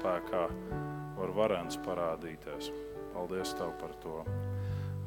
spēkā 0.00 0.46
var 1.18 1.32
varens 1.36 1.76
parādīties. 1.84 2.70
Paldies 3.12 3.52
Tev 3.58 3.74
par 3.80 3.92
to! 4.00 4.22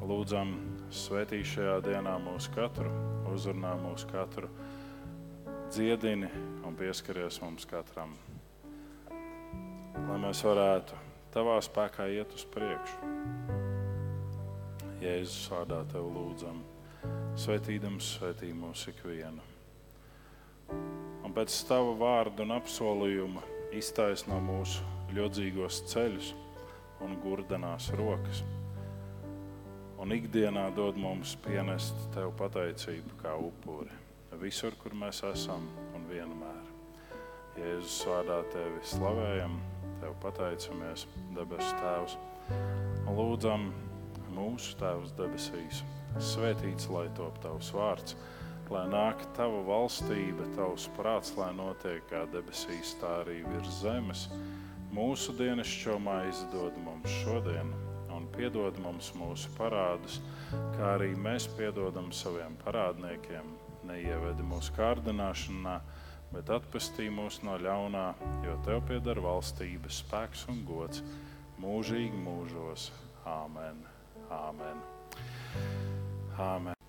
Lūdzam, 0.04 0.52
svētī 0.92 1.40
šajā 1.42 1.78
dienā 1.82 2.12
mūsu 2.22 2.52
katru, 2.54 2.90
uzrunā 3.32 3.72
mūsu 3.80 4.06
katru, 4.10 4.50
dziedini 5.72 6.28
un 6.66 6.76
pieskaries 6.78 7.40
mums 7.42 7.66
katram. 7.66 8.12
Lai 9.94 10.18
mēs 10.22 10.44
varētu 10.46 11.00
Tavā 11.34 11.56
spēkā 11.64 12.06
iet 12.14 12.30
uz 12.36 12.44
priekšu. 12.54 13.08
Jēzus 15.02 15.48
vārdā 15.50 15.80
Tev 15.90 16.06
lūdzam, 16.14 16.60
svētīdams 17.40 18.12
svētī 18.20 18.52
mūsu 18.54 18.92
ikvienu. 18.92 19.42
Un 21.24 21.34
pēc 21.34 21.58
Tava 21.66 21.96
vārda 21.98 22.46
un 22.46 22.54
apsolījuma 22.60 23.42
iztaisno 23.78 24.40
mūsu 24.42 24.84
ļodzīgos 25.14 25.84
ceļus 25.92 26.34
un 27.04 27.16
gurdenās 27.22 27.90
rokas 27.98 28.44
un 30.04 30.12
ikdienā 30.12 30.66
dod 30.76 30.98
mums 31.00 31.30
pienest 31.46 31.96
tev 32.12 32.34
pateicību 32.36 33.14
kā 33.22 33.30
upuri. 33.40 33.88
Visur, 34.36 34.74
kur 34.76 34.92
mēs 35.00 35.22
esam 35.30 35.64
un 35.96 36.04
vienmēr. 36.10 36.58
Jēzus 37.56 38.02
vārdā 38.10 38.42
tevi 38.52 38.82
slavējam, 38.90 39.54
tev 40.02 40.12
pateicamies, 40.20 41.06
debesu 41.32 41.70
Tēvs, 41.80 42.18
un 43.06 43.16
lūdzam 43.16 43.70
mūsu 44.36 44.76
Tēvs 44.82 45.14
debesīs. 45.16 45.80
Svētīts, 46.20 46.90
lai 46.92 47.06
top 47.16 47.40
tavs 47.42 47.72
vārds, 47.74 48.18
lai 48.74 48.84
nāk 48.90 49.22
tava 49.38 49.62
valstība, 49.70 50.50
tavs 50.58 50.90
prāts, 50.98 51.32
lai 51.38 51.52
notiek 51.56 52.04
kā 52.10 52.26
debesīs, 52.34 52.96
tā 53.00 53.20
arī 53.22 53.40
virs 53.46 53.80
zemes. 53.80 54.28
Mūsu 54.94 55.34
dienascho 55.38 55.96
maizi 56.02 56.46
dod 56.52 56.76
mums 56.84 57.10
šodien 57.22 57.72
piedod 58.34 58.78
mums 58.82 59.12
mūsu 59.18 59.50
parādus, 59.58 60.18
kā 60.74 60.94
arī 60.96 61.12
mēs 61.18 61.46
piedodam 61.58 62.10
saviem 62.14 62.56
parādniekiem. 62.64 63.52
Neievedi 63.84 64.46
mūsu 64.48 64.72
kārdināšanā, 64.78 65.74
bet 66.32 66.50
atpestī 66.56 67.10
mūs 67.12 67.42
no 67.46 67.58
ļaunā, 67.60 68.06
jo 68.46 68.56
Tev 68.66 68.82
pieder 68.88 69.20
valstība, 69.22 69.92
spēks 69.92 70.46
un 70.52 70.62
gods 70.68 71.04
mūžīgi 71.62 72.24
mūžos. 72.24 72.90
Āmen! 73.28 73.84
Āmen! 74.32 74.80
Āmen. 76.34 76.83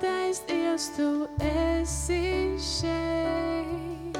svētais 0.00 0.40
Dievs, 0.48 0.90
tu 0.96 1.28
esi 1.44 2.56
šeit. 2.56 4.16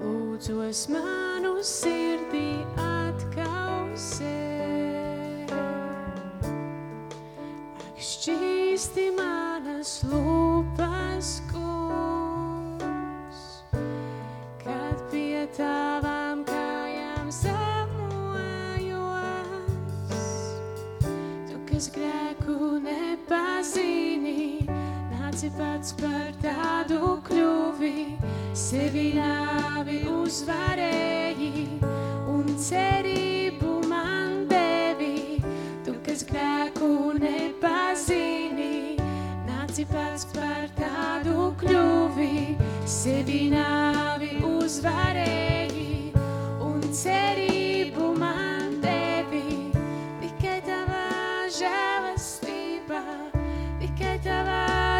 Lūdzos 0.00 0.88
manu 0.88 1.60
sirdī 1.60 2.64
atkausē. 2.80 4.38
Ak, 5.52 6.40
šķīsti 8.00 9.10
manas 9.18 10.00
lūpas, 10.08 11.42
kungs, 11.52 13.42
kad 14.64 14.96
pie 15.12 15.44
tavām 15.58 16.44
kājām 16.48 17.28
samojos. 17.28 17.60
Tu, 21.52 21.56
kas 21.68 21.92
grēk, 21.92 22.19
esi 25.40 25.48
pats 25.56 25.94
par 25.96 26.34
tādu 26.42 27.14
kļuvi, 27.24 28.18
sevi 28.52 29.04
nāvi 29.16 30.02
uzvarēji 30.12 31.62
un 32.28 32.50
cerību 32.60 33.78
man 33.88 34.42
devi. 34.50 35.40
Tu, 35.86 35.94
kas 36.04 36.26
grēku 36.28 37.14
nepazini, 37.22 38.98
nāci 39.48 39.86
pats 39.88 40.28
par 40.34 40.68
tādu 40.76 41.54
kļuvi, 41.62 42.58
sevi 42.84 43.46
nāvi 43.54 44.34
uzvarēji 44.44 46.12
un 46.68 46.84
cerību 46.92 47.49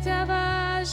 tikai 0.00 0.26
tavā 0.26 0.84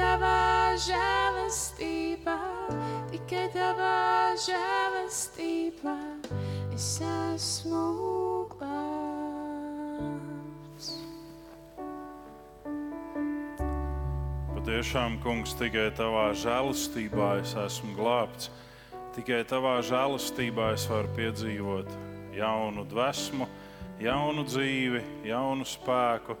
tavā 0.00 0.72
žēlastībā, 0.80 2.36
tikai 3.10 3.46
tavā 3.52 4.32
žēlastībā 4.40 5.96
es 6.72 6.86
esmu 7.04 7.82
glābts. 8.54 9.80
Patiešām, 14.54 15.20
kungs, 15.24 15.52
tikai 15.60 15.90
tavā 15.98 16.30
žēlastībā 16.32 17.28
es 17.42 17.52
esmu 17.66 17.92
glābts. 17.98 18.48
Tikai 19.16 19.42
tavā 19.44 19.80
žēlastībā 19.84 20.72
es 20.78 20.84
varu 20.88 21.10
piedzīvot 21.18 21.88
jaunu 22.38 22.86
dvēsmu, 22.88 23.48
jaunu 24.00 24.42
dzīvi, 24.48 25.02
jaunu 25.28 25.64
spēku. 25.68 26.38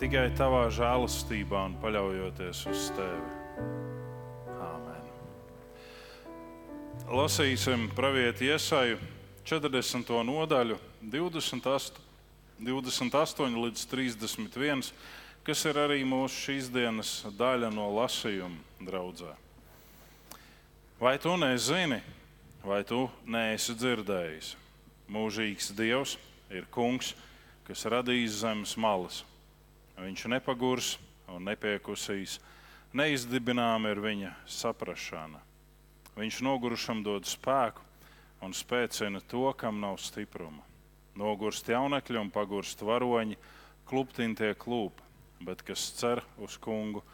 Tikai 0.00 0.28
tavā 0.34 0.66
žēlastībā 0.74 1.64
un 1.70 1.74
paļaujoties 1.82 2.62
uz 2.70 2.86
tevi. 2.96 3.64
Āmen. 4.58 5.10
Lasīsim 7.08 7.88
pravieti 7.94 8.50
iesaju 8.50 8.98
40. 9.46 10.14
nodaļu, 10.30 10.80
28, 11.12 12.00
28 12.58 13.60
līdz 13.66 13.86
31 13.92 14.90
kas 15.44 15.60
ir 15.68 15.76
arī 15.76 16.00
mūsu 16.08 16.38
šīs 16.46 16.70
dienas 16.72 17.18
daļa 17.36 17.68
no 17.74 17.90
lasījuma 17.92 18.86
draudzē. 18.86 19.34
Vai 20.96 21.18
tu 21.20 21.34
nezini, 21.36 22.00
vai 22.64 22.80
tu 22.88 23.04
neesi 23.28 23.76
dzirdējis? 23.76 24.54
Mūžīgs 25.12 25.68
Dievs 25.76 26.16
ir 26.48 26.64
kungs, 26.72 27.12
kas 27.68 27.84
radījis 27.92 28.40
zemes 28.40 28.72
malas. 28.80 29.20
Viņš 30.00 30.26
nepagurs 30.32 30.94
un 31.30 31.46
nepiekusīs, 31.48 32.38
neizdibinām 32.94 33.86
ir 33.90 34.00
viņa 34.02 34.34
saprašana. 34.50 35.40
Viņš 36.14 36.40
nogurušam 36.46 37.02
dod 37.06 37.26
spēku 37.26 37.82
un 38.44 38.54
spēcina 38.54 39.22
to, 39.30 39.46
kam 39.58 39.80
nav 39.82 39.98
stipruma. 40.02 40.62
Nogurst 41.18 41.68
jaunekļi 41.70 42.20
un 42.20 42.30
pagurst 42.34 42.82
varoņi, 42.82 43.38
kluptintie 43.86 44.52
klūp, 44.58 44.98
bet 45.46 45.62
kas 45.66 45.86
cer 45.98 46.22
uz 46.42 46.56
kungu, 46.58 47.04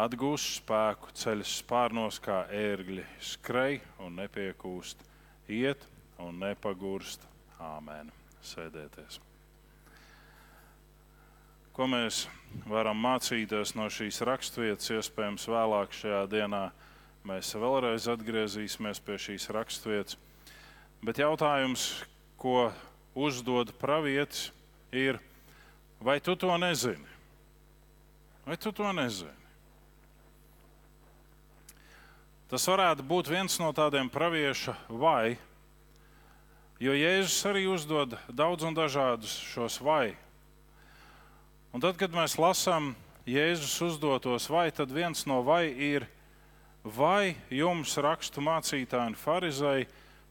atgūst 0.00 0.60
spēku, 0.60 1.12
ceļš 1.14 1.58
spārnos 1.60 2.20
kā 2.24 2.44
ērgļi, 2.48 3.04
skrej 3.34 3.78
un 4.04 4.18
nepiekūst, 4.22 5.04
iet 5.52 5.86
un 6.18 6.40
nepagurst. 6.42 7.28
Āmen. 7.64 8.10
Sēdēties. 8.44 9.22
Ko 11.74 11.88
mēs 11.90 12.24
varam 12.70 13.00
mācīties 13.02 13.74
no 13.74 13.88
šīs 13.90 14.20
raksturvietas, 14.22 14.92
iespējams, 14.94 15.48
vēlāk 15.50 15.94
šajā 15.98 16.20
dienā 16.30 16.68
mēs 17.26 17.50
vēlreiz 17.58 18.06
atgriezīsimies 18.12 19.00
pie 19.02 19.18
šīs 19.18 19.48
raksturvietas. 19.56 20.18
Bet 21.04 21.18
jautājums, 21.18 22.04
ko 22.38 22.70
uzdod 23.18 23.74
pravietis, 23.80 24.52
ir, 24.94 25.18
vai 25.98 26.20
tu 26.22 26.36
to 26.38 26.54
nezini? 26.62 27.10
Vai 28.46 28.56
tu 28.60 28.70
to 28.70 28.94
nezini? 28.94 29.34
Tas 32.48 32.70
varētu 32.70 33.02
būt 33.02 33.34
viens 33.34 33.58
no 33.58 33.72
tādiem 33.74 34.06
pravieša 34.12 34.76
vai, 34.86 35.34
jo 36.78 36.94
Jēzus 36.94 37.40
arī 37.50 37.64
uzdod 37.66 38.14
daudz 38.30 38.62
un 38.68 38.76
dažādus 38.76 39.40
šos 39.50 39.80
vai. 39.82 40.12
Un 41.74 41.82
tad, 41.82 41.96
kad 41.98 42.12
mēs 42.14 42.36
lasām 42.38 42.92
Jēzus 43.26 43.74
uzdotos 43.82 44.46
vai, 44.46 44.68
tad 44.70 44.92
viens 44.94 45.24
no 45.26 45.40
vai 45.42 45.64
ir, 45.72 46.04
vai 46.86 47.34
jums 47.50 47.96
rakstu 47.98 48.44
mācītāji 48.46 49.10
un 49.10 49.16
farizēji, 49.18 49.88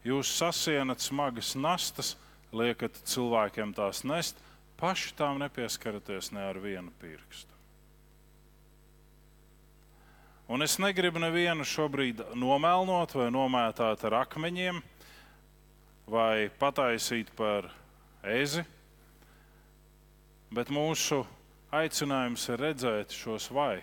jūs 0.08 0.30
sasienat 0.38 1.04
smagas 1.04 1.52
nastas, 1.60 2.14
liekat 2.56 2.96
cilvēkiem 3.10 3.74
tās 3.76 4.06
nest, 4.08 4.40
paši 4.80 5.12
tām 5.20 5.42
nepieskaraties 5.42 6.32
ne 6.32 6.46
ar 6.48 6.60
vienu 6.64 6.94
pirkstu. 7.02 7.52
Un 10.48 10.64
es 10.64 10.78
negribu 10.80 11.20
nevienu 11.20 11.66
šobrīd 11.68 12.22
nomēlnot 12.40 13.18
vai 13.20 13.28
nomētāt 13.36 14.06
ar 14.08 14.16
akmeņiem, 14.22 14.80
vai 16.08 16.48
pataisīt 16.60 17.36
par 17.36 17.68
ezi, 18.24 18.64
bet 20.54 20.70
mūsu 20.70 21.24
aicinājums 21.74 22.46
ir 22.54 22.62
redzēt 22.62 23.14
šos 23.16 23.50
vai. 23.54 23.82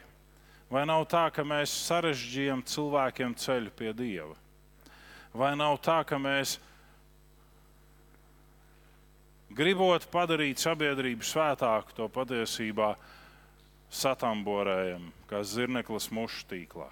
Vai 0.71 0.85
nav 0.87 1.03
tā, 1.11 1.25
ka 1.35 1.43
mēs 1.43 1.73
sarežģījam 1.89 2.62
cilvēkiem 2.62 3.35
ceļu 3.35 3.73
pie 3.75 3.91
Dieva? 3.97 4.37
Vai 5.35 5.50
nav 5.59 5.81
tā, 5.83 5.99
ka 6.07 6.19
mēs 6.19 6.59
gribot 9.50 10.07
padarīt 10.12 10.62
sabiedrību 10.62 11.27
svētāku, 11.27 11.97
to 11.99 12.07
patiesībā 12.15 12.93
satamborējam, 13.91 15.11
kā 15.27 15.43
zirneklis 15.43 16.07
mušu 16.15 16.47
tīklā? 16.53 16.87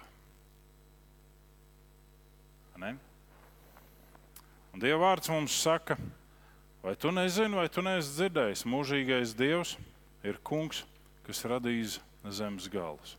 Ne? 2.79 2.93
Un 4.71 4.83
Dieva 4.83 5.01
vārds 5.09 5.31
mums 5.31 5.55
saka, 5.59 5.97
vai 6.83 6.95
tu 6.95 7.11
nezini, 7.11 7.55
vai 7.55 7.67
tu 7.71 7.83
neesi 7.85 8.13
dzirdējis, 8.15 8.65
mūžīgais 8.69 9.33
Dievs 9.37 9.75
ir 10.25 10.39
kungs, 10.43 10.83
kas 11.27 11.43
radījis 11.47 11.99
zemes 12.35 12.69
galus. 12.71 13.15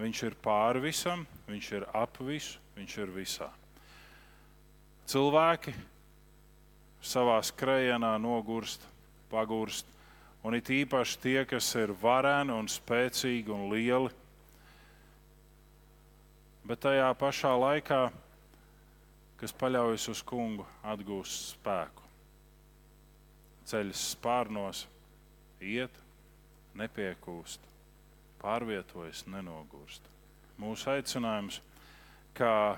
Viņš 0.00 0.22
ir 0.28 0.36
pāri 0.40 0.82
visam, 0.86 1.26
viņš 1.48 1.72
ir 1.76 1.86
ap 1.92 2.20
visu, 2.24 2.60
viņš 2.78 2.96
ir 3.02 3.12
visā. 3.12 3.50
Cilvēki 5.10 5.74
savā 7.02 7.40
skrējienā 7.44 8.14
nogurst, 8.22 8.86
pagurst, 9.30 9.86
un 10.46 10.56
it 10.56 10.70
īpaši 10.70 11.20
tie, 11.20 11.38
kas 11.44 11.68
ir 11.76 11.92
vareni 12.00 12.54
un 12.54 12.70
spēcīgi 12.70 13.52
un 13.52 13.68
lieli. 13.74 14.14
Bet 16.64 16.84
tajā 16.86 17.10
pašā 17.18 17.52
laikā 17.58 18.04
kas 19.40 19.54
paļaujas 19.56 20.04
uz 20.12 20.20
kungu, 20.26 20.66
atgūst 20.84 21.54
spēku. 21.54 21.99
Ceļš 23.70 24.00
spārnos, 24.16 24.84
iet, 25.62 25.94
nepiekūst, 26.74 27.62
pārvietojas, 28.40 29.22
nenogurst. 29.30 30.02
Mūsu 30.60 30.90
aicinājums, 30.90 31.60
kā 32.34 32.76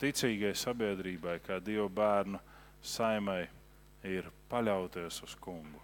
ticīgai 0.00 0.52
sabiedrībai, 0.58 1.38
kā 1.44 1.60
Dieva 1.62 1.88
bērnu 2.00 2.40
saimai, 2.82 3.44
ir 4.04 4.26
paļauties 4.50 5.20
uz 5.24 5.36
kungu. 5.40 5.80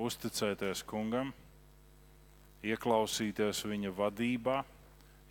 Uzticēties 0.00 0.82
kungam, 0.88 1.30
ieklausīties 2.64 3.62
viņa 3.68 3.92
vadībā, 3.94 4.62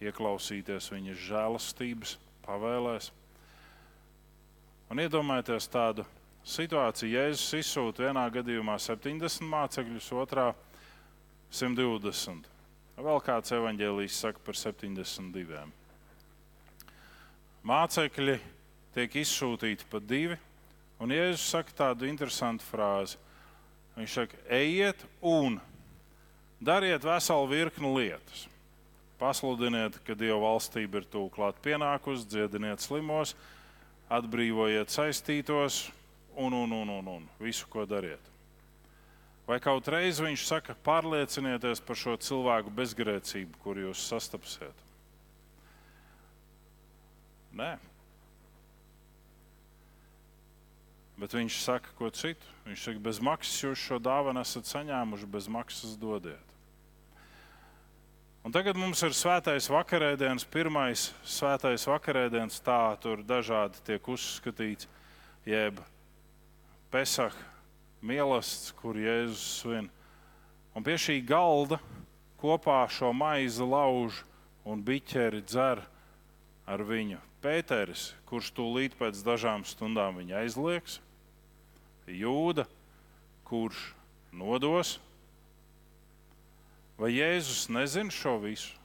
ieklausīties 0.04 0.92
viņa 0.94 1.16
žēlastības 1.26 2.18
pavēlēs. 2.46 3.10
Un 4.92 5.02
iedomājieties 5.04 5.68
tādu 5.72 6.06
situāciju, 6.44 7.14
Jēzus 7.16 7.54
izsūta 7.62 8.08
vienā 8.08 8.24
gadījumā 8.34 8.76
70 8.82 9.48
mācekļus, 9.48 10.10
otrā 10.20 10.50
120. 11.54 12.50
Vēl 13.00 13.22
kāds 13.26 13.54
evaņģēlijs 13.56 14.20
saka 14.26 14.44
par 14.46 14.58
72. 14.60 15.64
Mācekļi 17.64 18.38
tiek 18.94 19.16
izsūtīti 19.24 19.88
pa 19.90 20.02
divi, 20.04 20.38
un 21.02 21.14
Jēzus 21.16 21.48
saka 21.56 21.78
tādu 21.80 22.10
interesantu 22.10 22.68
frāzi. 22.68 23.18
Viņš 23.96 24.18
saka, 24.20 24.38
ejiet 24.52 25.00
un 25.22 25.60
dariet 26.60 27.06
veselu 27.06 27.50
virkni 27.50 27.90
lietas. 27.94 28.48
Pasludiniet, 29.22 29.96
ka 30.04 30.16
Dieva 30.18 30.42
valstība 30.42 31.00
ir 31.00 31.06
tūklāt 31.08 31.60
pienākusi, 31.64 32.28
dziediniet 32.28 32.84
slimos, 32.84 33.38
atbrīvojiet 34.12 34.92
saistītos 34.92 35.86
un, 36.36 36.54
un, 36.54 36.72
un, 36.72 36.90
un, 36.90 37.08
un 37.18 37.26
visu, 37.40 37.68
ko 37.70 37.86
dariet. 37.86 38.32
Vai 39.48 39.60
kaut 39.60 39.88
reiz 39.92 40.22
viņš 40.24 40.46
saka, 40.48 40.76
pārliecinieties 40.86 41.82
par 41.84 42.00
šo 42.00 42.16
cilvēku 42.16 42.72
bezgrēcību, 42.78 43.60
kur 43.64 43.82
jūs 43.82 44.06
sastapsiet? 44.08 44.86
Nē. 47.54 47.76
Bet 51.20 51.36
viņš 51.36 51.60
saka, 51.62 51.92
ko 52.00 52.10
citu. 52.10 52.48
Viņš 52.66 52.88
saka, 52.88 53.04
bez 53.04 53.20
maksas 53.22 53.60
jūs 53.66 53.84
šo 53.84 54.00
dāvanu 54.02 54.42
esat 54.42 54.72
saņēmuši, 54.72 55.30
bez 55.36 55.52
maksas 55.52 56.00
dodiet. 56.00 56.54
Un 58.44 58.52
tagad 58.52 58.76
mums 58.76 59.00
ir 59.06 59.14
svētais 59.16 59.70
vakarēdienas, 59.72 60.44
pirmais 60.52 61.06
svētais 61.24 61.86
vakarēdienas, 61.88 62.58
tā 62.64 62.96
tur 63.04 63.22
dažādi 63.24 63.80
tiek 63.88 64.08
uzskatīts, 64.12 64.90
jeb 65.48 65.80
Pesach, 66.94 67.34
mīlestības, 68.06 68.74
kur 68.78 68.98
Jēzus 69.02 69.44
svin. 69.64 69.88
Un 70.78 70.86
pie 70.86 70.94
šī 71.02 71.16
galda 71.26 71.80
kopā 72.38 72.84
šo 72.86 73.10
maizi 73.18 73.66
lauž 73.66 74.20
un 74.62 74.84
biķeri 74.86 75.42
dzer 75.42 75.82
ar 76.70 76.84
viņu. 76.86 77.18
Pēteris, 77.42 78.12
kurš 78.30 78.52
tūlīt 78.54 78.94
pēc 79.00 79.24
dažām 79.26 79.66
stundām 79.66 80.22
viņa 80.22 80.44
aizliegs, 80.44 81.00
Jūda, 82.06 82.68
kurš 83.48 83.80
nodos 84.36 84.98
Vai 87.00 87.10
Jēzus 87.16 87.72
nezina 87.74 88.14
šo 88.14 88.36
visu? 88.44 88.78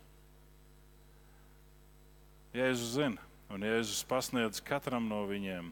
Jēzus 2.56 2.94
zina, 2.96 3.20
un 3.52 3.66
Jēzus 3.68 4.00
pasniedz 4.08 4.62
katram 4.64 5.10
no 5.10 5.20
viņiem 5.28 5.68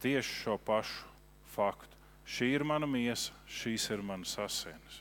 tieši 0.00 0.38
šo 0.40 0.56
pašu 0.64 1.09
faktu. 1.50 1.98
Šī 2.30 2.52
ir 2.54 2.64
mana 2.66 2.86
miesa, 2.86 3.34
šīs 3.50 3.88
ir 3.90 4.04
manas 4.06 4.36
asins. 4.38 5.00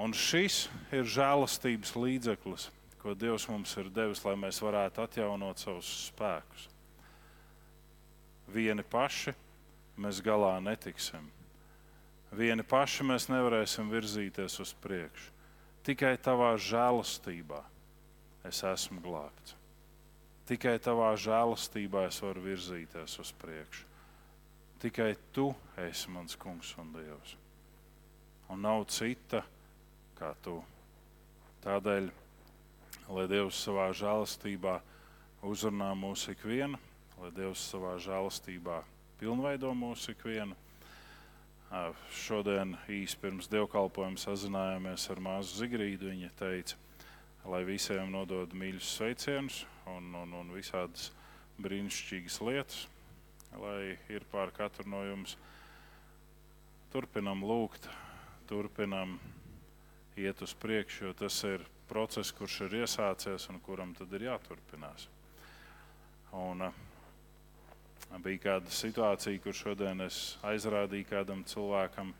Un 0.00 0.14
šis 0.16 0.68
ir 0.94 1.08
žēlastības 1.08 1.96
līdzeklis, 1.98 2.68
ko 3.02 3.16
Dievs 3.18 3.48
mums 3.50 3.74
ir 3.80 3.90
devis, 3.92 4.22
lai 4.24 4.36
mēs 4.38 4.62
varētu 4.62 5.02
atjaunot 5.02 5.60
savus 5.60 5.90
spēkus. 6.06 6.68
Vieni 8.50 8.86
paši 8.86 9.34
mēs 10.00 10.22
galā 10.24 10.54
netiksim 10.64 11.28
Vieni 12.30 12.62
paši 12.62 13.02
mēs 13.02 13.26
nevarēsim 13.26 13.88
virzīties 13.90 14.60
uz 14.62 14.70
priekšu. 14.84 15.32
Tikai 15.82 16.14
tavā 16.22 16.52
žēlastībā 16.62 17.64
es 18.46 18.62
esmu 18.62 19.02
glābts. 19.02 19.56
Tikai 20.50 20.80
tavā 20.82 21.12
žēlastībā 21.14 22.08
es 22.08 22.18
varu 22.24 22.42
virzīties 22.42 23.14
uz 23.22 23.30
priekšu. 23.38 23.86
Tikai 24.82 25.12
tu 25.34 25.50
esi 25.78 26.10
mans 26.10 26.34
kungs 26.40 26.72
un 26.80 26.90
dievs. 26.96 27.36
Un 28.50 28.64
nav 28.66 28.86
cita 28.90 29.44
kā 30.18 30.32
tu. 30.42 30.56
Tādēļ, 31.62 32.08
lai 33.12 33.26
Dievs 33.30 33.60
savā 33.62 33.90
žēlastībā 33.94 34.78
uzrunā 35.46 35.92
mūsu 35.94 36.32
ikvienu, 36.32 36.80
lai 37.20 37.30
Dievs 37.36 37.62
savā 37.70 37.94
žēlastībā 38.00 38.80
pilnveido 39.20 39.70
mūsu 39.76 40.16
ikvienu 40.16 40.56
Šodien 42.10 42.72
īsi 42.90 43.14
pirms 43.22 43.46
dievkalpojuma 43.46 44.18
sazinājāmies 44.18 45.04
ar 45.12 45.20
māsu 45.22 45.60
Zigrīdu. 45.60 46.08
Viņa 46.10 46.30
teica, 46.40 46.78
lai 47.48 47.62
visiem 47.68 48.10
nodod 48.12 48.52
mīļus 48.56 48.90
sveicienus 48.96 49.62
un, 49.88 50.10
un, 50.14 50.34
un 50.42 50.52
visādas 50.54 51.10
brīnišķīgas 51.60 52.40
lietas, 52.44 52.84
lai 53.60 53.96
ir 54.12 54.26
pār 54.32 54.52
katru 54.56 54.88
no 54.90 55.02
jums. 55.06 55.36
Turpinam 56.90 57.44
lūgt, 57.46 57.86
turpinam 58.50 59.18
iet 60.18 60.42
uz 60.42 60.54
priekšu, 60.58 61.10
jo 61.10 61.16
tas 61.24 61.38
ir 61.48 61.64
process, 61.88 62.34
kurš 62.34 62.64
ir 62.66 62.80
iesācies 62.82 63.48
un 63.50 63.60
kuram 63.62 63.94
tad 63.98 64.12
ir 64.18 64.28
jāturpinās. 64.30 65.08
Un, 66.36 66.66
uh, 66.66 66.86
Bija 68.18 68.40
kāda 68.42 68.72
situācija, 68.74 69.38
kur 69.38 69.54
šodien 69.54 70.02
es 70.02 70.34
aizrādīju 70.42 71.06
kādam 71.12 71.44
cilvēkam, 71.46 72.10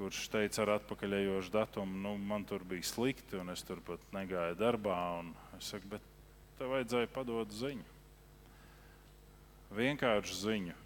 kurš 0.00 0.30
teica 0.32 0.62
ar 0.64 0.74
atpakaļējošu 0.78 1.52
datumu, 1.52 1.98
nu, 2.06 2.14
man 2.16 2.46
tur 2.48 2.64
bija 2.64 2.86
slikti, 2.88 3.36
un 3.36 3.52
es 3.52 3.60
tur 3.68 3.82
pat 3.84 4.00
negāju 4.16 4.56
darbā. 4.56 4.96
Es 5.58 5.68
saku, 5.74 5.90
bet 5.92 6.06
tev 6.56 6.72
vajadzēja 6.72 7.10
padot 7.12 7.52
ziņu. 7.52 7.84
Vienkārši 9.76 10.38
ziņu. 10.40 10.76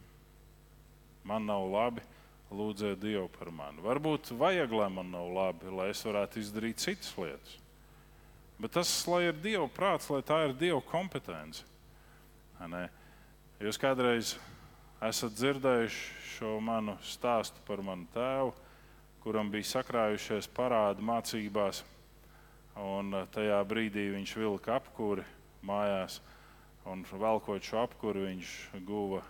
Man 1.25 1.47
nav 1.47 1.68
labi, 1.71 2.02
lūdziet 2.50 2.99
Dievu 3.00 3.28
par 3.38 3.52
mani. 3.54 3.83
Varbūt 3.85 4.35
vajag, 4.37 4.75
lai 4.75 4.90
man 4.92 5.14
nav 5.14 5.30
labi, 5.33 5.71
lai 5.71 5.92
es 5.92 6.02
varētu 6.04 6.42
izdarīt 6.42 6.83
citas 6.83 7.14
lietas. 7.16 7.54
Bet 8.59 8.75
tas, 8.75 8.90
lai 9.11 9.28
ir 9.28 9.38
Dieva 9.38 9.71
prāts, 9.71 10.11
lai 10.11 10.23
tā 10.26 10.44
ir 10.49 10.59
Dieva 10.59 10.83
kompetence. 10.90 11.64
Jūs 13.62 13.78
kādreiz 13.80 14.35
esat 15.04 15.35
dzirdējuši 15.38 16.04
šo 16.35 16.59
manu 16.64 16.99
stāstu 17.06 17.62
par 17.66 17.83
manu 17.85 18.06
tēvu, 18.14 18.54
kuram 19.25 19.49
bija 19.49 19.64
sakrājušies 19.71 20.50
parādi 20.52 21.04
mācībās, 21.04 21.81
un 22.76 23.16
eh, 23.16 23.26
tajā 23.33 23.62
brīdī 23.69 24.11
viņš 24.12 24.37
vilka 24.43 24.76
apkuri 24.76 25.25
mājās, 25.64 26.19
un 26.90 27.07
velkot 27.09 27.64
šo 27.64 27.81
apkuri, 27.87 28.26
viņš 28.28 28.52
guva 28.85 29.23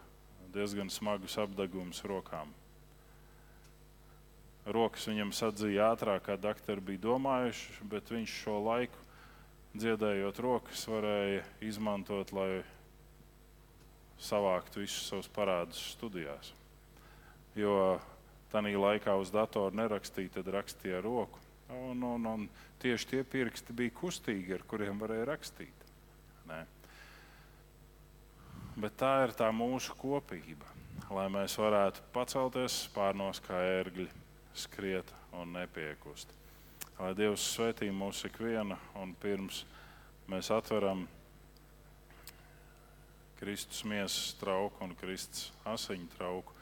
diezgan 0.54 0.90
smagus 0.90 1.38
apdegumus 1.38 2.02
rokām. 2.10 2.50
Rokas 4.64 5.06
viņam 5.06 5.30
sadzīja 5.36 5.92
ātrāk, 5.92 6.24
kā 6.26 6.38
doktori 6.40 6.82
bija 6.82 7.04
domājuši, 7.04 7.84
bet 7.90 8.10
viņš 8.10 8.36
šo 8.46 8.56
laiku, 8.64 9.02
dziedējot 9.76 10.40
rokas, 10.42 10.86
varēja 10.90 11.44
izmantot, 11.62 12.32
lai 12.34 12.64
savākt 14.18 14.78
visus 14.78 15.06
savus 15.10 15.30
parādus 15.30 15.82
studijās. 15.94 16.54
Jo 17.54 18.00
tajā 18.54 18.78
laikā 18.78 19.16
uz 19.18 19.32
datora 19.34 19.74
nerakstīja, 19.74 20.36
tad 20.38 20.52
rakstīja 20.54 21.00
ar 21.00 21.06
roku. 21.06 21.40
Un, 21.74 22.02
un, 22.04 22.26
un 22.28 22.46
tieši 22.82 23.10
tie 23.10 23.22
pirksti 23.26 23.74
bija 23.74 23.94
kustīgi, 23.96 24.54
ar 24.54 24.64
kuriem 24.68 25.00
varēja 25.00 25.26
rakstīt. 25.32 25.86
Nē. 26.48 26.60
Bet 28.76 28.96
tā 29.00 29.12
ir 29.24 29.34
tā 29.38 29.48
mūsu 29.54 29.94
kopība, 29.98 30.68
lai 31.14 31.26
mēs 31.32 31.56
varētu 31.58 32.04
pacelties 32.14 32.84
pārnos 32.94 33.40
kā 33.42 33.58
ērgļi, 33.78 34.08
skriet 34.54 35.10
un 35.34 35.54
nepiekust. 35.56 36.30
Lai 36.98 37.10
Dievs 37.18 37.42
svētī 37.54 37.88
mūsu 37.90 38.28
ikvienu 38.28 38.76
un 39.00 39.14
pirms 39.18 39.64
mēs 40.30 40.50
atveram 40.54 41.08
Kristus 43.40 43.82
miesas 43.86 44.36
trauku 44.38 44.84
un 44.86 44.94
Kristus 45.00 45.50
asiņu 45.66 46.06
trauku 46.14 46.54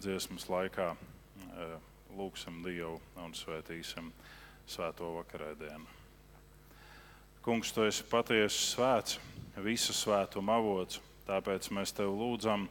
dziesmas 0.00 0.48
laikā 0.52 0.94
lūgsim 2.16 2.62
Dievu 2.64 2.98
un 3.22 3.34
svētīsim 3.36 4.10
svēto 4.66 5.12
vakarēdienu. 5.18 5.86
Kungs, 7.46 7.70
tu 7.70 7.84
esi 7.86 8.02
patiesi 8.10 8.72
svēts, 8.72 9.20
visu 9.62 9.94
svētuma 9.94 10.56
avots. 10.58 11.00
Tāpēc 11.26 11.68
mēs 11.74 11.92
tev 11.94 12.12
lūdzam, 12.14 12.68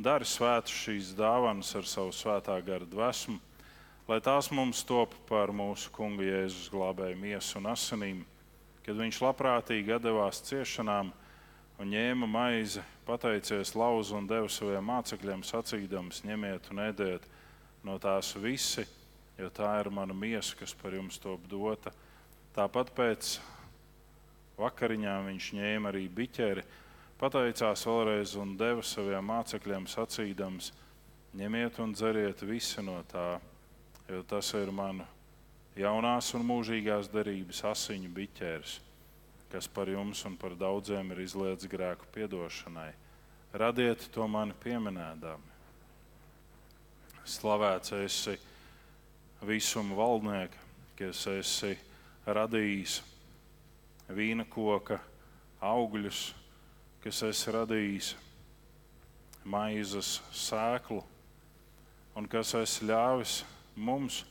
dari 0.00 0.24
svētas 0.24 0.72
šīs 0.72 1.14
dāvanas 1.16 1.74
ar 1.76 1.88
savu 1.88 2.12
svētā 2.16 2.56
gara 2.64 2.86
dvēsmu, 2.88 3.36
lai 4.08 4.20
tās 4.24 4.48
mums 4.52 4.80
top 4.88 5.14
par 5.28 5.52
mūsu 5.52 5.92
Kunga 5.92 6.24
Jēzus 6.24 6.70
glābēju 6.72 7.18
miesu 7.20 7.58
un 7.60 7.68
asinīm, 7.72 8.22
kad 8.86 8.96
viņš 8.96 9.20
labprātīgi 9.24 9.98
devās 10.00 10.40
ciešanām 10.48 11.12
un 11.80 11.92
ņēma 11.92 12.28
maizi, 12.28 12.84
pateicies 13.08 13.74
lauzu 13.76 14.16
un 14.16 14.28
deva 14.28 14.48
saviem 14.52 14.84
mācekļiem, 14.84 15.44
sacīdams: 15.44 16.24
ņemiet 16.28 16.72
un 16.72 16.84
ēdiet 16.88 17.28
no 17.86 17.96
tās 17.98 18.34
visi, 18.36 18.84
jo 19.38 19.48
tā 19.54 19.72
ir 19.80 19.90
mana 19.94 20.14
miesa, 20.16 20.56
kas 20.58 20.74
par 20.76 20.94
jums 20.94 21.18
top 21.20 21.46
dota. 21.48 21.92
Tāpat 22.54 22.92
pēc 22.96 23.36
vakariņām 24.60 25.30
viņš 25.30 25.52
ņēma 25.56 25.92
arī 25.92 26.06
biķeri 26.12 26.64
pateicās 27.20 27.84
vēlreiz 27.86 28.34
un 28.40 28.56
deva 28.60 28.84
saviem 28.84 29.24
mācekļiem 29.32 29.86
sacīdams: 29.88 30.72
ņemiet 31.36 31.80
un 31.84 31.94
dzeriet 31.94 32.42
visi 32.42 32.82
no 32.84 33.00
tā, 33.08 33.38
jo 34.08 34.22
tas 34.28 34.52
ir 34.58 34.72
manu 34.74 35.06
jaunās 35.78 36.32
un 36.34 36.46
mūžīgās 36.48 37.10
derības 37.12 37.62
asiņu 37.70 38.10
biķērs, 38.16 38.80
kas 39.52 39.68
par 39.68 39.88
jums 39.88 40.24
un 40.28 40.36
par 40.40 40.56
daudziem 40.58 41.12
ir 41.14 41.22
izlietas 41.26 41.70
grēku 41.70 42.10
piedošanai. 42.14 42.90
Radiet 43.52 44.10
to 44.14 44.26
mani 44.30 44.54
pieminēdami. 44.62 45.49
Slavēts 47.28 47.92
esi 48.00 48.36
visuma 49.46 49.96
valdnieka, 49.96 50.58
kas 50.98 51.26
esi 51.32 51.74
radījis 52.26 53.00
vīna 54.10 54.44
koka 54.50 54.98
augļus, 55.64 56.30
kas 57.04 57.22
esi 57.28 57.54
radījis 57.54 58.14
maizes 59.44 60.18
sēklu 60.36 61.02
un 62.16 62.28
kas 62.28 62.54
esi 62.58 62.88
ļāvis 62.88 63.40
mums 63.76 64.24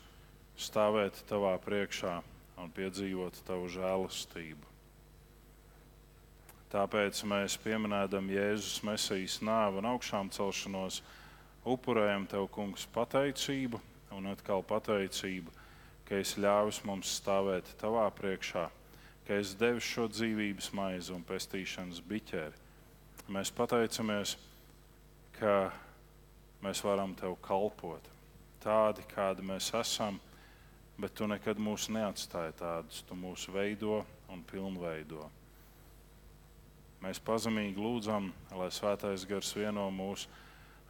stāvēt 0.60 1.24
tavā 1.30 1.56
priekšā 1.64 2.20
un 2.60 2.74
piedzīvot 2.76 3.40
tavu 3.48 3.70
žēlastību. 3.72 4.68
Tāpēc 6.70 7.24
mēs 7.26 7.56
pieminējam 7.64 8.28
Jēzus 8.30 8.84
Mesijas 8.86 9.40
nāvi 9.42 9.80
un 9.80 9.88
augšām 9.90 10.30
celšanos, 10.30 11.00
upurējam 11.66 12.28
tev, 12.30 12.48
Kungs, 12.54 12.88
pateicību 12.94 13.80
un 14.16 14.32
atkal 14.32 14.64
pateicību, 14.66 15.54
ka 16.06 16.20
esi 16.20 16.42
ļāvis 16.44 16.84
mums 16.88 17.18
stāvēt 17.20 17.76
tavā 17.82 18.08
priekšā 18.16 18.70
ka 19.30 19.38
es 19.38 19.52
devu 19.54 19.78
šo 19.78 20.08
dzīvības 20.10 20.72
maizi 20.74 21.12
un 21.14 21.22
pestīšanas 21.22 22.00
biķeri. 22.02 22.56
Mēs 23.30 23.52
pateicamies, 23.54 24.32
ka 25.36 25.70
mēs 26.66 26.82
varam 26.82 27.14
tev 27.14 27.36
kalpot 27.46 28.08
tādi, 28.64 29.06
kādi 29.12 29.46
mēs 29.46 29.68
esam, 29.78 30.18
bet 30.98 31.14
tu 31.14 31.28
nekad 31.30 31.62
mūs 31.62 31.86
neatstāji 31.94 32.56
tādus. 32.58 33.04
Tu 33.06 33.14
mūs 33.14 33.46
veido 33.54 34.00
un 34.34 34.42
pilnveido. 34.50 35.30
Mēs 37.06 37.22
pazemīgi 37.22 37.78
lūdzam, 37.78 38.32
lai 38.58 38.72
Svētais 38.74 39.30
Gars 39.30 39.54
vieno 39.54 39.86
mūs 39.94 40.26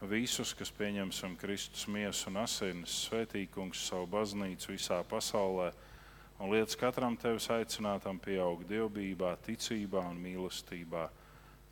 visus, 0.08 0.54
kas 0.56 0.72
pieņemsim 0.72 1.36
Kristus 1.36 1.86
miesu 1.88 2.30
un 2.30 2.40
asinis, 2.40 2.94
svētīkums 3.08 3.82
savu 3.90 4.06
baznīcu 4.10 4.72
visā 4.72 5.02
pasaulē 5.04 5.70
un 6.40 6.54
lietas 6.54 6.78
katram 6.80 7.18
tevis 7.20 7.50
aicinātam 7.52 8.18
pieaugt 8.22 8.64
dievbijā, 8.70 9.34
ticībā 9.44 10.00
un 10.08 10.16
mīlestībā. 10.24 11.08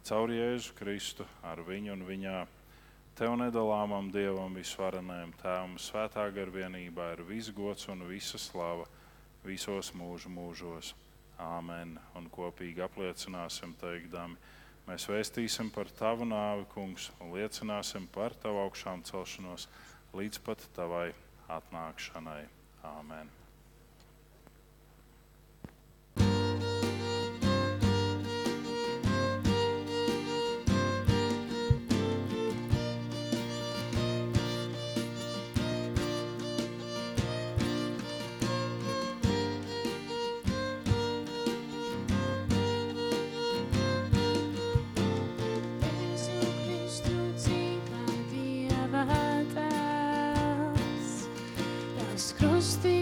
Caur 0.05 0.33
Jēzu 0.33 0.75
Kristu 0.77 1.25
ar 1.43 1.63
viņu 1.65 1.95
un 1.97 2.05
viņā. 2.09 2.39
Tev 3.19 3.35
nedalāmam 3.41 4.13
Dievam, 4.15 4.55
visvarenajam 4.55 5.33
Tēvam, 5.41 5.75
svētā 5.81 6.29
garvienībā 6.31 7.15
ir 7.17 7.25
viss 7.27 7.51
gods 7.51 7.89
un 7.91 8.05
visa 8.07 8.39
slava 8.39 8.87
visos 9.45 9.91
mūžu 9.97 10.31
mūžos. 10.31 10.93
Āmen. 11.39 11.97
Un 12.19 12.29
kopīgi 12.31 12.83
apliecināsim, 12.83 13.75
teikdami, 13.81 14.37
mēs 14.89 15.09
vēstīsim 15.11 15.73
par 15.75 15.91
tavu 15.99 16.27
nāvi, 16.29 16.67
kungs, 16.75 17.11
un 17.21 17.35
liecināsim 17.37 18.09
par 18.15 18.37
tavu 18.43 18.65
augšām 18.67 19.05
celšanos 19.09 19.69
līdz 20.17 20.45
pat 20.47 20.65
tavai 20.77 21.11
atnākšanai. 21.59 22.45
Āmen. 22.89 23.38
nuestros. 52.41 52.98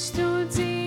Izpostītos 0.00 0.79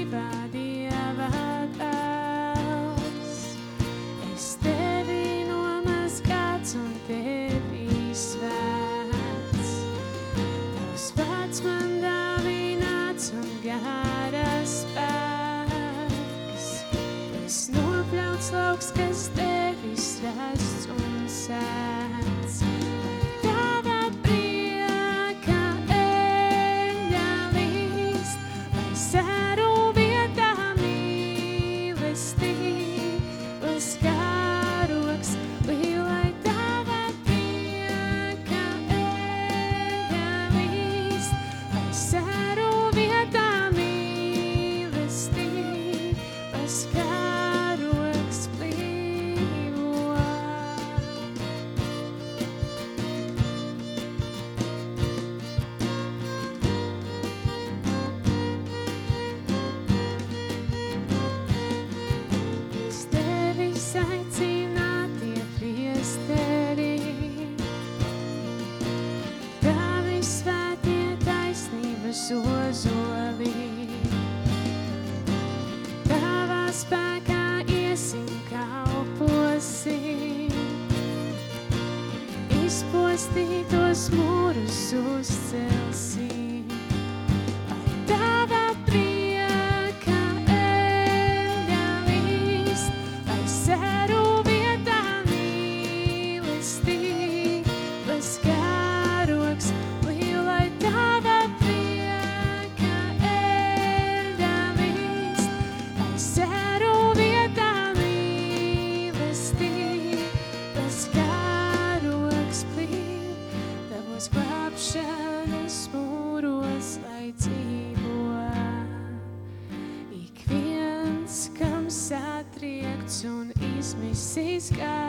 sky. 124.63 125.02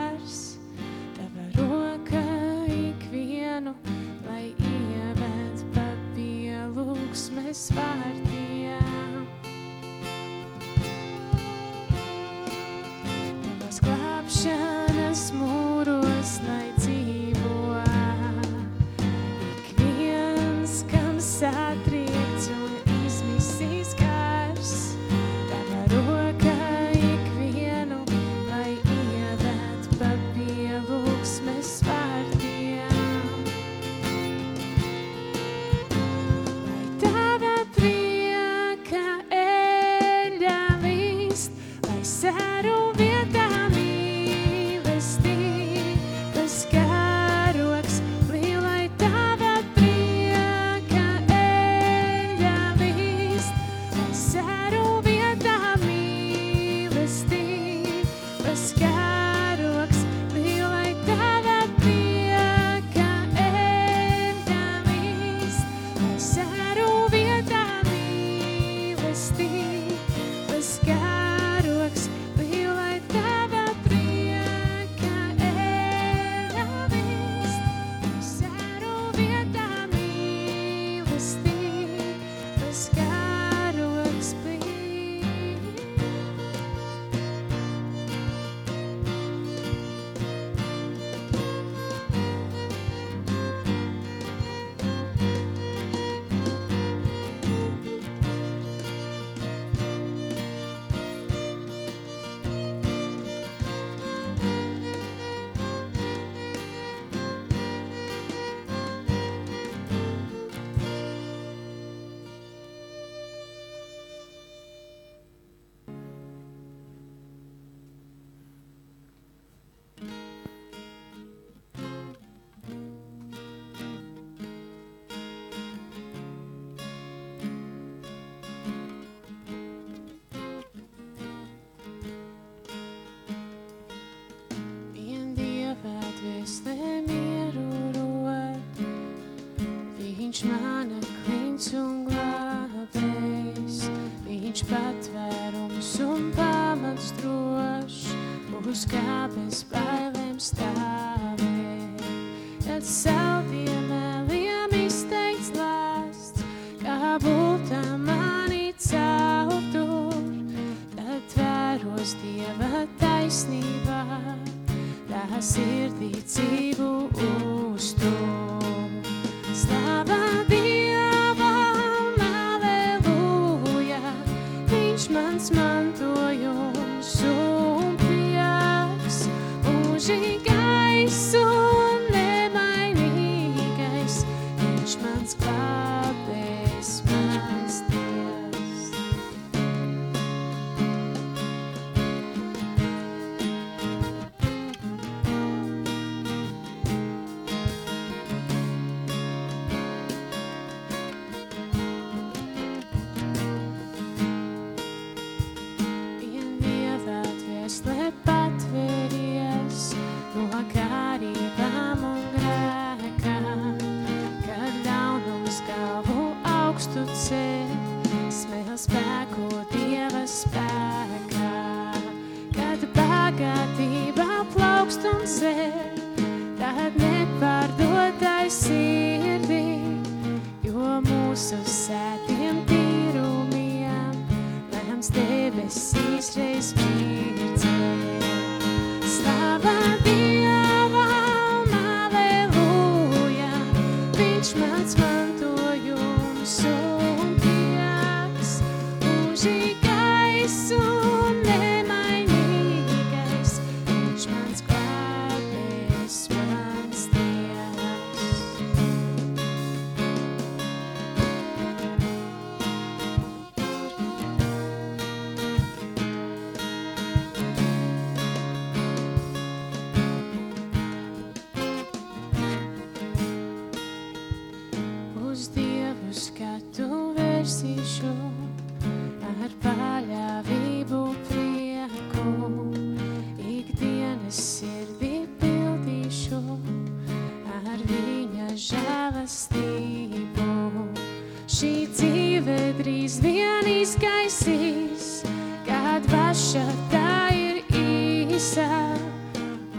drīz 292.85 293.15
vien 293.25 293.65
izgaisīs, 293.71 295.23
kad 295.65 296.05
vaša 296.13 296.65
tā 296.93 297.15
ir 297.33 297.63
īsa. 297.81 298.69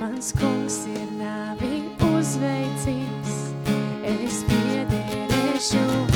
Mans 0.01 0.33
kungs 0.39 0.81
ir 0.89 1.05
nāvi 1.19 1.83
uzveicīs, 2.09 3.37
es 4.15 4.41
piederēšu. 4.49 6.14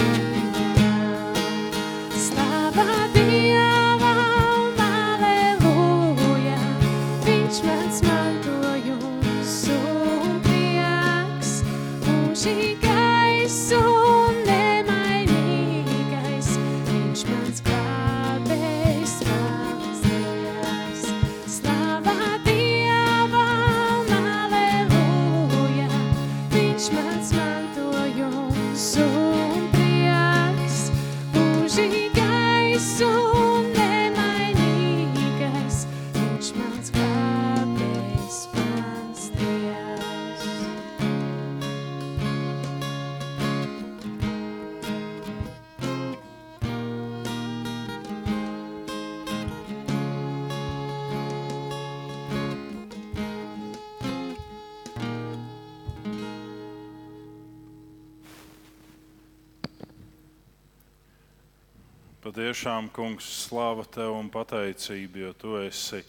Patiešām, 62.59 62.89
kungs, 62.91 63.23
slāva 63.47 63.85
tev 63.87 64.17
un 64.17 64.27
pateicība, 64.27 65.21
jo 65.21 65.29
tu 65.31 65.53
esi 65.61 66.01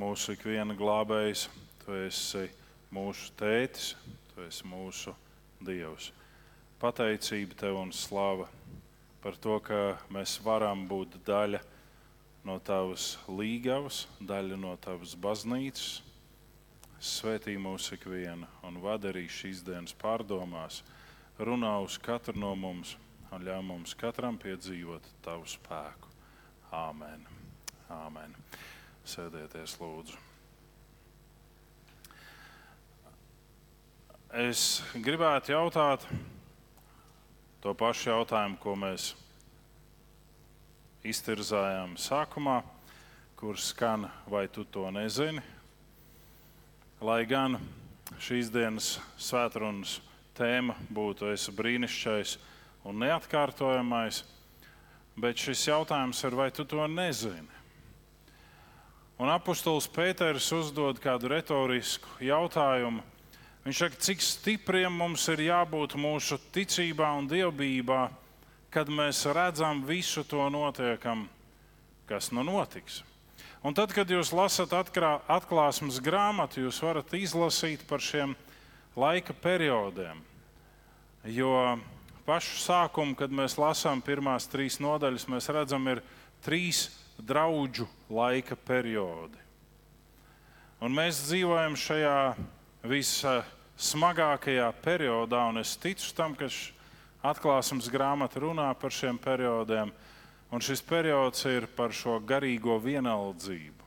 mūsu 0.00 0.32
ikviena 0.32 0.72
glābējs, 0.72 1.42
tu 1.82 1.92
esi 2.00 2.46
mūsu 2.96 3.28
tētis, 3.36 3.90
tu 4.30 4.40
esi 4.46 4.64
mūsu 4.64 5.12
dievs. 5.60 6.08
Pateicība 6.80 7.60
tev 7.60 7.76
un 7.82 7.92
slāva 7.92 8.48
par 9.20 9.36
to, 9.36 9.60
ka 9.60 10.00
mēs 10.16 10.38
varam 10.40 10.88
būt 10.88 11.20
daļa 11.28 11.60
no 12.48 12.56
tavas 12.56 13.18
līgavas, 13.28 14.06
daļa 14.16 14.56
no 14.56 14.72
tavas 14.80 15.12
baznīcas. 15.12 15.98
Svētī 16.96 17.60
mūs 17.60 17.92
ikvienu 18.00 18.48
un 18.64 18.80
vada 18.80 19.12
arī 19.12 19.28
šīs 19.28 19.60
dienas 19.60 19.92
pārdomās, 19.92 20.80
runā 21.36 21.76
uz 21.84 22.00
katru 22.00 22.40
no 22.40 22.56
mums 22.56 22.96
un 23.34 23.44
ļauj 23.46 23.64
mums 23.66 23.94
katram 23.98 24.38
piedzīvot 24.40 25.06
tavu 25.24 25.46
spēku. 25.50 26.12
Āmen. 26.74 27.26
Āmen. 27.92 28.34
Sēdieties, 29.06 29.76
lūdzu. 29.80 30.18
Es 34.36 34.82
gribētu 34.92 35.54
jautāt 35.54 36.02
to 37.62 37.72
pašu 37.78 38.10
jautājumu, 38.10 38.58
ko 38.60 38.74
mēs 38.76 39.12
iztirzājām 41.06 41.94
sākumā, 41.98 42.58
kur 43.38 43.56
skan, 43.58 44.08
vai 44.26 44.46
tu 44.50 44.64
to 44.64 44.90
nezini. 44.90 45.44
Lai 47.00 47.22
gan 47.28 47.58
šīs 48.22 48.50
dienas 48.52 48.96
svētrunas 49.20 50.00
tēma 50.36 50.76
būtu 50.92 51.30
es 51.32 51.46
brīnišķīgais 51.54 52.36
un 52.86 53.02
neatkārtojamais, 53.02 54.22
bet 55.18 55.42
šis 55.42 55.66
jautājums 55.68 56.22
ir, 56.24 56.36
vai 56.38 56.50
tu 56.54 56.64
to 56.68 56.86
nezini? 56.86 57.50
Un 59.16 59.32
apustulis 59.32 59.88
Pēters 59.88 60.50
uzdod 60.52 61.00
kādu 61.00 61.30
retorisku 61.32 62.18
jautājumu. 62.20 63.00
Viņš 63.64 63.78
saka, 63.80 63.98
cik 64.06 64.22
stipriem 64.22 64.92
mums 64.92 65.24
ir 65.32 65.40
jābūt 65.48 65.96
mūsu 65.98 66.36
ticībā 66.54 67.08
un 67.18 67.26
dievbijā, 67.30 68.04
kad 68.70 68.92
mēs 68.92 69.24
redzam 69.32 69.80
visu 69.88 70.22
to 70.28 70.44
notiekam, 70.52 71.24
kas 72.06 72.28
nu 72.30 72.44
notiks. 72.46 73.00
Un 73.64 73.74
tad, 73.74 73.90
kad 73.96 74.06
jūs 74.06 74.30
lasat 74.36 74.76
atkrā, 74.76 75.16
atklāsmes 75.32 75.96
grāmatu, 76.04 76.60
jūs 76.68 76.78
varat 76.84 77.16
izlasīt 77.16 77.82
par 77.88 78.04
šiem 78.04 78.36
laika 78.94 79.34
periodiem. 79.34 80.20
Jo 81.26 81.80
pašu 82.26 82.58
sākumu, 82.64 83.14
kad 83.18 83.30
mēs 83.30 83.54
lasām 83.60 84.02
pirmās 84.02 84.48
trīs 84.50 84.80
nodaļas, 84.82 85.28
mēs 85.30 85.50
redzam, 85.54 85.86
ir 85.88 86.02
trīs 86.44 86.88
draugu 87.18 87.86
laika 88.10 88.58
periodi. 88.58 89.38
Un 90.82 90.92
mēs 90.92 91.22
dzīvojam 91.28 91.76
šajā 91.78 92.18
vissmagākajā 92.86 94.66
periodā, 94.84 95.46
un 95.48 95.62
es 95.62 95.76
ticu 95.80 96.10
tam, 96.18 96.34
ka 96.36 96.50
atklāsmes 97.26 97.88
grāmata 97.90 98.42
runā 98.42 98.68
par 98.78 98.92
šiem 98.92 99.18
periodiem. 99.18 99.94
Un 100.52 100.62
šis 100.62 100.82
periods 100.86 101.42
ir 101.50 101.66
par 101.74 101.90
šo 101.90 102.20
garīgo 102.22 102.76
vienaldzību. 102.78 103.86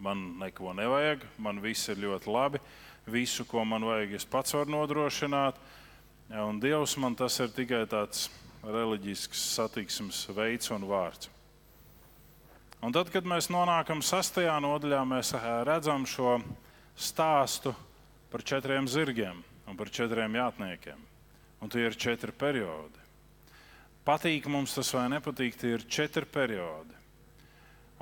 Man 0.00 0.38
neko 0.38 0.72
nevajag, 0.78 1.26
man 1.42 1.58
viss 1.60 1.90
ir 1.90 1.98
ļoti 2.00 2.30
labi. 2.30 2.62
Visu, 3.08 3.44
ko 3.48 3.64
man 3.66 3.84
vajag, 3.84 4.14
es 4.16 4.24
pats 4.28 4.54
varu 4.54 4.72
nodrošināt. 4.76 5.58
Ja, 6.28 6.44
Un 6.44 6.60
Dievs 6.60 6.96
man 7.00 7.14
tas 7.16 7.38
ir 7.40 7.48
tikai 7.56 7.86
tāds 7.88 8.28
reliģisks 8.60 9.40
satiksmes 9.54 10.26
veids 10.36 10.68
un 10.74 10.84
vārds. 10.84 11.30
Un 12.84 12.92
tad, 12.94 13.08
kad 13.10 13.24
mēs 13.26 13.48
nonākam 13.50 14.02
sastajā 14.04 14.58
nodaļā, 14.62 15.00
mēs 15.08 15.32
redzam 15.66 16.04
šo 16.06 16.36
stāstu 16.94 17.72
par 18.30 18.44
četriem 18.44 18.86
zirgiem 18.86 19.40
un 19.66 19.76
par 19.76 19.90
četriem 19.90 20.36
jātniekiem. 20.36 21.00
Un 21.64 21.72
tie 21.72 21.88
ir 21.88 21.96
četri 21.96 22.30
periodi. 22.30 23.00
Patīk 24.06 24.46
mums 24.52 24.76
tas 24.76 24.92
vai 24.94 25.08
nepatīk, 25.10 25.56
tie 25.58 25.74
ir 25.74 25.88
četri 25.88 26.28
periodi. 26.28 26.94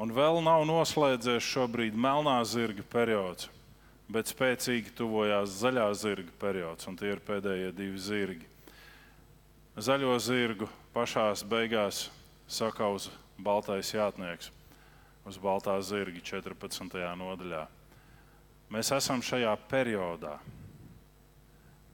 Un 0.02 0.12
vēl 0.12 0.42
nav 0.44 0.66
noslēdzies 0.68 1.46
šobrīd 1.46 1.96
melnā 1.96 2.36
zirga 2.44 2.84
periods, 2.90 3.48
bet 4.12 4.30
spēcīgi 4.30 4.94
tuvojās 4.96 5.58
zaļā 5.60 5.86
zirga 5.98 6.34
periods, 6.40 6.86
un 6.86 6.98
tie 6.98 7.14
ir 7.14 7.22
pēdējie 7.26 7.72
divi 7.74 7.98
zirgi. 7.98 8.46
Zaļo 9.76 10.14
zirgu 10.22 10.68
pašā 10.94 11.28
beigās 11.48 12.06
sakauz 12.48 13.10
baltais 13.36 13.90
jātnieks 13.92 14.52
uz 15.26 15.38
baltā 15.42 15.74
zirga 15.82 16.22
14. 16.22 17.02
nodaļā. 17.18 17.66
Mēs 18.70 18.92
esam 18.94 19.22
šajā 19.22 19.52
periodā. 19.70 20.36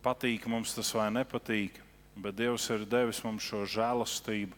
Patīk 0.04 0.46
mums 0.50 0.74
tas 0.76 0.92
vai 0.96 1.08
nepatīk, 1.14 1.78
bet 2.16 2.36
Dievs 2.36 2.68
ir 2.74 2.84
devis 2.88 3.22
mums 3.24 3.44
šo 3.46 3.64
žēlastību, 3.68 4.56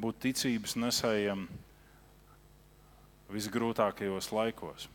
būt 0.00 0.18
ticības 0.26 0.76
nesējiem 0.80 1.46
visgrūtākajos 3.32 4.32
laikos. 4.34 4.88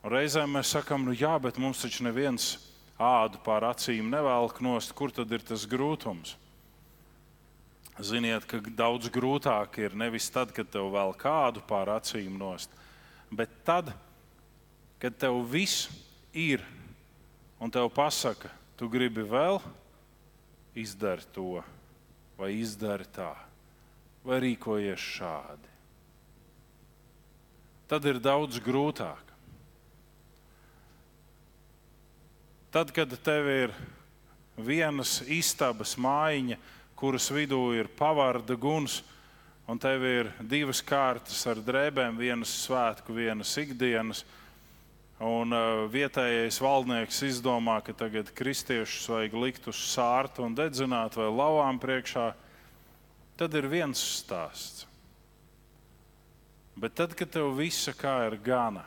Reizēm 0.00 0.54
mēs 0.56 0.70
sakām, 0.72 1.04
nu 1.04 1.12
jā, 1.12 1.34
bet 1.44 1.58
mums 1.60 1.82
taču 1.82 2.06
neviens 2.06 2.54
ādu 2.96 3.40
pār 3.44 3.66
acīm 3.68 4.08
nevelk 4.08 4.62
nost, 4.64 4.94
kur 4.96 5.12
tad 5.12 5.28
ir 5.32 5.44
tas 5.44 5.66
grūtums? 5.68 6.38
Ziniet, 8.00 8.46
ka 8.48 8.62
daudz 8.64 9.10
grūtāk 9.12 9.76
ir 9.82 9.96
nevis 9.98 10.30
tad, 10.32 10.54
kad 10.56 10.70
tev 10.72 10.88
vēl 10.94 11.12
kādu 11.20 11.60
pār 11.68 11.92
acīm 11.98 12.38
nost, 12.40 12.72
bet 13.28 13.52
tad, 13.66 13.92
kad 15.02 15.20
tev 15.20 15.42
viss 15.52 15.90
ir 16.32 16.64
un 17.60 17.68
tev 17.68 17.92
pasaka, 17.92 18.48
tu 18.80 18.88
gribi 18.88 19.20
vēl 19.20 19.60
izdari 20.80 21.28
to, 21.34 21.60
vai 22.40 22.54
izdari 22.56 23.04
tā, 23.12 23.34
vai 24.24 24.40
rīkojies 24.46 25.10
šādi. 25.20 25.74
Tad 27.90 28.06
ir 28.08 28.22
daudz 28.22 28.62
grūtāk. 28.64 29.29
Tad, 32.70 32.92
kad 32.94 33.10
tev 33.18 33.48
ir 33.50 33.72
vienas 34.54 35.16
istabas 35.26 35.96
mājiņa, 35.98 36.54
kuras 36.94 37.24
vidū 37.34 37.72
ir 37.74 37.88
pavārda 37.98 38.54
guns, 38.54 39.00
un 39.66 39.80
tev 39.82 40.04
ir 40.06 40.30
divas 40.38 40.78
kārtas 40.86 41.40
ar 41.50 41.58
drēbēm, 41.66 42.20
vienas 42.20 42.52
svētku, 42.62 43.16
vienas 43.16 43.56
ikdienas, 43.58 44.22
un 45.18 45.50
uh, 45.50 45.80
vietējais 45.90 46.60
valdnieks 46.62 47.18
izdomā, 47.26 47.80
ka 47.82 47.96
tagad 48.04 48.30
kristiešus 48.38 49.10
vajag 49.16 49.36
likt 49.48 49.66
uz 49.66 49.82
sārta 49.90 50.46
un 50.46 50.54
dedzināt 50.54 51.18
vai 51.18 51.26
lavām 51.26 51.82
priekšā, 51.82 52.28
tad 53.34 53.58
ir 53.58 53.66
viens 53.66 53.98
stāsts. 53.98 54.86
Bet 56.78 56.94
tad, 57.02 57.18
kad 57.18 57.34
tev 57.34 57.50
visa 57.58 57.98
kā 57.98 58.14
ir 58.30 58.38
gana, 58.46 58.86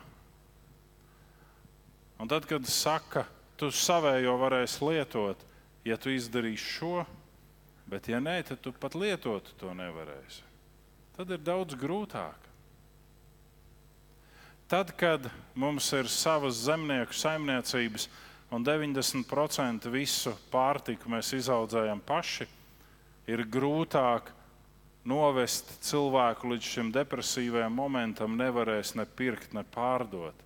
un 2.16 2.32
tad, 2.32 2.48
kad 2.48 2.64
saka, 2.64 3.28
tu 3.60 3.70
savējo 3.70 4.34
varēsi 4.40 4.82
lietot, 4.84 5.40
ja 5.86 5.98
tu 6.00 6.12
izdarīsi 6.12 6.72
šo, 6.78 7.04
bet 7.90 8.08
ja 8.08 8.20
nē, 8.22 8.40
tad 8.48 8.62
tu 8.64 8.72
pat 8.72 8.96
lietot 8.98 9.52
to 9.60 9.74
nevarēsi. 9.76 10.42
Tad 11.14 11.30
ir 11.30 11.42
daudz 11.44 11.76
grūtāk. 11.78 12.50
Tad, 14.66 14.94
kad 14.98 15.28
mums 15.54 15.90
ir 15.94 16.08
savas 16.10 16.64
zemnieku 16.64 17.14
saimniecības 17.14 18.08
un 18.54 18.64
90% 18.64 19.90
visu 19.92 20.32
pārtiku 20.50 21.12
mēs 21.12 21.34
izaudzējam 21.36 22.00
paši, 22.06 22.48
ir 23.28 23.44
grūtāk 23.44 24.32
novest 25.04 25.68
cilvēku 25.84 26.54
līdz 26.54 26.70
šim 26.76 26.90
depresīvajam 26.94 27.76
momentam, 27.76 28.38
nevarēs 28.40 28.94
ne 28.96 29.04
pirkt, 29.04 29.52
ne 29.52 29.64
pārdot. 29.74 30.40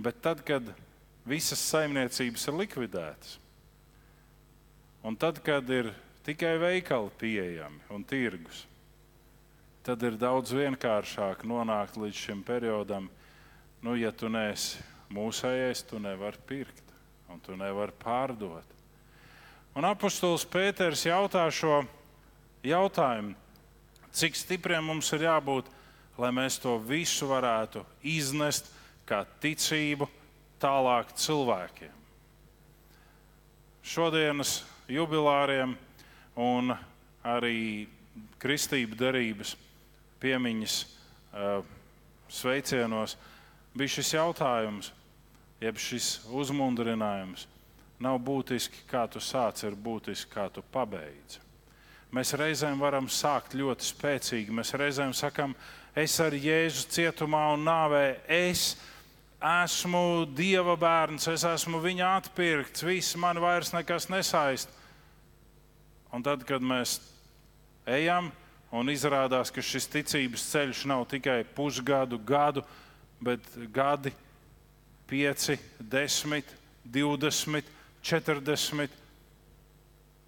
Bet 0.00 0.22
tad, 0.24 0.40
kad 0.46 0.72
visas 1.28 1.62
saimniecības 1.70 2.48
ir 2.48 2.58
likvidētas, 2.60 3.38
un 5.04 5.16
tad, 5.16 5.40
kad 5.44 5.68
ir 5.72 5.90
tikai 6.24 6.56
veikali 6.60 7.12
pieejami 7.20 7.82
un 7.92 8.04
tirgus, 8.08 8.64
tad 9.84 10.02
ir 10.04 10.16
daudz 10.20 10.54
vienkāršāk 10.56 11.44
nonākt 11.48 11.98
līdz 12.00 12.20
šim 12.26 12.44
periodam, 12.44 13.10
nu, 13.84 13.96
ja 14.00 14.12
tu 14.12 14.30
neesi 14.32 14.80
mūsējais, 15.12 15.84
tu 15.88 16.00
nevari 16.00 16.40
pirkt 16.48 16.94
un 17.28 17.40
tu 17.40 17.56
nevari 17.56 17.92
pārdot. 18.00 18.64
Un 19.74 19.84
apustulis 19.88 20.44
Pēters 20.46 21.02
jautā 21.04 21.44
šo 21.50 21.82
jautājumu, 22.64 23.34
cik 24.14 24.36
stipriem 24.38 24.84
mums 24.86 25.10
ir 25.16 25.26
jābūt, 25.26 25.66
lai 26.20 26.30
mēs 26.30 26.60
to 26.62 26.76
visu 26.78 27.26
varētu 27.26 27.82
iznest 28.06 28.70
kā 29.08 29.24
ticību 29.42 30.06
tālāk 30.62 31.12
cilvēkiem. 31.18 31.92
Šodienas 33.84 34.62
jubilāriem 34.88 35.74
un 36.40 36.72
arī 37.24 37.86
kristību 38.40 38.96
derības 38.96 39.54
piemiņas 40.22 40.76
uh, 40.84 41.64
sveicienos 42.32 43.16
bija 43.76 43.96
šis 43.96 44.14
jautājums, 44.14 44.90
jeb 45.60 45.80
šis 45.80 46.22
uzmundrinājums. 46.32 47.48
Nav 48.00 48.18
būtiski, 48.24 48.86
kā 48.90 49.04
tu 49.10 49.20
sāc, 49.22 49.62
ir 49.64 49.76
būtiski, 49.76 50.32
kā 50.32 50.48
tu 50.52 50.64
pabeidzi. 50.72 51.40
Mēs 52.14 52.34
reizēm 52.38 52.80
varam 52.80 53.06
sākt 53.10 53.54
ļoti 53.58 53.86
spēcīgi. 53.86 54.54
Mēs 54.54 54.74
reizēm 54.78 55.14
sakām, 55.16 55.54
es 55.98 56.14
ar 56.22 56.34
Jēzu 56.34 56.88
cietumā 56.94 57.46
un 57.54 57.64
nāvē, 57.66 58.04
es 58.26 58.74
esmu 58.74 58.93
Dieva 59.44 60.72
bērns, 60.80 61.28
es 61.28 61.44
esmu 61.44 61.82
viņa 61.84 62.14
atpirkts, 62.16 62.84
viss 62.86 63.16
man 63.20 63.36
vairs 63.42 63.74
nekas 63.74 64.08
nesaist. 64.08 64.70
Un 66.14 66.22
tad, 66.24 66.46
kad 66.48 66.62
mēs 66.64 67.00
ejam 67.84 68.30
un 68.72 68.88
izrādās, 68.88 69.52
ka 69.52 69.60
šis 69.60 69.86
ticības 69.92 70.46
ceļš 70.48 70.84
nav 70.88 71.04
tikai 71.10 71.44
pusgadu, 71.44 72.18
gadu, 72.18 72.64
bet 73.20 73.44
gadi, 73.74 74.14
pieci, 75.06 75.58
desmit, 75.78 76.48
divdesmit, 76.84 77.68
četrdesmit. 78.00 78.90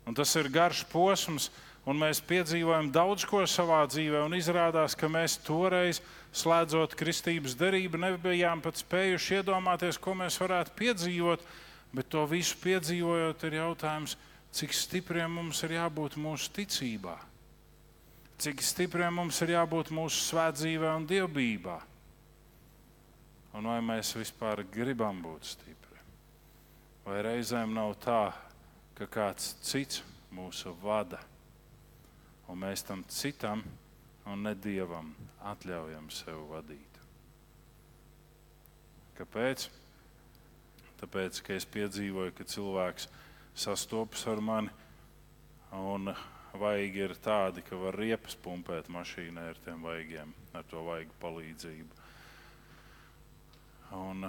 Un 0.07 0.15
tas 0.15 0.37
ir 0.37 0.51
garš 0.53 0.85
posms, 0.93 1.49
un 1.87 1.99
mēs 1.99 2.21
piedzīvojam 2.21 2.93
daudz 2.93 3.25
ko 3.25 3.41
savā 3.49 3.81
dzīvē, 3.89 4.21
un 4.27 4.37
izrādās, 4.37 4.95
ka 4.95 5.09
mēs 5.09 5.39
toreiz, 5.47 6.03
slēdzot 6.37 6.95
kristības 6.99 7.57
derību, 7.59 8.01
nebijām 8.03 8.63
pat 8.65 8.79
spējuši 8.81 9.41
iedomāties, 9.41 9.99
ko 10.01 10.15
mēs 10.19 10.39
varētu 10.41 10.75
piedzīvot, 10.79 11.45
bet 11.97 12.11
to 12.13 12.25
visu 12.29 12.59
piedzīvojot, 12.63 13.45
ir 13.49 13.59
jautājums, 13.61 14.17
cik 14.57 14.77
stipriem 14.77 15.39
mums 15.39 15.63
ir 15.67 15.77
jābūt 15.79 16.19
mūsu 16.21 16.53
ticībā, 16.57 17.17
cik 18.43 18.65
stipriem 18.65 19.17
mums 19.21 19.41
ir 19.45 19.55
jābūt 19.57 19.93
mūsu 19.97 20.23
svētdzīvē 20.31 20.97
un 20.97 21.07
dievbijā. 21.09 21.79
Un 23.57 23.71
vai 23.71 23.79
mēs 23.81 24.13
vispār 24.19 24.67
gribam 24.69 25.23
būt 25.25 25.49
stipri? 25.55 26.03
Vai 27.07 27.23
reizēm 27.25 27.73
nav 27.73 27.95
tā, 28.05 28.27
ka 28.99 29.09
kāds 29.09 29.55
cits 29.65 30.03
mūsu 30.37 30.75
vada? 30.83 31.23
un 32.51 32.61
mēs 32.63 32.85
tam 32.87 33.03
citam 33.11 33.63
un 34.27 34.47
ne 34.47 34.55
dievam 34.59 35.13
atļaujam 35.47 36.09
sev 36.11 36.43
vadīt. 36.51 37.01
Kāpēc? 39.17 39.69
Tāpēc, 41.01 41.43
ka 41.45 41.55
es 41.57 41.67
piedzīvoju, 41.69 42.33
ka 42.37 42.47
cilvēks 42.49 43.09
sastopas 43.57 44.25
ar 44.33 44.41
mani, 44.45 44.73
un 45.77 46.13
vaigi 46.57 47.05
ir 47.05 47.15
tādi, 47.21 47.63
ka 47.65 47.77
var 47.81 47.97
riepas 48.01 48.37
pumpēt 48.41 48.89
mašīnā 48.93 49.51
ar 49.53 49.61
tiem 49.65 49.85
vaigiem, 49.85 50.33
ar 50.57 50.65
to 50.71 50.83
vaigu 50.87 51.13
palīdzību. 51.21 52.03
Un 53.97 54.29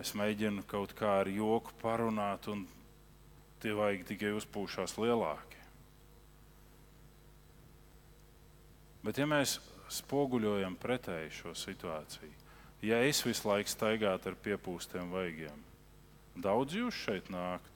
es 0.00 0.14
mēģinu 0.16 0.64
kaut 0.68 0.94
kā 0.98 1.20
ar 1.22 1.30
joku 1.30 1.76
parunāt, 1.82 2.48
un 2.52 2.66
tie 3.60 3.72
vaigi 3.76 4.08
tikai 4.14 4.32
uzpūšās 4.38 4.96
lielāki. 5.00 5.49
Bet, 9.00 9.16
ja 9.16 9.26
mēs 9.28 9.56
spoguļojam 9.90 10.76
pretēji 10.80 11.32
šo 11.38 11.54
situāciju, 11.56 12.32
ja 12.84 13.00
es 13.06 13.22
visu 13.24 13.48
laiku 13.48 13.72
staigātu 13.72 14.30
ar 14.30 14.38
piepūstiem 14.44 15.12
vaigiem, 15.12 15.64
daudz 16.36 16.76
jūs 16.76 16.98
šeit 17.06 17.30
nāktu. 17.32 17.68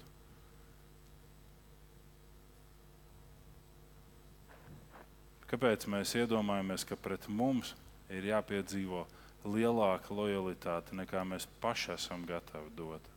Kāpēc 5.48 5.86
mēs 5.92 6.14
iedomājamies, 6.18 6.84
ka 6.88 6.96
pret 6.98 7.28
mums 7.28 7.74
ir 8.10 8.26
jāpiedzīvo 8.26 9.04
lielāka 9.44 10.16
lojalitāte 10.16 10.96
nekā 10.96 11.22
mēs 11.28 11.46
paši 11.62 11.92
esam 11.94 12.24
gatavi 12.28 12.72
dot? 12.76 13.10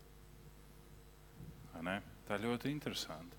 Tā 2.28 2.36
ir 2.36 2.44
ļoti 2.44 2.72
interesanti. 2.74 3.37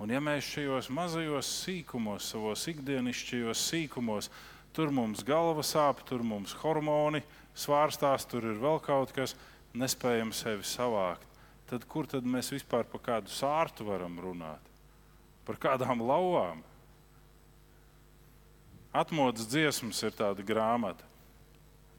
Un 0.00 0.08
ja 0.08 0.20
mēs 0.24 0.46
šajos 0.48 0.88
mazajos 0.96 1.48
sīkumos, 1.60 2.30
savos 2.32 2.62
ikdienišķajos 2.72 3.64
sīkumos, 3.68 4.30
tur 4.72 4.88
mums 4.96 5.20
galva 5.28 5.60
sāp, 5.66 6.00
tur 6.08 6.24
mums 6.24 6.54
hormoni 6.62 7.20
svārstās, 7.52 8.24
tur 8.24 8.46
ir 8.48 8.56
vēl 8.62 8.80
kaut 8.80 9.12
kas, 9.12 9.36
nespējam 9.76 10.32
sevi 10.32 10.64
savākt, 10.64 11.28
tad 11.68 11.84
kur 11.84 12.08
tad 12.08 12.24
mēs 12.24 12.48
vispār 12.54 12.88
par 12.88 13.04
kādu 13.04 13.30
sārtu 13.34 13.84
varam 13.90 14.16
runāt? 14.24 14.72
Par 15.44 15.60
kādām 15.60 16.00
lauvām? 16.00 16.64
Atmodas 18.96 19.46
dziesmas 19.52 20.00
ir 20.02 20.16
tāda 20.16 20.42
grāmata. 20.42 21.04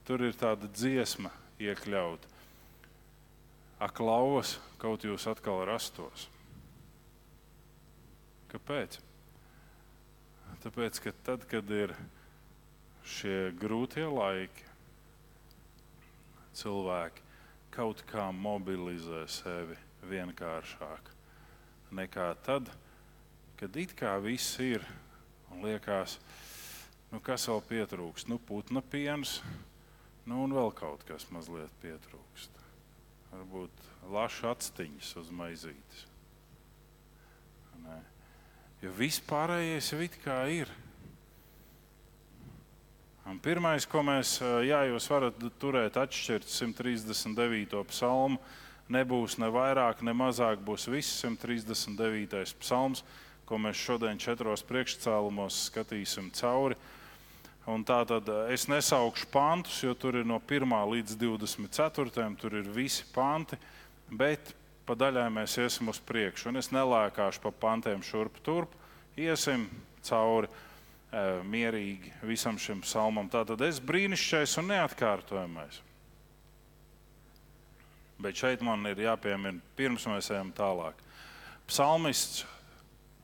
Tur 0.07 0.26
ir 0.26 0.34
tāda 0.36 0.67
dziesma 0.73 1.30
iekļauta. 1.61 2.28
Ak, 3.82 4.01
lauvas, 4.03 4.57
kaut 4.82 5.05
jūs 5.05 5.30
atkal 5.30 5.63
rastos. 5.69 6.28
Kāpēc? 8.52 8.99
Tāpēc, 10.62 10.99
ka 11.02 11.14
tad, 11.26 11.45
kad 11.49 11.70
ir 11.74 11.95
šie 13.08 13.52
grūtie 13.58 14.06
laiki, 14.06 14.68
cilvēki 16.60 17.24
kaut 17.72 18.04
kā 18.10 18.28
mobilizē 18.36 19.24
sevi 19.32 19.78
vienkāršāk 20.12 21.12
nekā 21.95 22.28
tad, 22.45 22.70
kad 23.60 23.76
it 23.80 23.95
kā 23.97 24.16
viss 24.24 24.60
ir 24.64 24.84
un 25.52 25.64
liekas, 25.66 26.18
nu, 27.12 27.20
kas 27.24 27.47
vēl 27.49 27.64
pietrūkst. 27.68 28.30
Nu, 28.32 28.39
putna 28.39 28.84
piens, 28.84 29.39
nu, 30.26 30.43
un 30.45 30.56
vēl 30.56 30.72
kaut 30.76 31.04
kas 31.08 31.28
mazliet 31.34 31.74
pietrūkst. 31.84 32.62
Varbūt 33.32 33.84
laša 34.12 34.56
atstiņas 34.56 35.16
uz 35.22 35.36
maizītes. 35.36 36.11
Jo 38.82 38.89
viss 38.97 39.21
pārējais 39.21 39.91
jau 39.93 39.99
it 40.01 40.15
kā 40.23 40.39
ir. 40.49 40.69
Un 43.29 43.38
pirmais, 43.38 43.86
ko 43.86 44.01
mēs, 44.01 44.39
jā, 44.65 44.79
jūs 44.89 45.05
varat 45.11 45.38
turēt 45.61 45.99
atšķirt 46.01 46.49
139. 46.49 47.84
psalmu, 47.91 48.39
nebūs 48.89 49.38
ne 49.38 49.51
vairāk, 49.53 50.01
ne 50.01 50.15
mazāk, 50.17 50.63
būs 50.65 50.88
viss 50.89 51.21
139. 51.21 52.55
psalms, 52.63 53.03
ko 53.45 53.59
mēs 53.61 53.77
šodien 53.77 54.17
četros 54.17 54.65
priekšcēlumos 54.65 55.67
skatīsim 55.67 56.32
cauri. 56.34 56.79
Un 57.69 57.86
tā 57.86 57.99
tad 58.09 58.34
es 58.49 58.65
nesaukšu 58.65 59.29
pantus, 59.29 59.77
jo 59.86 59.93
tur 59.93 60.17
ir 60.17 60.25
no 60.25 60.41
1 60.41 60.73
līdz 60.95 61.19
24. 61.21 62.25
tur 62.41 62.57
ir 62.57 62.73
visi 62.73 63.05
panti, 63.13 63.61
bet 64.09 64.55
pa 64.86 64.95
daļai 64.97 65.29
mēs 65.34 65.57
iesim 65.61 65.91
uz 65.91 65.99
priekšu. 66.03 66.49
Un 66.51 66.59
es 66.61 66.71
nelēkāšu 66.73 67.43
pa 67.43 67.51
pantiem 67.51 68.03
šurp 68.05 68.41
turp, 68.45 68.75
iesim 69.19 69.67
cauri. 70.07 70.49
eh, 71.11 71.41
mierīgi 71.43 72.13
visam 72.23 72.55
šim 72.55 72.82
psalmam. 72.86 73.27
Tātad 73.29 73.61
es 73.67 73.82
brīnišķīgais 73.84 74.57
un 74.61 74.69
neatkārtojamais. 74.71 75.82
Bet 78.21 78.38
šeit 78.38 78.61
man 78.61 78.86
ir 78.86 79.01
jāpiemina, 79.01 79.59
pirms 79.75 80.05
mēs 80.07 80.29
ejam 80.32 80.53
tālāk. 80.55 80.95
Psalmists, 81.67 82.45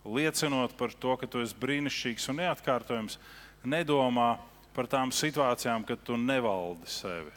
liecinot 0.03 0.73
par 0.77 0.91
to, 0.91 1.15
ka 1.19 1.27
tu 1.27 1.43
esi 1.43 1.55
brīnišķīgs 1.61 2.29
un 2.31 2.41
neatkārtojams, 2.41 3.17
nedomā 3.63 4.37
par 4.75 4.89
tām 4.89 5.11
situācijām, 5.13 5.85
kad 5.87 6.01
tu 6.05 6.17
nevaldi 6.17 6.89
sevi. 6.89 7.31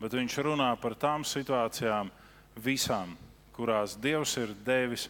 Bet 0.00 0.12
viņš 0.12 0.38
runā 0.44 0.68
par 0.80 0.96
tām 1.00 1.24
situācijām, 1.24 2.10
visām, 2.60 3.14
kurās 3.56 3.96
Dievs 3.96 4.36
ir 4.40 4.52
devis 4.66 5.06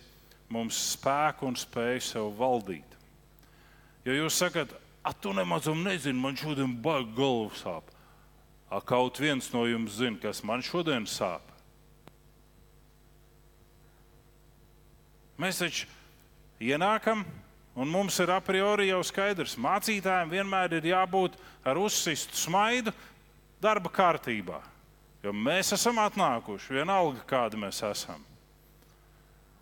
mums 0.53 0.79
spēku 0.93 1.49
un 1.49 1.57
spēju 1.59 2.05
sev 2.07 2.29
valdīt. 2.39 2.95
Jo 4.07 4.15
jūs 4.15 4.39
sakat, 4.39 4.71
ah, 5.03 5.15
tu 5.15 5.33
nemazum 5.35 5.83
nezini, 5.83 6.19
man 6.19 6.39
šodien 6.39 6.77
baigi 6.83 7.11
galva 7.17 7.51
sāp. 7.59 7.91
A, 8.71 8.81
kaut 8.83 9.19
viens 9.23 9.51
no 9.55 9.65
jums 9.67 9.99
zina, 9.99 10.19
kas 10.23 10.43
man 10.47 10.63
šodien 10.63 11.07
sāp. 11.11 11.43
Mēs 15.39 15.59
taču 15.61 15.91
ienākam, 16.63 17.25
un 17.77 17.91
mums 17.93 18.17
ir 18.23 18.31
a 18.33 18.39
priori 18.41 18.89
jau 18.89 19.03
skaidrs, 19.05 19.59
mācītājiem 19.61 20.33
vienmēr 20.33 20.79
ir 20.79 20.89
jābūt 20.95 21.37
ar 21.67 21.79
uzsistu 21.83 22.39
smaidu 22.39 22.95
darba 23.61 23.93
kārtībā. 23.93 24.63
Jo 25.27 25.33
mēs 25.35 25.73
esam 25.75 25.99
atnākuši, 25.99 26.77
vienalga 26.77 27.25
kādi 27.27 27.59
mēs 27.59 27.81
esam. 27.83 28.21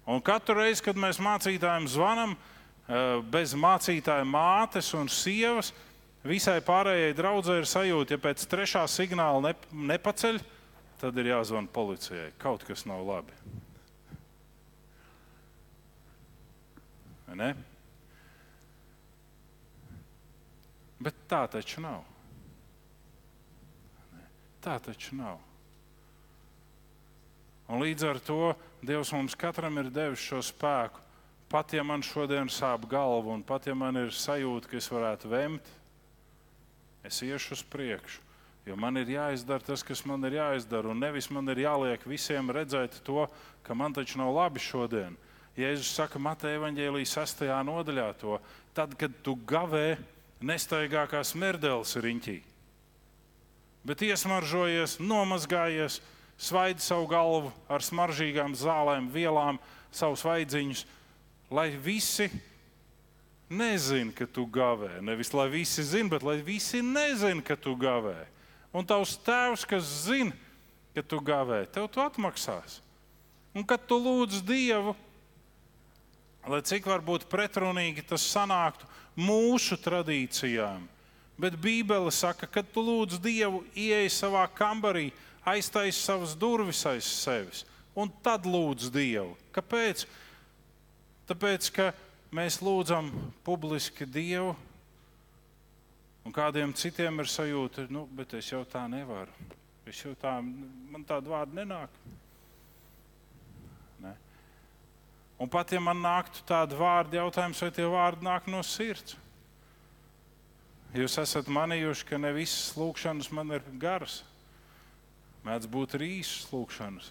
Un 0.05 0.21
katru 0.21 0.59
reizi, 0.59 0.83
kad 0.85 0.99
mēs 1.01 1.17
mācītājiem 1.25 1.87
zvanām, 1.89 2.35
bez 3.33 3.55
mācītāja 3.57 4.27
mātes 4.29 4.91
un 4.93 5.09
sievas, 5.09 5.71
visai 6.21 6.59
pārējai 6.65 7.15
draudzē 7.17 7.57
ir 7.63 7.69
sajūta, 7.71 8.13
ja 8.13 8.21
pēc 8.27 8.45
trešā 8.51 8.83
signāla 8.93 9.41
ne, 9.47 9.55
nepaceļ, 9.95 10.43
tad 11.01 11.21
ir 11.23 11.31
jāzvan 11.33 11.71
policijai. 11.73 12.35
Kaut 12.43 12.67
kas 12.69 12.85
nav 12.89 13.01
labi. 13.09 13.33
Ne? 17.35 17.49
Bet 21.01 21.25
tā 21.29 21.41
taču 21.57 21.81
nav. 21.85 22.05
Tā 24.65 24.77
taču 24.85 25.17
nav. 25.19 25.41
Un 27.69 27.81
līdz 27.81 28.05
ar 28.09 28.21
to 28.21 28.55
Dievs 28.85 29.13
mums 29.17 29.37
katram 29.39 29.79
ir 29.81 29.89
devis 29.93 30.21
šo 30.21 30.43
spēku. 30.45 31.01
Pat 31.49 31.73
ja 31.73 31.85
man 31.87 32.03
šodien 32.05 32.51
sāp 32.51 32.89
galva, 32.91 33.33
un 33.33 33.45
pat 33.47 33.69
ja 33.69 33.75
man 33.79 33.97
ir 33.97 34.13
sajūta, 34.13 34.69
ka 34.69 34.77
es 34.81 34.89
varētu 34.91 35.31
vemt, 35.31 35.69
es 37.07 37.21
iešu 37.23 37.55
uz 37.55 37.63
priekšu. 37.71 38.21
Jo 38.65 38.77
man 38.81 38.97
ir 38.97 39.11
jāizdara 39.13 39.63
tas, 39.63 39.85
kas 39.85 40.01
man 40.09 40.25
ir 40.25 40.39
jāizdara, 40.39 40.89
un 40.91 41.03
nevis 41.05 41.29
man 41.31 41.49
ir 41.53 41.61
jāliek 41.67 42.05
visiem 42.09 42.49
redzēt 42.49 42.97
to, 43.05 43.27
ka 43.63 43.77
man 43.77 43.93
taču 43.93 44.19
nav 44.19 44.33
labi 44.33 44.63
šodien. 44.65 45.19
Jēzus 45.55 45.93
saka, 45.95 46.19
Mateja 46.19 46.59
evanģēlijas 46.59 47.13
6. 47.15 47.45
nodaļā, 47.69 48.09
to, 48.19 48.41
tad, 48.75 48.97
kad 48.99 49.13
tu 49.23 49.37
gavē, 49.47 49.99
nestaigā 50.43 51.05
kā 51.13 51.21
smerdelis 51.25 51.95
riņķī, 52.01 52.39
bet 53.87 54.03
iesmaržojies, 54.09 54.97
nomazgājies, 54.99 56.01
svaidi 56.39 56.83
savu 56.83 57.07
galvu 57.11 57.53
ar 57.71 57.85
smaržīgām 57.85 58.57
zālēm, 58.59 59.09
vielām, 59.13 59.61
savus 59.95 60.25
vaidziņus, 60.27 60.85
lai 61.55 61.71
visi 61.79 62.29
nezina, 63.51 64.13
ka 64.15 64.27
tu 64.27 64.47
gavē. 64.47 64.99
Nevis 65.05 65.33
lai 65.35 65.49
visi 65.53 65.85
zina, 65.87 66.11
bet 66.17 66.25
lai 66.27 66.41
visi 66.43 66.83
nezina, 66.83 67.43
ka 67.45 67.57
tu 67.57 67.77
gavē. 67.79 68.25
Un 68.75 68.87
tavs 68.87 69.15
tēvs, 69.23 69.67
kas 69.69 69.87
zina, 70.09 70.35
ka 70.95 71.03
tu 71.03 71.21
gavē, 71.23 71.65
tev 71.71 71.87
to 71.93 72.03
atmaksās. 72.03 72.81
Un 73.55 73.63
kad 73.63 73.85
tu 73.87 73.99
lūdz 74.03 74.43
Dievu, 74.43 74.97
lai 76.51 76.61
cik 76.67 76.89
varbūt 76.91 77.29
pretrunīgi 77.31 78.03
tas 78.09 78.25
sanāktu 78.27 78.89
mūsu 79.15 79.79
tradīcijām, 79.79 80.83
bet 81.39 81.55
Bībele 81.59 82.11
saka, 82.11 82.49
ka 82.51 82.65
tu 82.67 82.83
lūdz 82.83 83.21
Dievu, 83.23 83.63
ieej 83.79 84.11
savā 84.11 84.43
kambarī, 84.51 85.13
aiztaisi 85.47 86.01
savas 86.01 86.35
durvis 86.39 86.85
aiz 86.89 87.05
sevis 87.05 87.65
un 87.95 88.11
tad 88.23 88.47
lūdz 88.47 88.91
Dievu. 88.95 89.35
Kāpēc? 89.55 90.05
Tāpēc, 91.29 91.71
ka 91.73 91.93
mēs 92.35 92.61
lūdzam 92.65 93.11
publiski 93.47 94.07
Dievu, 94.07 94.53
un 96.25 96.35
kādiem 96.35 96.75
citiem 96.77 97.23
ir 97.23 97.31
sajūta, 97.31 97.87
nu, 97.93 98.05
bet 98.13 98.35
es 98.37 98.51
jau 98.51 98.65
tā 98.69 98.85
nevaru. 98.91 99.33
Es 99.89 100.01
jau 100.01 100.15
tā, 100.17 100.39
man 100.41 101.05
tāda 101.05 101.31
vārda 101.31 101.61
nenāk. 101.61 101.97
Ne? 104.01 104.15
Un 105.41 105.51
pat 105.53 105.73
ja 105.73 105.81
man 105.85 106.01
nāktu 106.01 106.45
tāda 106.49 106.77
vārda, 106.79 107.21
jautājums, 107.21 107.61
vai 107.61 107.73
tie 107.77 107.89
vārdi 107.89 108.25
nāk 108.25 108.49
no 108.51 108.63
sirds? 108.65 109.19
Jūs 110.95 111.19
esat 111.19 111.49
manījuši, 111.51 112.07
ka 112.07 112.21
ne 112.23 112.31
visas 112.37 112.77
lūkšanas 112.79 113.33
man 113.35 113.57
ir 113.57 113.65
garas. 113.83 114.23
Mēdz 115.45 115.69
būt 115.71 115.99
arī 115.99 116.11
īsas 116.21 116.49
lūkšanas. 116.53 117.11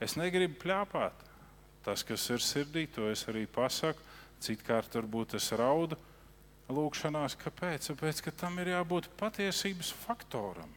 Es 0.00 0.14
negribu 0.18 0.60
plāpāt. 0.62 1.26
Tas, 1.82 2.04
kas 2.06 2.26
ir 2.30 2.42
sirdī, 2.44 2.86
to 2.90 3.08
es 3.10 3.24
arī 3.30 3.46
pasaku. 3.50 4.02
Citkārt, 4.42 4.94
varbūt 4.94 5.34
es 5.38 5.50
raudu 5.58 5.98
lūkšanās. 6.70 7.34
Kāpēc? 7.40 7.90
Tāpēc, 7.90 8.20
ka 8.22 8.34
tam 8.44 8.60
ir 8.62 8.74
jābūt 8.76 9.10
patiesības 9.18 9.90
faktoram. 10.04 10.70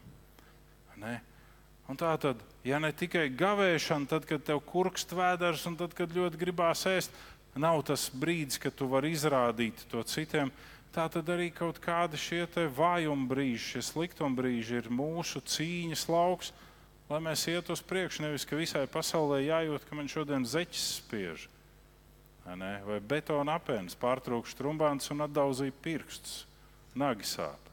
Ne? 1.01 1.19
Un 1.89 1.97
tā 1.99 2.13
tad, 2.21 2.41
ja 2.63 2.79
ne 2.79 2.91
tikai 2.95 3.25
gavēšana, 3.35 4.07
tad, 4.09 4.25
kad 4.29 4.43
tev 4.47 4.61
kurkst 4.63 5.13
vēders 5.17 5.65
un 5.69 5.77
tad, 5.79 5.95
kad 5.97 6.13
ļoti 6.15 6.39
gribās 6.39 6.85
ēst, 6.89 7.13
nav 7.59 7.81
tas 7.89 8.07
brīdis, 8.15 8.61
kad 8.61 8.75
tu 8.77 8.87
vari 8.87 9.11
izrādīt 9.15 9.85
to 9.91 10.03
citiem. 10.07 10.53
Tā 10.91 11.07
tad 11.11 11.29
arī 11.31 11.49
kaut 11.55 11.79
kādi 11.83 12.19
šie 12.19 12.45
vājuma 12.75 13.27
brīži, 13.27 13.75
šie 13.75 13.81
sliktuma 13.89 14.35
brīži 14.35 14.79
ir 14.81 14.89
mūsu 14.91 15.39
cīņas 15.39 16.07
lauks, 16.11 16.51
lai 17.11 17.19
mēs 17.23 17.43
iet 17.51 17.69
uz 17.73 17.81
priekšu. 17.83 18.23
Nevis, 18.25 18.47
ka 18.47 18.59
visai 18.59 18.85
pasaulē 18.89 19.41
jājūt, 19.43 19.87
ka 19.87 19.97
man 19.97 20.09
šodien 20.11 20.47
zeķis 20.47 20.85
spiež. 21.01 21.49
Ne? 22.57 22.71
Vai 22.87 22.99
betona 23.03 23.59
apēns 23.59 23.97
pārtrūkst 23.99 24.57
trumbāns 24.57 25.11
un 25.13 25.27
atdauzīja 25.27 25.75
pirkstus, 25.83 26.45
nagi 26.97 27.27
sāp. 27.27 27.71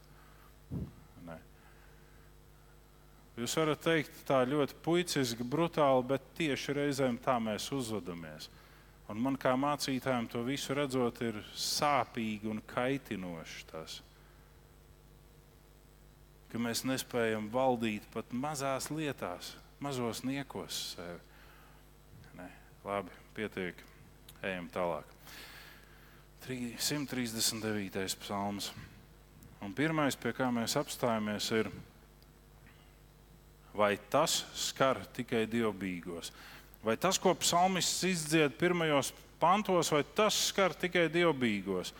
Jūs 3.38 3.54
varat 3.54 3.78
teikt 3.78 4.24
tā 4.26 4.40
ļoti 4.50 4.74
puiciski, 4.82 5.44
brutāli, 5.46 6.02
bet 6.10 6.24
tieši 6.34 6.74
reizēm 6.74 7.20
tā 7.22 7.36
mēs 7.38 7.68
uzvedamies. 7.70 8.48
Un 9.08 9.20
man 9.22 9.38
kā 9.38 9.52
mācītājam 9.54 10.26
to 10.32 10.42
visu 10.42 10.74
redzot, 10.74 11.20
ir 11.22 11.38
sāpīgi 11.54 12.50
un 12.50 12.58
kaitinoši 12.66 13.62
tas, 13.70 14.00
ka 16.52 16.60
mēs 16.62 16.84
nespējam 16.88 17.50
valdīt 17.52 18.06
pat 18.14 18.32
mazās 18.32 18.88
lietās, 18.92 19.54
mazos 19.84 20.24
niekos 20.24 20.80
sevi. 20.94 21.18
Ne, 22.38 22.48
labi, 22.84 23.12
pietiek, 23.36 23.84
ejam 24.42 24.68
tālāk. 24.72 25.18
139. 26.48 28.16
psalms. 28.22 28.72
Un 29.60 29.74
pirmais, 29.74 30.16
pie 30.16 30.32
kā 30.32 30.46
mēs 30.54 30.78
apstājamies, 30.78 31.50
ir, 31.58 31.68
vai 33.74 33.96
tas 34.10 34.44
skar 34.56 35.02
tikai 35.16 35.42
dievbijīgos? 35.50 36.30
Vai 36.84 36.94
tas, 36.96 37.18
ko 37.18 37.34
psalmists 37.36 38.06
izdzied 38.06 38.54
pirmajos 38.56 39.10
pantos, 39.42 39.90
vai 39.92 40.04
tas 40.16 40.36
skar 40.48 40.72
tikai 40.78 41.08
dievbijīgos? 41.12 41.92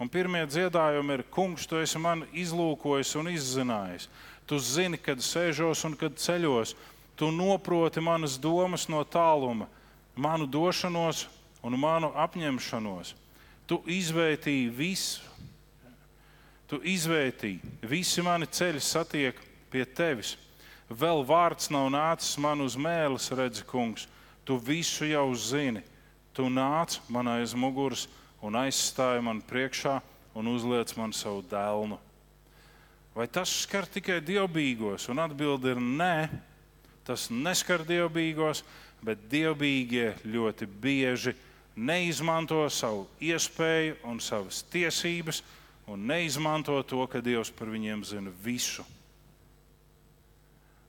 Un 0.00 0.08
pirmie 0.08 0.46
dziedājumi 0.48 1.18
ir: 1.18 1.24
Kungs, 1.28 1.66
tu 1.68 1.76
esi 1.76 2.00
man 2.00 2.24
izlūkojis 2.32 3.12
un 3.20 3.28
izzinājis. 3.34 4.08
Tu 4.48 4.58
zini, 4.58 4.98
kad 4.98 5.20
sēžos 5.20 5.84
un 5.84 5.96
kad 5.98 6.16
ceļos. 6.16 6.74
Tu 7.20 7.28
noproti 7.30 8.00
manas 8.00 8.38
domas 8.40 8.86
no 8.88 9.02
tāluma, 9.04 9.66
manu 10.16 10.46
došanos 10.48 11.26
un 11.62 11.76
manu 11.76 12.08
apņemšanos. 12.16 13.12
Tu 13.68 13.76
izvērtīji 14.00 14.70
visu. 14.72 15.20
Tu 16.70 16.78
izvērtīji, 16.86 17.58
visi 17.82 18.22
mani 18.22 18.46
ceļi 18.46 18.80
satiek 18.80 19.38
pie 19.70 19.82
tevis. 19.84 20.36
Vēl 20.90 21.24
vārds 21.26 21.68
nav 21.70 21.88
nācis 21.90 22.38
man 22.38 22.62
uz 22.62 22.76
mēles, 22.78 23.28
redzi, 23.34 23.66
kungs. 23.66 24.06
Tu 24.46 24.56
visu 24.56 25.04
jau 25.06 25.28
zini. 25.34 25.82
Tu 26.34 26.46
nāc 26.46 26.96
man 27.10 27.28
aiz 27.34 27.52
muguras 27.58 28.06
un 28.42 28.56
aizstāji 28.62 29.24
man 29.24 29.42
priekšā 29.44 29.98
un 30.34 30.48
uzliec 30.52 30.94
man 30.98 31.12
savu 31.16 31.42
dēlnu. 31.50 31.98
Vai 33.14 33.26
tas 33.26 33.50
skar 33.64 33.88
tikai 33.90 34.20
dievbijīgos? 34.22 35.08
Un 35.10 35.20
atbilde 35.22 35.74
ir 35.74 35.80
nē, 35.82 36.30
tas 37.04 37.28
neskar 37.30 37.82
dievbijīgos, 37.86 38.62
bet 39.02 39.22
dievbijīgie 39.32 40.12
ļoti 40.24 40.68
bieži 40.80 41.34
neizmanto 41.76 42.62
savu 42.70 43.06
iespēju 43.24 43.96
un 44.08 44.20
savas 44.22 44.62
tiesības, 44.70 45.42
un 45.90 46.06
neizmanto 46.06 46.76
to, 46.86 47.02
ka 47.10 47.22
Dievs 47.24 47.50
par 47.50 47.70
viņiem 47.72 48.04
zina 48.06 48.30
visu. 48.44 48.84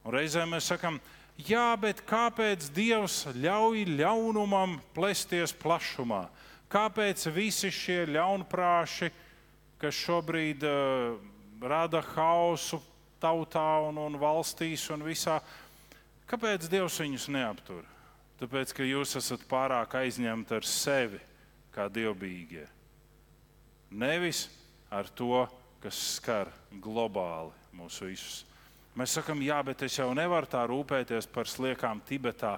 Un 0.06 0.14
reizēm 0.14 0.54
mēs 0.54 0.70
sakām, 0.70 1.00
jā, 1.38 1.72
bet 1.82 2.04
kāpēc 2.06 2.70
Dievs 2.76 3.24
ļauj 3.34 3.86
ļaunumam 3.98 4.78
plēsties 4.96 5.56
plašumā? 5.58 6.28
Kāpēc 6.72 7.26
visi 7.36 7.72
šie 7.74 8.06
ļaunprāši, 8.14 9.10
kas 9.82 9.98
šobrīd 10.06 10.64
uh, 10.64 11.18
rada 11.62 12.00
hausu 12.14 12.80
tautā 13.22 13.82
un, 13.90 14.00
un 14.00 14.16
valstīs 14.22 14.86
un 14.94 15.04
visā, 15.06 15.42
kāpēc 16.32 16.70
Dievs 16.72 17.02
viņus 17.04 17.28
neaptur? 17.34 17.84
Tāpēc, 18.42 18.72
ka 18.74 18.88
jūs 18.88 19.18
esat 19.20 19.44
pārāk 19.50 20.00
aizņemti 20.00 20.56
ar 20.58 20.66
sevi, 20.66 21.20
kā 21.76 21.86
dievbijīgie. 21.94 22.64
Nevis 23.92 24.48
ar 24.90 25.12
to, 25.14 25.44
kas 25.84 26.00
skar 26.18 26.50
globāli 26.82 27.52
mūsu 27.76 28.08
visus. 28.10 28.42
Mēs 28.98 29.14
sakām, 29.16 29.44
jā, 29.46 29.60
bet 29.64 29.86
es 29.86 29.96
jau 30.00 30.10
nevaru 30.16 30.50
tā 30.52 30.64
rūpēties 30.68 31.30
par 31.32 31.48
sliekām 31.48 32.02
Tibetā. 32.08 32.58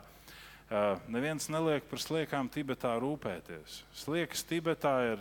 Neviens 0.73 1.45
neliek 1.53 1.85
par 1.85 2.01
sliekām 2.01 2.47
Tibetā 2.49 2.95
rūpēties. 2.97 3.83
Sliekas 3.93 4.41
Tibetā 4.49 4.93
ir 5.11 5.19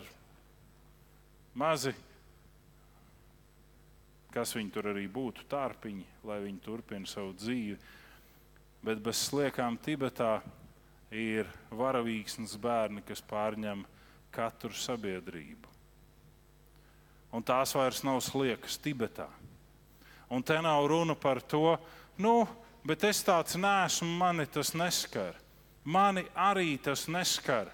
mazi, 1.53 1.93
kas 4.33 4.55
viņi 4.57 4.73
tur 4.73 4.89
arī 4.95 5.05
būtu, 5.13 5.45
tārpiņi, 5.53 6.07
lai 6.25 6.39
viņi 6.47 6.63
turpina 6.65 7.11
savu 7.11 7.35
dzīvi. 7.37 7.77
Bet 8.83 9.03
bez 9.05 9.27
sliekām 9.29 9.77
Tibetā 9.77 10.39
ir 11.13 11.51
varavīksnes 11.69 12.57
bērni, 12.57 13.05
kas 13.05 13.21
pārņem 13.21 13.85
katru 14.33 14.73
sabiedrību. 14.73 15.69
Un 17.37 17.45
tās 17.45 17.77
vairs 17.77 18.01
nav 18.09 18.23
sliekas 18.25 18.81
Tibetā. 18.81 19.29
Un 20.33 20.41
te 20.41 20.57
nav 20.65 20.89
runa 20.89 21.13
par 21.13 21.43
to, 21.45 21.77
nu, 22.17 22.47
bet 22.89 23.05
es 23.05 23.21
tāds 23.21 23.61
neesmu, 23.61 24.09
mani 24.17 24.49
tas 24.49 24.73
neskar. 24.73 25.42
Mani 25.85 26.25
arī 26.39 26.77
tas 26.83 27.09
neskar. 27.11 27.73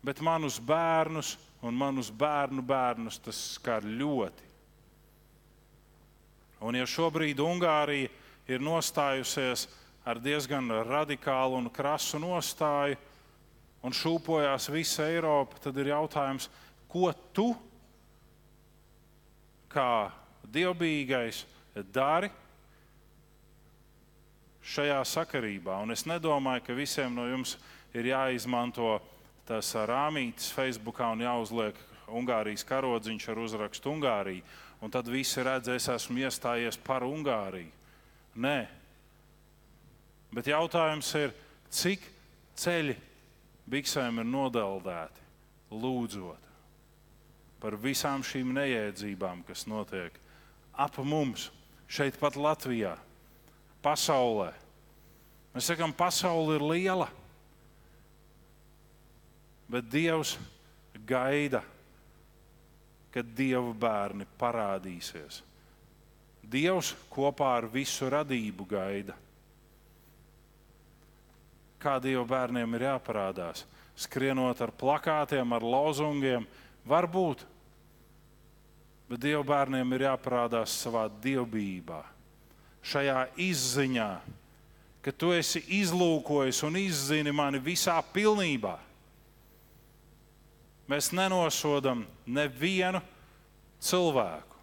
Bet 0.00 0.22
manus 0.24 0.56
bērnus 0.60 1.34
un 1.62 1.76
manus 1.76 2.08
bērnu 2.10 2.62
bērnus 2.64 3.18
tas 3.20 3.40
skar 3.56 3.84
ļoti. 3.84 4.48
Un 6.64 6.76
ja 6.76 6.86
šobrīd 6.88 7.40
Ungārija 7.40 8.08
ir 8.48 8.64
nostājusies 8.64 9.66
ar 10.08 10.20
diezgan 10.20 10.68
radikālu 10.88 11.58
un 11.60 11.68
krasu 11.72 12.20
nostāju 12.20 12.96
un 13.84 13.96
šūpojās 13.96 14.68
visa 14.72 15.06
Eiropa, 15.08 15.60
tad 15.60 15.76
ir 15.80 15.92
jautājums, 15.92 16.48
ko 16.88 17.12
tu 17.32 17.52
kā 19.72 20.10
dievbijīgais 20.52 21.44
dari 21.94 22.30
šajā 24.62 25.00
sakarībā. 25.06 25.80
Un 25.82 25.94
es 25.94 26.06
nedomāju, 26.08 26.64
ka 26.66 26.76
visiem 26.76 27.14
no 27.16 27.26
jums 27.28 27.56
ir 27.96 28.10
jāizmanto 28.12 28.98
tas 29.48 29.72
rāmītis 29.74 30.52
Facebook 30.54 31.00
un 31.04 31.24
jāuzliek 31.24 31.78
Ungārijas 32.10 32.66
karodziņš 32.66 33.28
ar 33.30 33.38
uzrakstu 33.38 33.92
Ungārija. 33.94 34.44
Un 34.80 34.90
tad 34.90 35.08
visi 35.10 35.42
redz, 35.44 35.68
es 35.68 35.88
esmu 35.92 36.22
iestājies 36.24 36.78
par 36.80 37.04
Ungāriju. 37.04 37.70
Nē, 38.40 38.58
bet 40.32 40.48
jautājums 40.48 41.10
ir, 41.18 41.34
cik 41.68 42.04
ceļi 42.56 42.94
biksēm 43.70 44.22
ir 44.22 44.28
nodeldēti, 44.30 45.26
lūdzot 45.70 46.48
par 47.60 47.76
visām 47.76 48.24
šīm 48.24 48.54
neiedzībām, 48.56 49.42
kas 49.44 49.66
notiek 49.68 50.14
ap 50.72 50.96
mums 51.04 51.50
šeit, 51.90 52.16
pat 52.16 52.38
Latvijā, 52.40 52.94
pasaulē. 53.82 54.50
Mēs 55.54 55.70
sakām, 55.70 55.92
pasaule 55.96 56.58
ir 56.58 56.64
liela, 56.64 57.08
bet 59.70 59.88
Dievs 59.90 60.36
gaida, 61.06 61.62
kad 63.10 63.26
Dieva 63.34 63.72
bērni 63.74 64.26
parādīsies. 64.38 65.40
Dievs 66.50 66.94
kopā 67.10 67.56
ar 67.58 67.66
visu 67.70 68.08
radību 68.10 68.66
gaida. 68.70 69.16
Kā 71.80 71.98
Dieva 72.02 72.24
bērniem 72.28 72.76
ir 72.76 72.86
jāparādās? 72.90 73.64
Skrienot 74.00 74.60
ar 74.62 74.70
plakātiem, 74.70 75.52
ar 75.52 75.64
lozungiem, 75.66 76.46
varbūt 76.88 77.42
bet 79.10 79.18
Dieva 79.18 79.42
bērniem 79.42 79.96
ir 79.96 80.06
jāparādās 80.06 80.76
savā 80.84 81.08
dievbijībā, 81.22 81.98
šajā 82.82 83.26
izziņā, 83.40 84.10
ka 85.00 85.12
tu 85.12 85.32
esi 85.32 85.62
izlūkojis 85.80 86.62
un 86.66 86.78
izzini 86.80 87.32
mani 87.32 87.60
visā 87.62 87.96
pilnībā. 88.12 88.76
Mēs 90.90 91.12
nenosodam 91.14 92.02
nevienu 92.26 93.00
cilvēku. 93.80 94.56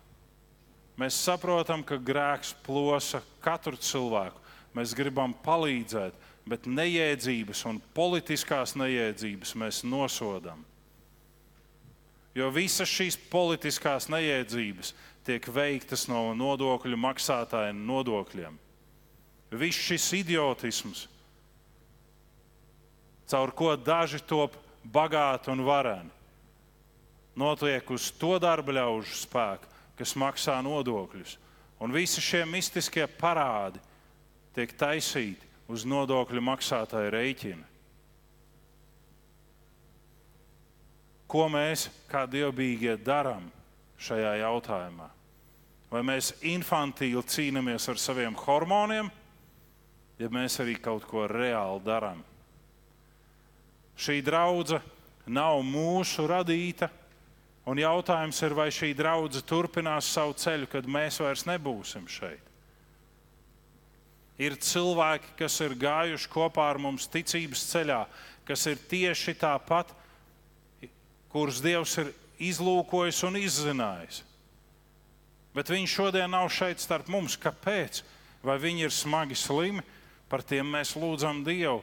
Mēs 0.97 1.17
saprotam, 1.21 1.83
ka 1.85 1.99
grēks 2.01 2.55
plosa 2.65 3.21
katru 3.41 3.77
cilvēku. 3.77 4.41
Mēs 4.75 4.93
gribam 4.97 5.33
palīdzēt, 5.45 6.15
bet 6.49 6.65
neiedzības 6.69 7.63
un 7.69 7.79
politiskās 7.95 8.75
neiedzības 8.77 9.53
mēs 9.57 9.83
nosodam. 9.85 10.65
Jo 12.37 12.51
visas 12.53 12.89
šīs 12.91 13.17
politiskās 13.31 14.09
neiedzības 14.13 14.93
tiek 15.27 15.47
veiktas 15.51 16.07
no 16.07 16.31
nodokļu 16.37 16.97
maksātāja 16.99 17.75
nodokļiem. 17.75 18.55
Viss 19.51 19.87
šis 19.89 20.05
idiotisms, 20.17 21.05
caur 23.27 23.51
ko 23.55 23.75
daži 23.79 24.19
top 24.27 24.55
bagāti 24.83 25.51
un 25.51 25.63
vareni, 25.67 26.11
notiek 27.37 27.91
uz 27.91 28.09
to 28.19 28.35
darba 28.43 28.75
ļaužu 28.79 29.19
spēku, 29.21 29.71
kas 29.99 30.15
maksā 30.19 30.57
nodokļus. 30.65 31.37
Un 31.83 31.93
visi 31.93 32.23
šie 32.23 32.41
mistiskie 32.49 33.05
parādi 33.19 33.81
tiek 34.55 34.71
taisīti 34.73 35.45
uz 35.69 35.85
nodokļu 35.85 36.41
maksātāja 36.41 37.11
rēķina. 37.13 37.65
Ko 41.27 41.49
mēs, 41.51 41.89
kā 42.07 42.23
dievbijīgie, 42.31 42.95
darām 43.03 43.49
šajā 43.99 44.37
jautājumā? 44.39 45.11
Vai 45.91 46.01
mēs 46.03 46.33
infantīli 46.43 47.23
cīnāmies 47.23 47.87
ar 47.87 47.99
saviem 48.01 48.35
hormoniem, 48.41 49.09
ja 50.19 50.29
mēs 50.33 50.59
arī 50.59 50.75
kaut 50.83 51.05
ko 51.07 51.23
reāli 51.31 51.83
darām? 51.85 52.23
Šī 53.97 54.19
draudzene 54.21 54.83
nav 55.31 55.61
mūsu 55.65 56.27
radīta, 56.29 56.89
un 57.67 57.79
jautājums 57.79 58.41
ir, 58.43 58.55
vai 58.55 58.67
šī 58.71 58.91
draudzene 58.95 59.47
turpinās 59.47 60.11
savu 60.11 60.35
ceļu, 60.37 60.67
kad 60.71 60.87
mēs 60.87 61.21
vairs 61.23 61.47
nebūsim 61.47 62.07
šeit. 62.11 62.43
Ir 64.37 64.53
cilvēki, 64.61 65.33
kas 65.39 65.55
ir 65.65 65.73
gājuši 65.81 66.29
kopā 66.29 66.67
ar 66.69 66.77
mums 66.83 67.07
ticības 67.09 67.63
ceļā, 67.71 68.03
kas 68.45 68.67
ir 68.69 68.83
tieši 68.91 69.33
tāpat 69.39 69.95
kurus 71.31 71.59
Dievs 71.63 71.97
ir 72.01 72.13
izlūkojis 72.41 73.23
un 73.27 73.39
izzinājis. 73.41 74.23
Bet 75.57 75.71
viņi 75.73 75.89
šodien 75.89 76.29
nav 76.29 76.51
šeit 76.53 76.81
starp 76.81 77.09
mums. 77.09 77.37
Kāpēc? 77.41 78.03
Vai 78.45 78.59
viņi 78.61 78.85
ir 78.85 78.93
smagi 78.93 79.37
slimi? 79.37 79.83
Par 80.29 80.43
tiem 80.45 80.69
mēs 80.69 80.93
lūdzam 80.99 81.41
Dievu. 81.45 81.81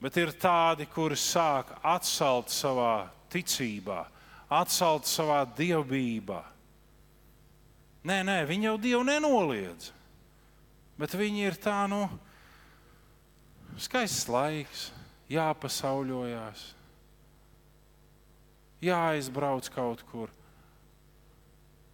Bet 0.00 0.16
ir 0.20 0.32
tādi, 0.40 0.86
kuri 0.88 1.16
sāk 1.16 1.72
atsalt 1.84 2.52
savā 2.52 3.08
ticībā, 3.32 4.04
atsalt 4.52 5.08
savā 5.08 5.40
dievbijībā. 5.56 6.42
Nē, 8.06 8.20
nē, 8.28 8.38
viņi 8.48 8.68
jau 8.70 8.76
Dievu 8.80 9.02
nenoliedz. 9.08 9.90
Bet 10.96 11.16
viņi 11.16 11.48
ir 11.48 11.58
tā, 11.60 11.82
nu, 11.90 12.04
skaists 13.80 14.30
laiks, 14.32 14.88
jāpasauļojās 15.32 16.70
jāaizbrauc 18.84 19.68
kaut 19.74 20.02
kur. 20.10 20.32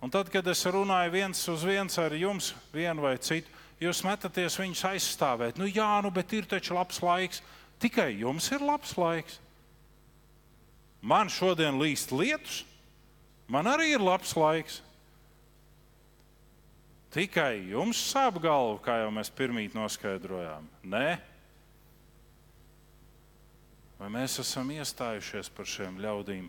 Un 0.02 0.10
tad, 0.10 0.30
kad 0.34 0.46
es 0.50 0.64
runāju 0.66 1.12
viens 1.14 1.40
uz 1.48 1.62
viens 1.66 1.98
ar 2.02 2.14
jums, 2.18 2.50
vienu 2.74 3.04
vai 3.04 3.14
citu, 3.22 3.50
jūs 3.82 4.02
metaties 4.06 4.58
viņus 4.58 4.84
aizstāvēt. 4.90 5.60
Nu, 5.60 5.68
jā, 5.70 5.88
nu, 6.02 6.10
bet 6.10 6.34
ir 6.34 6.48
taču 6.50 6.74
labs 6.74 6.98
laiks. 7.02 7.42
Tikai 7.82 8.10
jums 8.18 8.50
ir 8.50 8.64
labs 8.66 8.96
laiks. 8.98 9.38
Man 11.02 11.30
šodien 11.30 11.78
līst 11.82 12.14
lietus, 12.14 12.62
man 13.50 13.70
arī 13.70 13.92
ir 13.94 14.02
labs 14.02 14.34
laiks. 14.38 14.80
Tikai 17.12 17.68
jums 17.70 17.98
sāp 18.12 18.38
galva, 18.42 18.78
kā 18.82 19.02
jau 19.02 19.10
mēs 19.14 19.30
pirmīt 19.34 19.74
noskaidrojām. 19.76 20.66
Nē, 20.88 21.18
Vai 24.02 24.08
mēs 24.10 24.34
esam 24.42 24.66
iestājušies 24.74 25.46
par 25.54 25.68
šiem 25.70 26.00
ļaudīm, 26.02 26.48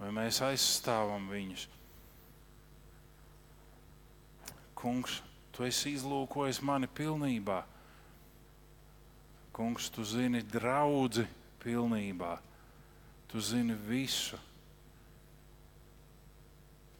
vai 0.00 0.08
mēs 0.16 0.40
aizstāvam 0.42 1.28
viņus? 1.30 1.68
Kungs, 4.82 5.20
tu 5.54 5.62
esi 5.62 5.92
izlūkojis 5.94 6.58
mani 6.66 6.88
pilnībā. 6.90 7.60
Kungs, 9.54 9.86
tu 9.94 10.02
zini 10.02 10.40
draugu 10.42 11.22
pilnībā. 11.62 12.32
Tu 13.30 13.40
zini 13.40 13.76
visu. 13.86 14.40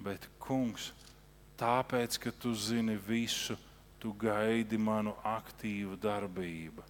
Bet, 0.02 0.28
kungs, 0.38 0.92
tāpēc, 1.58 2.20
ka 2.22 2.30
tu 2.30 2.54
zini 2.54 2.94
visu, 2.94 3.58
tu 3.98 4.14
gaidi 4.18 4.78
manu 4.78 5.16
aktīvu 5.26 5.98
darbību. 6.02 6.86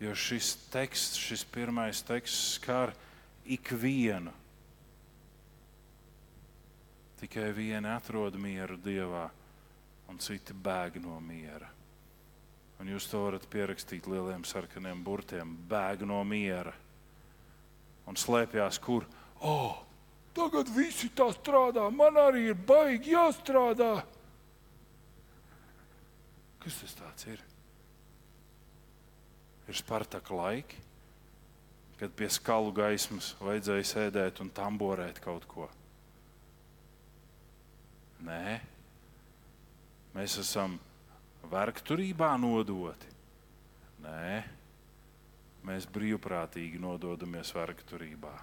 Jo 0.00 0.16
šis 0.16 0.54
teksts, 0.72 1.20
šis 1.20 1.44
pirmais 1.48 2.02
teksts 2.04 2.56
skar 2.56 2.92
ikvienu. 3.44 4.32
Tikai 7.20 7.52
vieni 7.56 7.88
atrod 7.88 8.36
mieru 8.36 8.76
Dievā, 8.76 9.28
un 10.10 10.20
citi 10.22 10.54
bēg 10.54 11.00
no 11.02 11.18
miera. 11.22 11.70
Un 12.80 12.90
jūs 12.90 13.06
to 13.08 13.22
varat 13.22 13.46
pierakstīt 13.50 14.08
lieliem 14.10 14.42
sarkaniem 14.44 15.02
burtiem. 15.06 15.54
Bēg 15.70 16.02
no 16.08 16.18
miera. 16.26 16.74
Un 18.10 18.18
slēpjas, 18.18 18.80
kur? 18.84 19.06
Oh, 19.40 19.78
tagad 20.36 20.68
visi 20.74 21.08
tā 21.16 21.30
strādā, 21.32 21.86
man 21.94 22.18
arī 22.20 22.50
ir 22.50 22.58
baigi 22.68 23.14
jāstrādā. 23.14 23.94
Kas 26.64 26.80
tas 26.80 26.96
tāds 26.98 27.28
ir? 27.28 27.40
Ir 29.68 29.76
Spartaka 29.76 30.36
laiki, 30.36 30.76
kad 32.00 32.12
pie 32.16 32.28
skalu 32.32 32.72
gaismas 32.76 33.32
vajadzēja 33.40 33.88
sēdēt 33.94 34.44
un 34.44 34.52
tamborēt 34.52 35.22
kaut 35.24 35.48
ko. 35.48 35.70
Nē, 38.24 38.58
mēs 40.14 40.38
esam 40.40 40.78
vergturībā 41.50 42.34
nodoti. 42.40 43.10
Nē, 44.04 44.42
mēs 45.64 45.86
brīvprātīgi 45.90 46.80
nododamies 46.80 47.52
vergturībā. 47.56 48.34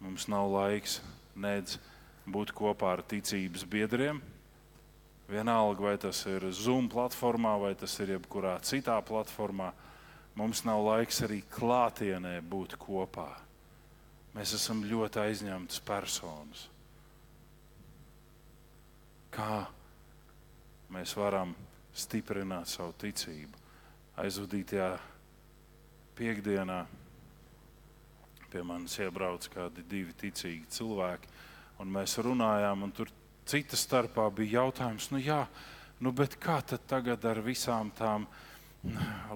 Mums 0.00 0.26
nav 0.32 0.48
laiks 0.48 0.98
nedz 1.36 1.76
būt 2.30 2.54
kopā 2.56 2.94
ar 2.96 3.02
ticības 3.04 3.66
biedriem. 3.68 4.20
Vienalga, 5.30 5.84
vai 5.84 5.94
tas 6.00 6.24
ir 6.26 6.48
Zoom 6.56 6.88
platformā, 6.90 7.52
vai 7.60 7.74
tas 7.78 7.92
ir 8.02 8.16
jebkurā 8.16 8.56
citā 8.66 8.96
platformā, 9.06 9.68
mums 10.34 10.64
nav 10.66 10.82
laiks 10.88 11.20
arī 11.26 11.44
klātienē 11.52 12.40
būt 12.42 12.74
kopā. 12.80 13.28
Mēs 14.34 14.56
esam 14.58 14.82
ļoti 14.86 15.22
aizņemtas 15.22 15.82
personas. 15.86 16.66
Kā 19.30 19.64
mēs 20.90 21.14
varam 21.18 21.54
stiprināt 21.94 22.70
savu 22.70 22.94
ticību? 22.98 23.58
Aizvadītajā 24.20 24.90
piekdienā 26.18 26.80
pie 28.50 28.62
manis 28.66 28.98
iebrauc 28.98 29.46
kādi 29.52 29.84
divi 29.86 30.12
ticīgi 30.18 30.66
cilvēki, 30.74 31.30
un 31.80 31.92
mēs 31.94 32.18
runājām, 32.18 32.82
un 32.82 32.92
tur 32.92 33.12
cita 33.46 33.78
starpā 33.78 34.26
bija 34.34 34.64
jautājums, 34.64 35.08
nu 35.14 35.22
jā, 35.22 35.44
nu 36.02 36.12
bet 36.12 36.34
kā 36.42 36.58
tad 36.66 36.82
tagad 36.90 37.24
ar 37.30 37.40
visām 37.46 37.92
tām 37.94 38.26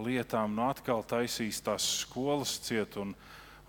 lietām, 0.03 0.55
nu 0.57 0.67
atkal 0.67 1.05
taisīs 1.07 1.63
tās 1.63 1.87
skolas 2.03 2.59
ciet, 2.67 2.99
un, 3.01 3.15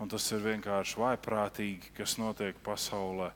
un 0.02 0.10
tas 0.10 0.26
ir 0.32 0.42
vienkārši 0.44 1.00
vaiprātīgi, 1.00 1.94
kas 1.96 2.18
notiek 2.18 2.58
pasaulē. 2.66 3.30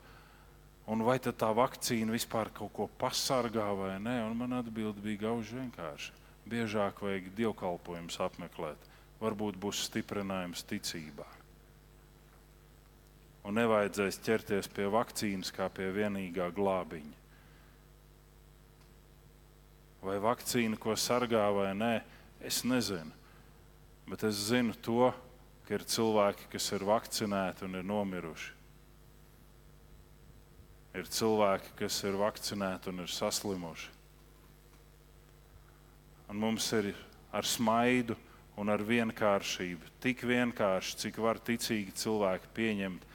Un 0.90 1.04
vai 1.06 1.20
tā 1.22 1.50
vakcīna 1.54 2.16
vispār 2.16 2.48
kaut 2.50 2.72
ko 2.74 2.88
pasargā 2.98 3.68
vai 3.78 3.92
nē? 4.02 4.16
Un 4.26 4.34
man 4.40 4.56
atbild 4.58 4.98
bija 5.04 5.28
gauži 5.28 5.60
vienkārši. 5.60 6.16
Biežāk 6.50 6.98
vajag 7.04 7.28
dievkalpojumus 7.36 8.18
apmeklēt. 8.24 8.88
Varbūt 9.20 9.60
būs 9.60 9.84
stiprinājums 9.86 10.64
ticībā. 10.66 11.28
Un 13.46 13.56
nevajadzēs 13.56 14.18
ķerties 14.24 14.68
pie 14.74 14.88
vakcīnas 14.90 15.54
kā 15.54 15.70
pie 15.72 15.92
vienīgā 15.94 16.50
glābiņa. 16.56 17.16
Vai 20.02 20.18
vakcīna 20.20 20.80
ko 20.80 20.96
sargā 20.98 21.46
vai 21.54 21.70
nē, 21.76 21.94
es 22.42 22.64
nezinu. 22.64 23.12
Bet 24.10 24.24
es 24.26 24.48
zinu 24.48 24.74
to, 24.82 25.12
ka 25.68 25.76
ir 25.76 25.86
cilvēki, 25.86 26.48
kas 26.50 26.72
ir 26.74 26.88
vakcinēti 26.88 27.68
un 27.68 27.78
ir 27.78 27.86
nomiruši. 27.86 28.59
Ir 30.98 31.06
cilvēki, 31.06 31.74
kas 31.78 32.00
ir 32.02 32.18
vakcinēti 32.18 32.90
un 32.90 33.04
ir 33.04 33.12
saslimuši. 33.14 33.92
Un 36.30 36.38
mums 36.38 36.66
ir 36.74 36.92
ar 37.34 37.46
smaidu 37.46 38.16
un 38.58 38.70
ar 38.70 38.82
vienkāršību, 38.86 39.94
tik 40.02 40.24
vienkārši, 40.26 40.96
cik 41.04 41.20
var 41.22 41.38
ticīgi 41.42 41.94
cilvēki 41.96 42.50
pieņemt, 42.54 43.06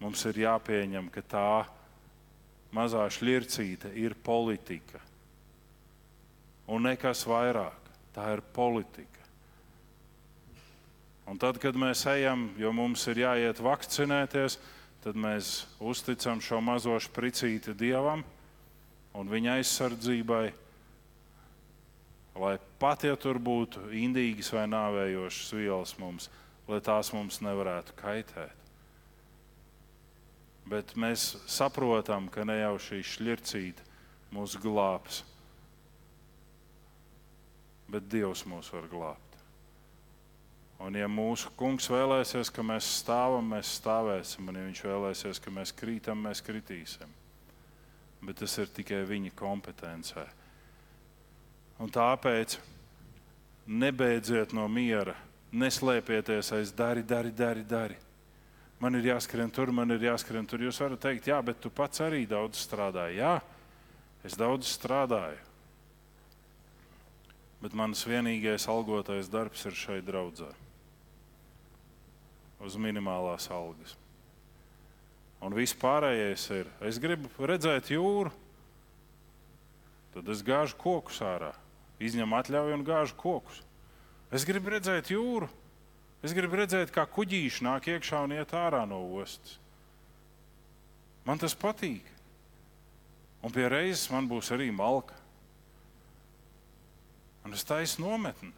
mums 0.00 0.24
ir 0.28 0.40
jāpieņem, 0.44 1.10
ka 1.12 1.24
tā 1.24 1.50
mazā 2.74 3.04
šķircīte 3.12 3.92
ir 4.00 4.16
politika. 4.24 5.00
Un 6.68 6.84
nekas 6.84 7.24
vairāk. 7.28 7.84
Tā 8.12 8.32
ir 8.34 8.42
politika. 8.52 9.22
Un 11.28 11.36
tad, 11.38 11.60
kad 11.60 11.76
mēs 11.76 12.02
ejam, 12.08 12.48
jo 12.58 12.72
mums 12.72 13.04
ir 13.12 13.20
jāiet 13.20 13.60
vakcinēties, 13.62 14.56
tad 14.56 14.77
mēs 15.14 15.66
uzticam 15.80 16.40
šo 16.42 16.60
mazo 16.60 16.96
spricīti 17.00 17.74
dievam 17.78 18.24
un 19.14 19.30
viņa 19.30 19.58
aizsardzībai. 19.58 20.46
Lai 22.38 22.54
pat 22.78 23.04
ja 23.06 23.16
tur 23.18 23.38
būtu 23.42 23.88
indīgas 23.98 24.52
vai 24.54 24.66
nāvējošas 24.70 25.54
vielas 25.58 25.94
mums, 25.98 26.28
lai 26.68 26.78
tās 26.84 27.10
mums 27.14 27.40
nevarētu 27.42 27.96
kaitēt. 27.98 28.54
Bet 30.68 30.92
mēs 31.00 31.32
saprotam, 31.48 32.28
ka 32.28 32.44
ne 32.44 32.58
jau 32.60 32.74
šī 32.78 33.00
šķircīte 33.02 33.86
mūs 34.36 34.58
glābs, 34.60 35.22
bet 37.88 38.06
Dievs 38.12 38.44
mūs 38.46 38.68
var 38.74 38.86
glābt. 38.92 39.27
Un, 40.78 40.94
ja 40.94 41.08
mūsu 41.10 41.50
kungs 41.58 41.88
vēlēsies, 41.90 42.52
ka 42.54 42.62
mēs 42.62 42.86
stāvam, 43.00 43.48
mēs 43.50 43.72
stāvēsim, 43.80 44.46
un, 44.46 44.58
ja 44.60 44.66
viņš 44.68 44.82
vēlēsies, 44.86 45.40
ka 45.42 45.50
mēs 45.50 45.72
krītam, 45.74 46.20
mēs 46.22 46.42
kritīsim. 46.46 47.10
Bet 48.22 48.38
tas 48.38 48.54
ir 48.62 48.70
tikai 48.74 49.00
viņa 49.06 49.32
kompetencē. 49.38 50.24
Un 51.82 51.90
tāpēc 51.94 52.56
nebeidziet 53.66 54.54
no 54.54 54.66
miera, 54.70 55.16
neslēpieties 55.50 56.52
aiz 56.54 56.70
dari, 56.74 57.02
dari, 57.02 57.34
dari. 57.34 57.66
dari. 57.66 57.98
Man 58.78 58.94
ir 58.94 59.10
jāskrien 59.10 59.50
tur, 59.50 59.72
man 59.74 59.90
ir 59.90 60.04
jāskrien 60.06 60.46
tur. 60.46 60.62
Jūs 60.62 60.78
varat 60.78 61.02
teikt, 61.02 61.26
jā, 61.26 61.40
bet 61.42 61.58
tu 61.58 61.70
pats 61.74 61.98
arī 62.04 62.22
daudz 62.30 62.62
strādāji. 62.62 63.18
Jā, 63.18 63.34
es 64.22 64.38
daudz 64.38 64.70
strādāju. 64.70 65.42
Bet 67.58 67.74
mans 67.74 68.06
vienīgais 68.06 68.70
algotais 68.70 69.26
darbs 69.30 69.66
ir 69.66 69.74
šeit 69.74 70.06
draudzē 70.06 70.54
uz 72.64 72.76
minimālās 72.80 73.48
algas. 73.54 73.94
Un 75.44 75.54
viss 75.54 75.76
pārējais 75.78 76.48
ir, 76.56 76.70
es 76.82 76.98
gribu 76.98 77.30
redzēt 77.46 77.92
jūru, 77.92 78.32
tad 80.14 80.28
es 80.34 80.42
gāžu 80.42 80.74
kokus 80.80 81.20
ārā, 81.22 81.52
izņemu 82.02 82.38
atļauju 82.40 82.78
un 82.78 82.84
gāžu 82.86 83.14
kokus. 83.20 83.62
Es 84.34 84.44
gribu 84.48 84.74
redzēt 84.74 85.12
jūru, 85.14 85.46
es 86.26 86.34
gribu 86.34 86.58
redzēt, 86.58 86.90
kā 86.94 87.06
kuģīši 87.06 87.64
nāk 87.68 87.86
iekšā 87.94 88.24
un 88.26 88.34
iet 88.34 88.52
ārā 88.56 88.82
no 88.88 88.98
ostas. 89.20 89.60
Man 91.28 91.38
tas 91.38 91.54
patīk. 91.54 92.06
Un 93.44 93.54
pie 93.54 93.68
reizes 93.70 94.08
man 94.10 94.26
būs 94.26 94.50
arī 94.54 94.72
malka. 94.74 95.14
Un 97.46 97.54
es 97.54 97.62
taisu 97.64 98.02
nometni. 98.02 98.50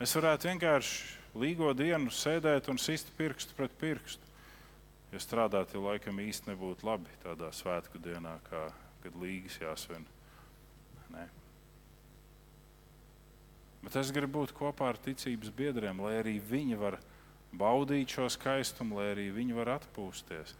Es 0.00 0.14
varētu 0.16 0.48
vienkārši 0.48 1.25
līgo 1.40 1.72
dienu 1.76 2.12
sēdēt 2.12 2.70
un 2.72 2.80
sist 2.80 3.12
pirkstu 3.18 3.56
pret 3.58 3.74
pirkstu. 3.80 4.34
Ja 5.12 5.20
strādāt, 5.22 5.72
jau 5.74 5.84
laikam 5.84 6.18
īsti 6.20 6.50
nebūtu 6.50 6.86
labi 6.88 7.12
tādā 7.22 7.52
svētku 7.54 8.00
dienā, 8.02 8.36
kā, 8.50 8.66
kad 9.04 9.18
līgas 9.20 9.58
jāsvin. 9.62 10.04
Nē. 11.14 11.26
Bet 13.86 14.00
es 14.00 14.10
gribu 14.10 14.40
būt 14.40 14.54
kopā 14.56 14.90
ar 14.90 14.98
ticības 14.98 15.52
biedriem, 15.54 16.00
lai 16.02 16.16
arī 16.18 16.40
viņi 16.42 16.80
var 16.80 16.98
baudīt 17.54 18.16
šo 18.16 18.26
skaistumu, 18.32 18.98
lai 18.98 19.12
arī 19.12 19.28
viņi 19.34 19.56
var 19.56 19.76
atpūsties, 19.76 20.56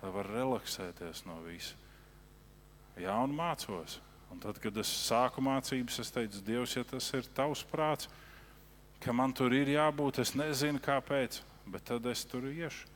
lai 0.00 0.12
var 0.14 0.30
relaksēties 0.32 1.26
no 1.28 1.36
visa. 1.44 1.76
Jā, 3.00 3.14
un 3.20 3.36
mācos. 3.36 4.00
Un 4.30 4.40
tad, 4.42 4.60
kad 4.62 4.76
es 4.78 4.90
sāku 5.08 5.42
mācības, 5.42 6.00
es 6.02 6.12
teicu, 6.14 6.40
Dievs, 6.46 6.76
ja 6.76 6.84
tas 6.86 7.08
ir 7.18 7.26
tavs 7.34 7.64
prāts, 7.66 8.08
ka 9.00 9.12
man 9.16 9.34
tur 9.36 9.54
ir 9.56 9.72
jābūt. 9.72 10.20
Es 10.22 10.34
nezinu, 10.38 10.80
kāpēc, 10.82 11.40
bet 11.70 11.88
tad 11.90 12.06
es 12.10 12.24
tur 12.28 12.48
iešu. 12.50 12.88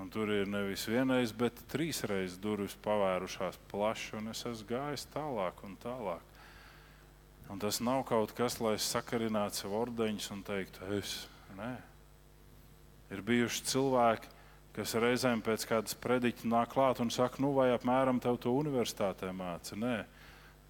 Un 0.00 0.08
tur 0.08 0.30
ir 0.32 0.48
nevis 0.48 0.86
vienreiz, 0.88 1.32
bet 1.36 1.58
trīs 1.68 2.00
reizes 2.08 2.38
durvis 2.40 2.76
pavērušās 2.80 3.58
plaši, 3.68 4.14
un 4.16 4.30
es 4.32 4.46
esmu 4.48 4.70
gājis 4.70 5.04
tālāk 5.12 5.60
un 5.66 5.74
tālāk. 5.82 6.22
Un 7.50 7.58
tas 7.60 7.80
nav 7.82 8.04
kaut 8.08 8.32
kas, 8.38 8.60
lai 8.62 8.76
es 8.78 8.86
sakarinātu 8.88 9.60
sev 9.60 9.74
ordeņus 9.74 10.30
un 10.32 10.44
teiktu, 10.46 10.86
es. 10.96 11.16
Nē. 11.58 11.72
Ir 13.10 13.24
bijuši 13.26 13.64
cilvēki, 13.66 14.30
kas 14.76 14.94
reizēm 15.02 15.42
pēc 15.44 15.66
kādas 15.68 15.96
prediķa 15.98 16.48
nāk 16.48 16.70
klāt 16.72 17.02
un 17.02 17.10
saka, 17.10 17.42
nu 17.42 17.50
vai 17.56 17.72
apmēram 17.74 18.22
tev 18.22 18.38
to 18.40 18.54
universitātē 18.54 19.32
māca. 19.34 19.76
Nē, 19.76 19.96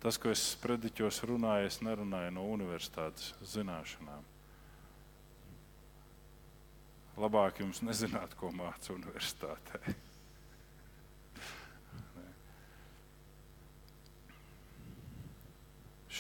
tas, 0.01 0.18
ko 0.20 0.32
es 0.32 0.42
prediķos 0.62 1.22
runāju, 1.28 1.68
es 1.68 1.80
nerunāju 1.84 2.34
no 2.36 2.44
universitātes 2.55 3.34
zināšanām. 3.53 4.24
Labāk 7.20 7.61
jums 7.61 7.82
nezināt, 7.84 8.32
ko 8.38 8.48
māca 8.55 8.94
universitātē. 8.94 9.80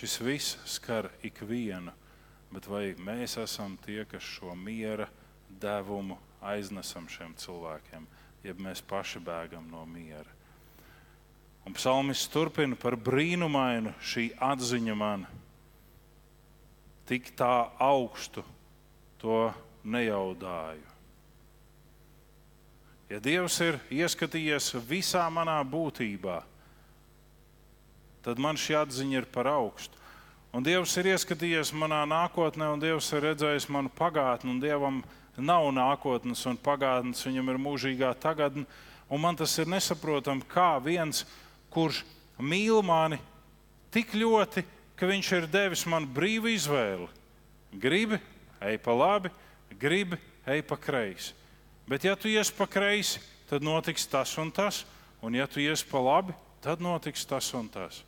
Šis 0.00 0.18
viss 0.24 0.58
skar 0.68 1.10
ikvienu, 1.26 1.92
bet 2.52 2.68
vai 2.68 2.94
mēs 3.00 3.36
esam 3.40 3.78
tie, 3.84 4.04
kas 4.08 4.24
šo 4.24 4.54
miera 4.56 5.08
devumu 5.60 6.16
aiznesam 6.52 7.08
šiem 7.10 7.34
cilvēkiem, 7.36 8.06
jeb 8.44 8.60
mēs 8.64 8.80
paši 8.80 9.20
bēgam 9.24 9.66
no 9.72 9.84
miera? 9.88 10.39
Un 11.66 11.76
psalmis 11.76 12.22
turpina 12.32 12.78
par 12.78 12.96
brīnumainu 12.96 13.92
šī 14.00 14.30
atziņa 14.40 14.96
man. 14.96 15.26
Tik 17.10 17.32
tā 17.36 17.70
augstu 17.82 18.44
to 19.20 19.50
nejaudāju. 19.84 20.86
Ja 23.10 23.18
Dievs 23.18 23.56
ir 23.66 23.80
ieskatījies 23.90 24.70
visā 24.86 25.24
manā 25.34 25.56
būtībā, 25.66 26.36
tad 28.22 28.38
man 28.38 28.54
šī 28.54 28.76
atziņa 28.84 29.16
ir 29.18 29.26
par 29.34 29.50
augstu. 29.50 29.98
Un 30.54 30.62
Dievs 30.66 30.94
ir 30.98 31.08
ieskatījies 31.12 31.72
manā 31.74 32.04
nākotnē, 32.10 32.68
un 32.74 32.80
Dievs 32.82 33.10
ir 33.14 33.24
redzējis 33.26 33.68
manu 33.70 33.90
pagātni, 33.98 34.50
un 34.54 34.62
Dievam 34.62 35.02
nav 35.38 35.68
nākotnes 35.74 36.42
un 36.46 36.58
pagātnes, 36.58 37.22
viņam 37.26 37.52
ir 37.52 37.60
mūžīgā 37.66 38.14
tagadne. 38.22 38.66
Un 39.10 39.22
man 39.22 39.38
tas 39.38 39.56
ir 39.58 39.70
nesaprotami, 39.70 40.46
kā 40.46 40.76
viens, 40.82 41.24
kurš 41.70 42.02
mīl 42.38 42.82
mani 42.84 43.20
tik 43.94 44.14
ļoti, 44.14 44.64
ka 44.96 45.08
viņš 45.08 45.32
ir 45.38 45.48
devis 45.50 45.86
man 45.88 46.06
brīvu 46.06 46.52
izvēli. 46.52 47.08
Gribi, 47.80 48.18
ej 48.66 48.78
pa 48.82 48.94
labi, 48.94 49.30
gribi, 49.80 50.18
ej 50.46 50.62
pa 50.66 50.76
kreisi. 50.76 51.34
Bet, 51.90 52.04
ja 52.06 52.14
tu 52.14 52.30
ies 52.30 52.50
pa 52.54 52.66
kreisi, 52.70 53.22
tad 53.50 53.64
notiks 53.66 54.06
tas 54.06 54.36
un 54.38 54.52
tas, 54.54 54.84
un 55.22 55.34
ja 55.34 55.46
tu 55.50 55.62
ies 55.62 55.82
pa 55.86 55.98
labi, 56.02 56.34
tad 56.62 56.82
notiks 56.82 57.24
tas 57.26 57.48
un 57.54 57.68
tas. 57.72 58.02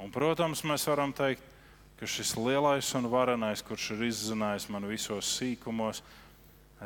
Un, 0.00 0.08
protams, 0.08 0.62
mēs 0.64 0.86
varam 0.88 1.12
teikt, 1.12 1.42
ka 2.00 2.06
šis 2.08 2.32
lielais 2.40 2.88
un 2.96 3.10
varenais, 3.12 3.60
kurš 3.60 3.90
ir 3.96 4.06
izzinājis 4.06 4.70
man 4.72 4.86
visos 4.88 5.28
sīkumos, 5.36 6.00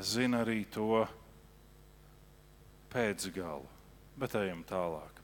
zina 0.02 0.42
arī 0.42 0.64
to 0.70 1.04
pēcgalu. 2.90 3.66
Bet 4.18 4.34
ejam 4.38 4.62
tālāk. 4.66 5.20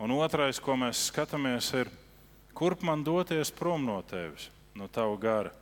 Un 0.00 0.12
otrais, 0.16 0.58
ko 0.60 0.76
mēs 0.80 1.06
skatāmies, 1.10 1.70
ir, 1.76 1.90
kurp 2.56 2.82
man 2.84 3.04
doties 3.04 3.52
prom 3.54 3.84
no 3.86 4.00
tevis, 4.02 4.48
no 4.74 4.88
tava 4.88 5.16
gara? 5.20 5.52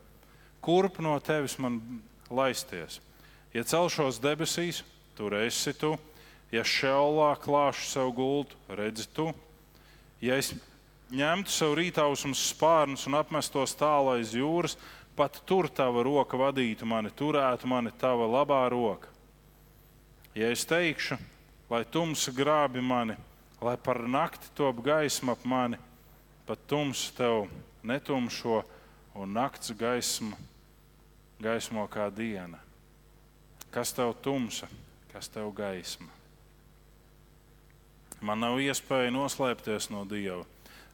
Kurp 0.63 1.01
no 1.03 1.19
tevis 1.21 1.59
man 1.59 1.81
laisties? 2.31 3.01
Ja 3.53 3.65
celšos 3.67 4.23
debesīs, 4.23 4.81
tur 5.19 5.37
esi 5.43 5.75
tu. 5.77 5.97
Ja 6.53 6.63
šaulā 6.65 7.33
klāšu 7.41 7.89
savu 7.89 8.13
gultu, 8.17 8.57
redzi 8.69 9.07
tu. 9.13 9.31
Ja 10.21 10.37
es 10.41 10.53
ņemtu 11.13 11.53
sev 11.53 11.75
rītausmas 11.77 12.41
spārnus 12.53 13.07
un 13.09 13.17
apmestos 13.19 13.75
tālu 13.77 14.15
aiz 14.17 14.33
jūras, 14.37 14.77
pat 15.17 15.43
tur 15.47 15.69
tava 15.69 16.03
roka 16.03 16.39
vadītu 16.39 16.87
mani, 16.89 17.11
turētu 17.11 17.69
mani 17.69 17.93
tava 18.01 18.29
labā 18.29 18.63
roka. 18.73 19.09
Ja 20.35 20.49
es 20.53 20.65
teikšu, 20.65 21.19
lai 21.71 21.85
tumsa 21.85 22.33
grābi 22.33 22.81
mani, 22.81 23.19
lai 23.61 23.77
par 23.77 24.01
nakti 24.09 24.49
top 24.57 24.81
gaisma 24.85 25.37
ap 25.37 25.45
mani, 25.45 25.81
pat 26.47 26.65
tums 26.67 27.11
tev 27.17 27.47
netumšo 27.85 28.63
un 29.15 29.37
nakts 29.37 29.75
gaisma 29.77 30.39
gaismo 31.43 31.87
kā 31.91 32.09
diena. 32.15 32.61
Kas 33.73 33.93
tev 33.97 34.15
tumsa, 34.23 34.69
kas 35.13 35.31
tev 35.33 35.51
gaisma? 35.57 36.11
Man 38.23 38.39
nav 38.45 38.61
iespēja 38.63 39.11
noslēpties 39.11 39.89
no 39.91 40.05
Dieva. 40.07 40.45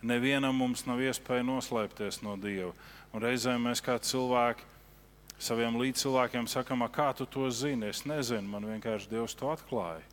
Nevienam 0.00 0.56
mums 0.56 0.86
nav 0.88 1.02
iespēja 1.04 1.44
noslēpties 1.44 2.22
no 2.24 2.38
Dieva. 2.40 2.72
Un 3.14 3.24
reizēm 3.24 3.62
mēs 3.64 3.80
kā 3.84 3.96
cilvēki 4.04 4.66
saviem 5.40 5.78
līdzcilvēkiem 5.80 6.48
sakām, 6.50 6.84
kā 6.92 7.12
tu 7.16 7.26
to 7.26 7.48
zini. 7.50 7.88
Es 7.88 8.04
nezinu, 8.09 8.44
man 8.50 8.66
vienkārši 8.68 9.11
Dievs 9.12 9.36
to 9.38 9.48
atklāja. 9.52 10.04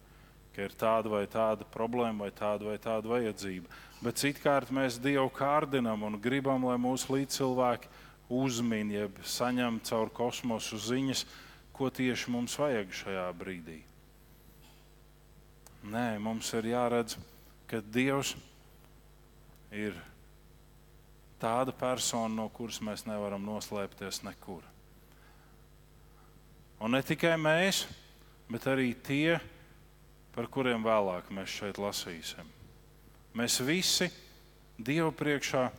Ka 0.55 0.63
ir 0.63 0.75
tāda 0.79 1.11
vai 1.11 1.25
tāda 1.27 1.67
problēma, 1.67 2.23
vai 2.23 2.31
tāda 2.31 2.69
vai 2.69 2.77
tāda 2.79 3.11
vajadzība. 3.11 3.67
Bet 4.05 4.21
citkārt 4.21 4.71
mēs 4.71 5.01
Dievu 5.03 5.27
kārdinām 5.35 6.05
un 6.07 6.19
gribam, 6.21 6.63
lai 6.69 6.77
mūsu 6.79 7.17
līdzcilvēki 7.17 7.91
uzmin, 8.31 8.93
jeb 8.95 9.19
saņem 9.27 9.81
caur 9.83 10.13
kosmosu 10.15 10.79
ziņas, 10.79 11.25
ko 11.75 11.91
tieši 11.91 12.31
mums 12.31 12.55
vajag 12.59 12.95
šajā 12.95 13.27
brīdī. 13.35 13.81
Nē, 15.85 16.15
mums 16.23 16.47
ir 16.55 16.71
jāredz, 16.71 17.17
ka 17.69 17.81
Dievs 17.83 18.33
ir 19.75 19.97
tāda 21.41 21.73
persona, 21.75 22.31
no 22.35 22.47
kuras 22.53 22.79
mēs 22.83 23.05
nevaram 23.07 23.43
noslēpties 23.45 24.23
nekur. 24.25 24.63
Un 26.79 26.91
ne 26.91 27.01
tikai 27.05 27.35
mēs, 27.39 27.85
bet 28.51 28.67
arī 28.67 28.91
tie, 29.05 29.37
par 30.35 30.49
kuriem 30.51 30.83
vēlāk 30.83 31.31
mēs 31.33 31.53
šeit 31.61 31.79
lasīsim. 31.81 32.51
Mēs 33.35 33.59
visi 33.63 34.11
Dievu 34.75 35.13
priekšā 35.15 35.69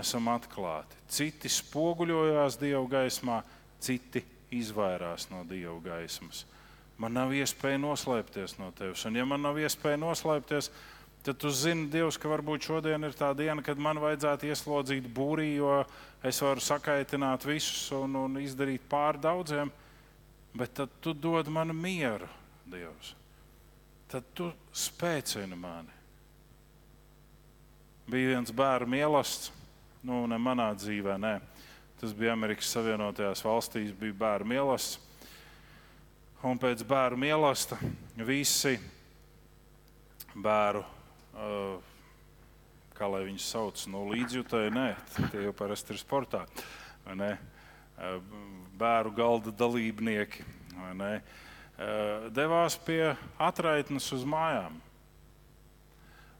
esam 0.00 0.30
atklāti. 0.32 0.96
Citi 1.12 1.50
spoguļojās 1.52 2.56
Dieva 2.60 2.84
gaismā, 2.88 3.42
citi 3.80 4.22
izvairās 4.56 5.28
no 5.28 5.42
Dieva 5.48 5.76
gaismas. 5.84 6.46
Man 6.96 7.12
nav 7.12 7.34
iespēja 7.36 7.76
noslēpties 7.82 8.56
no 8.56 8.70
tevis. 8.76 9.04
Un, 9.04 9.18
ja 9.20 9.26
man 9.28 9.42
nav 9.44 9.58
iespēja 9.60 10.00
noslēpties, 10.00 10.70
tad 10.72 10.95
tu 11.34 11.50
zini, 11.50 11.88
Dievs, 11.90 12.18
ka 12.22 12.30
varbūt 12.30 12.68
šodien 12.68 13.02
ir 13.08 13.16
tā 13.18 13.32
diena, 13.34 13.64
kad 13.66 13.80
man 13.82 13.98
vajadzētu 13.98 14.46
ieslodzīt 14.46 15.08
būrī, 15.10 15.56
jo 15.56 15.80
es 16.22 16.38
varu 16.44 16.62
sakaitināt 16.62 17.48
visus 17.48 17.90
un, 17.96 18.14
un 18.20 18.38
izdarīt 18.38 18.86
pār 18.86 19.18
daudziem. 19.18 19.72
Bet 20.56 20.76
tad 20.78 20.94
tu 21.02 21.12
dod 21.12 21.50
man 21.52 21.74
mieru, 21.76 22.28
Dievs. 22.70 23.12
Tad 24.08 24.30
tu 24.38 24.52
spēcini 24.70 25.58
mani. 25.58 25.92
Bija 28.06 28.36
viens 28.36 28.54
bērnu 28.54 28.94
mīlestības 28.94 29.56
Nu, 30.06 30.22
ne 30.30 30.36
manā 30.38 30.68
dzīvē, 30.78 31.16
nē. 31.18 31.32
Tas 31.98 32.12
bija 32.14 32.34
Amerikas 32.36 32.68
Savienotajās 32.70 33.40
valstīs, 33.42 33.94
bija 33.96 34.14
bērnu 34.14 34.52
mīlestības. 34.52 35.02
Un 36.46 36.60
pēc 36.62 36.84
bērnu 36.86 37.18
mīlestības 37.24 38.26
visi 38.28 38.76
bērnu, 40.36 40.84
kā 42.96 43.08
lai 43.12 43.24
viņus 43.26 43.48
sauc, 43.52 43.82
nu, 43.92 44.06
līdzjutēji, 44.12 44.72
nē, 44.72 44.88
tie 45.32 45.44
jau 45.44 45.52
parasti 45.56 45.92
ir 45.92 46.00
sportā. 46.00 46.46
Bērnu 48.76 49.12
galda 49.16 49.52
dalībnieki 49.56 50.44
devās 52.36 52.76
pie 52.86 53.14
atraitnes 53.36 54.08
uz 54.16 54.24
mājām. 54.28 54.80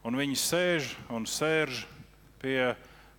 Un 0.07 0.17
viņi 0.17 0.37
sēž 0.39 0.93
un 1.13 1.27
sēž 1.27 1.83
pie 2.41 2.77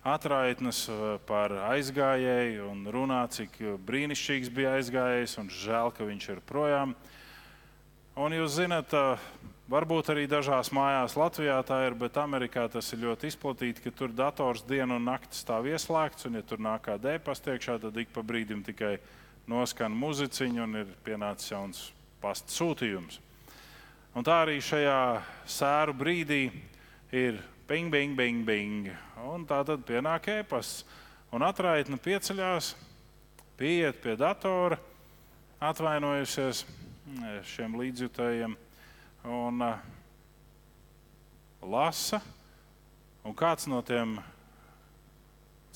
atraitnes 0.08 0.86
par 1.28 1.52
aizgājēju 1.68 2.68
un 2.70 2.86
runā, 2.94 3.20
cik 3.28 3.58
brīnišķīgs 3.86 4.50
bija 4.54 4.78
aizgājējs 4.78 5.36
un 5.42 5.50
žēl, 5.52 5.92
ka 5.92 6.06
viņš 6.08 6.28
ir 6.32 6.40
projām. 6.48 6.94
Un 8.18 8.34
jūs 8.34 8.56
zināt, 8.56 8.94
varbūt 9.68 10.10
arī 10.12 10.24
dažās 10.28 10.72
mājās 10.74 11.16
Latvijā 11.18 11.58
tā 11.68 11.82
ir, 11.86 11.96
bet 11.98 12.16
Amerikā 12.20 12.66
tas 12.72 12.88
ir 12.92 13.04
ļoti 13.04 13.28
izplatīti, 13.30 13.84
ka 13.84 13.92
tur 13.94 14.12
dators 14.16 14.64
dienu 14.68 14.96
un 14.96 15.06
nakti 15.08 15.36
stāv 15.36 15.68
ieslēgts, 15.70 16.28
un 16.28 16.40
ja 16.40 16.42
tur 16.42 16.62
nāk 16.64 16.86
kā 16.88 16.96
dēpasta 17.00 17.54
iekšā, 17.54 17.78
tad 17.84 17.96
ik 18.00 18.12
pa 18.14 18.24
brīdim 18.24 18.64
tikai 18.66 18.96
noskan 19.48 19.94
muziciņu 19.96 20.64
un 20.64 20.82
ir 20.82 20.92
pienācis 21.04 21.52
jauns 21.52 21.84
pasta 22.22 22.52
sūtījums. 22.52 23.20
Un 24.16 24.24
tā 24.26 24.40
arī 24.42 24.58
šajā 24.64 24.98
sēru 25.46 25.94
brīdī 25.94 26.48
ir 27.14 27.38
bing, 27.68 27.92
bing, 27.92 28.16
bing, 28.16 28.44
bing. 28.48 28.88
Un 29.28 29.44
tā 29.46 29.60
tad 29.68 29.84
pienāk 29.86 30.30
ēpasts. 30.32 30.86
Un 31.36 31.44
atraitne 31.44 31.98
pieceļās, 32.00 32.72
pieiet 33.60 33.98
pie 34.00 34.14
datora, 34.16 34.78
atvainojusies 35.60 36.62
šiem 37.52 37.76
līdzjutējiem 37.76 38.56
un 39.24 39.62
uh, 39.64 39.78
lasa. 41.62 42.20
Un 43.26 43.34
kāds 43.36 43.66
no 43.68 43.80
tiem 43.84 44.16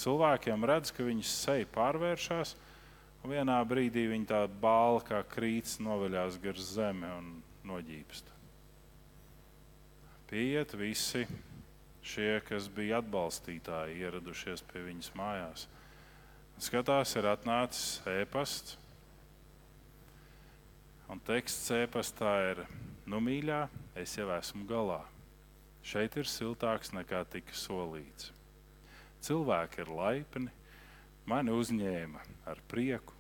cilvēkiem 0.01 0.67
redz, 0.67 0.93
ka 0.95 1.05
viņas 1.05 1.33
seja 1.45 1.69
pārvēršas, 1.75 2.55
un 3.23 3.35
vienā 3.35 3.59
brīdī 3.69 4.07
viņa 4.11 4.29
tā 4.31 4.43
bāla 4.63 5.03
kā 5.07 5.21
krīts 5.35 5.79
noveļās 5.83 6.39
gar 6.43 6.59
zemi 6.59 7.11
un 7.19 7.33
noģīpst. 7.69 8.31
Pieiet 10.33 10.73
visi 10.81 11.27
šie, 12.03 12.41
kas 12.49 12.71
bija 12.73 13.03
atbalstītāji, 13.03 14.01
ieradušies 14.01 14.65
pie 14.71 14.87
viņas 14.87 15.13
mājās. 15.19 15.67
Skatās, 16.63 17.13
ir 17.19 17.27
atnācis 17.27 18.01
ēpasts, 18.09 18.79
un 21.13 21.21
teksts 21.27 21.73
ēpastā 21.77 22.33
ir: 22.53 22.65
Nu, 23.03 23.19
mīļā, 23.19 23.65
es 23.99 24.15
jau 24.15 24.29
esmu 24.31 24.63
galā. 24.69 25.01
Šeit 25.83 26.15
ir 26.21 26.29
siltāks 26.31 26.93
nekā 26.95 27.25
tika 27.27 27.57
solīts. 27.59 28.31
Cilvēki 29.27 29.83
ir 29.83 29.91
laipni, 29.91 30.53
mani 31.27 31.51
uzņēma 31.55 32.23
ar 32.47 32.63
prieku. 32.71 33.17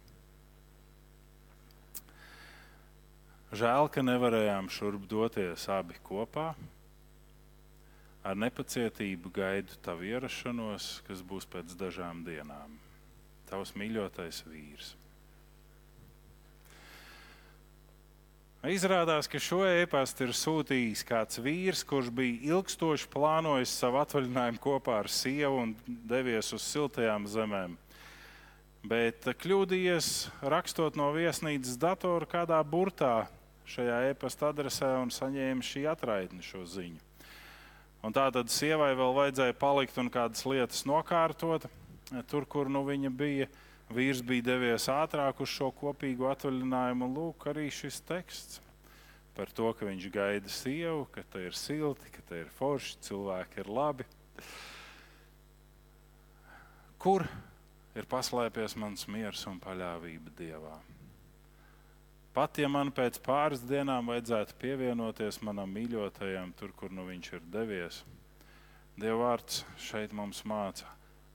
Žēl, 3.52 3.90
ka 3.92 4.06
nevarējām 4.06 4.70
šurp 4.72 5.04
doties 5.10 5.66
abi 5.68 5.98
kopā. 6.06 6.52
Ar 8.22 8.38
nepacietību 8.38 9.34
gaidu 9.34 9.76
tavu 9.82 10.06
ierašanos, 10.08 11.00
kas 11.08 11.26
būs 11.26 11.50
pēc 11.50 11.74
dažām 11.74 12.22
dienām. 12.24 12.78
Tavs 13.50 13.74
mīļotais 13.74 14.44
vīrs. 14.46 14.94
Izrādās, 18.62 19.26
ka 19.26 19.40
šo 19.42 19.64
e-pastu 19.66 20.28
ir 20.28 20.32
sūtījis 20.38 21.00
kāds 21.02 21.40
vīrs, 21.42 21.80
kurš 21.82 22.12
bija 22.14 22.52
ilgstoši 22.54 23.08
plānojis 23.10 23.72
savu 23.74 23.98
atvaļinājumu 23.98 24.60
kopā 24.62 25.00
ar 25.00 25.08
sievu 25.10 25.64
un 25.64 25.72
devies 26.06 26.52
uz 26.54 26.62
siltajām 26.70 27.26
zemēm. 27.26 27.74
Bet 28.86 29.26
kļūdījies 29.42 30.12
rakstot 30.46 30.94
no 30.94 31.08
viesnīcas 31.10 31.74
datora 31.82 32.28
kādā 32.30 32.60
burtā 32.62 33.24
šajā 33.66 33.98
e-pasta 34.12 34.52
adresē 34.54 34.92
un 35.00 35.10
saņēma 35.10 35.66
šī 35.66 35.82
atraitne 35.90 36.46
šo 36.46 36.62
ziņu. 36.62 37.02
Un 38.06 38.14
tā 38.14 38.28
tad 38.30 38.46
sievai 38.54 38.92
vēl 38.94 39.18
vajadzēja 39.18 39.58
palikt 39.58 39.98
un 39.98 40.06
kādas 40.06 40.46
lietas 40.46 40.86
nokārtot 40.86 41.66
tur, 42.30 42.46
kur 42.46 42.70
nu 42.70 42.86
viņa 42.86 43.10
bija. 43.10 43.50
Vīrs 43.92 44.22
bija 44.24 44.46
devies 44.52 44.88
ātrāk 44.88 45.42
uz 45.44 45.50
šo 45.52 45.68
kopīgo 45.76 46.30
atvaļinājumu, 46.32 47.08
lūk, 47.12 47.48
arī 47.52 47.68
šis 47.72 48.00
teksts 48.08 48.60
par 49.36 49.52
to, 49.52 49.70
ka 49.76 49.88
viņš 49.88 50.08
gaida 50.12 50.50
sievu, 50.52 51.06
ka 51.12 51.24
te 51.32 51.46
ir 51.48 51.56
silti, 51.56 52.10
ka 52.12 52.24
te 52.28 52.42
ir 52.42 52.50
forši, 52.58 52.98
cilvēki 53.08 53.62
ir 53.62 53.70
labi. 53.72 54.06
Kur 57.02 57.24
ir 57.96 58.08
paslēpies 58.08 58.76
mans 58.80 59.06
miers 59.10 59.44
un 59.50 59.60
paļāvība 59.60 60.34
Dievā? 60.38 60.74
Pat 62.32 62.56
ja 62.60 62.68
man 62.72 62.88
pēc 62.96 63.18
pāris 63.24 63.60
dienām 63.68 64.08
vajadzētu 64.08 64.56
pievienoties 64.60 65.42
manam 65.44 65.72
mīļotajam, 65.76 66.54
tur, 66.56 66.72
kur 66.76 66.92
nu 66.92 67.04
viņš 67.08 67.32
ir 67.36 67.46
devies, 67.52 68.02
Dieva 68.96 69.18
vārds 69.26 69.62
šeit 69.80 70.12
mums 70.16 70.44
māca, 70.48 70.88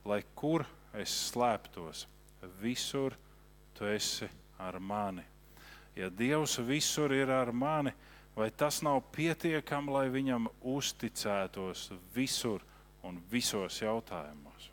lai 0.05 0.23
kur 0.37 0.65
es 0.97 1.13
slēptos 1.29 2.05
visur 2.61 3.15
tu 3.73 3.85
esi 3.85 4.27
ar 4.59 4.79
mani. 4.79 5.23
Ja 5.95 6.09
Dievs 6.09 6.59
visur 6.59 7.13
ir 7.13 7.29
ar 7.29 7.51
mani, 7.51 7.93
vai 8.35 8.51
tas 8.51 8.81
nav 8.85 9.01
pietiekami, 9.15 9.91
lai 9.91 10.07
viņam 10.13 10.49
uzticētos 10.61 11.89
visur 12.13 12.61
un 13.03 13.17
visos 13.31 13.81
jautājumos? 13.81 14.69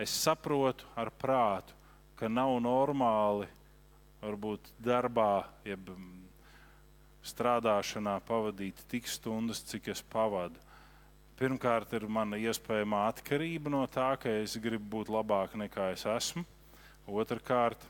Es 0.00 0.10
saprotu 0.10 0.88
ar 0.96 1.10
prātu, 1.12 1.76
ka 2.16 2.28
nav 2.28 2.56
normāli 2.64 3.46
varbūt 4.20 4.72
darbā, 4.82 5.44
jeb 5.64 5.92
strādāšanā 7.24 8.16
pavadīt 8.26 8.80
tik 8.88 9.08
stundas, 9.08 9.62
cik 9.68 9.92
es 9.92 10.02
pavadu 10.02 10.58
Pirmkārt, 11.40 11.94
ir 11.96 12.04
mana 12.04 12.36
iespējamā 12.36 13.06
atkarība 13.08 13.70
no 13.72 13.86
tā, 13.88 14.10
ka 14.20 14.28
es 14.42 14.58
gribu 14.60 14.98
būt 14.98 15.08
labāk 15.08 15.54
nekā 15.56 15.86
es 15.94 16.02
esmu. 16.04 16.42
Otrakārt, 17.08 17.80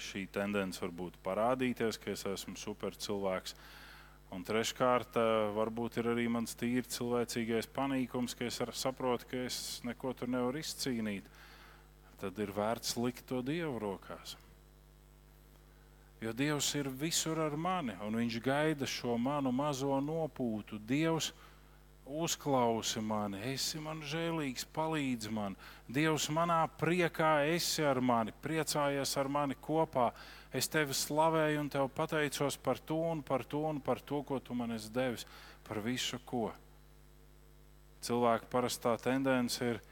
šī 0.00 0.22
tendence 0.32 0.80
var 0.80 0.94
būt 0.96 1.18
parādīties, 1.20 1.98
ka 2.00 2.14
es 2.14 2.24
esmu 2.30 2.56
super 2.56 2.96
cilvēks. 2.96 3.52
Un 4.32 4.46
treškārt, 4.48 5.18
varbūt 5.52 5.98
ir 6.00 6.08
arī 6.14 6.24
mans 6.32 6.56
tīri 6.56 6.88
cilvēcīgais 6.88 7.68
panīkums, 7.76 8.32
ka 8.32 8.48
es 8.48 8.62
saprotu, 8.80 9.28
ka 9.28 9.44
es 9.44 9.82
neko 9.84 10.14
tur 10.16 10.32
nevaru 10.32 10.62
izcīnīt. 10.62 11.28
Tad 12.22 12.40
ir 12.40 12.54
vērts 12.56 12.96
likt 12.96 13.28
to 13.28 13.42
Dievu 13.44 13.76
rokās. 13.82 14.38
Jo 16.22 16.30
Dievs 16.30 16.68
ir 16.78 16.86
visur 16.86 17.40
ar 17.42 17.56
mani, 17.58 17.96
un 18.06 18.14
Viņš 18.14 18.36
gaida 18.44 18.86
šo 18.86 19.16
manu 19.18 19.50
mazo 19.50 19.96
nopūtu. 19.98 20.78
Dievs 20.78 21.32
uzklausi 22.06 23.02
mani, 23.02 23.40
esi 23.50 23.80
man 23.82 24.04
žēlīgs, 24.06 24.68
palīdzi 24.74 25.32
man. 25.34 25.56
Dievs 25.90 26.28
manā 26.30 26.60
priekā 26.78 27.32
esi 27.50 27.82
ar 27.82 27.98
mani, 27.98 28.34
priecājies 28.42 29.16
ar 29.18 29.28
mani 29.28 29.58
kopā. 29.58 30.12
Es 30.54 30.70
tevi 30.70 30.94
slavēju 30.94 31.58
un 31.64 31.72
tev 31.72 31.90
pateicos 31.90 32.58
par 32.60 32.78
to 32.78 33.00
un 33.10 33.22
par 33.26 33.42
to 33.42 33.64
un 33.66 33.80
par 33.80 33.98
to, 33.98 34.22
ko 34.22 34.38
tu 34.38 34.54
man 34.54 34.76
esi 34.78 34.92
devis, 34.94 35.26
par 35.66 35.82
visu 35.82 36.20
ko. 36.24 36.52
Cilvēka 38.02 38.46
parastā 38.52 38.94
tendence 39.02 39.58
ir, 39.74 39.82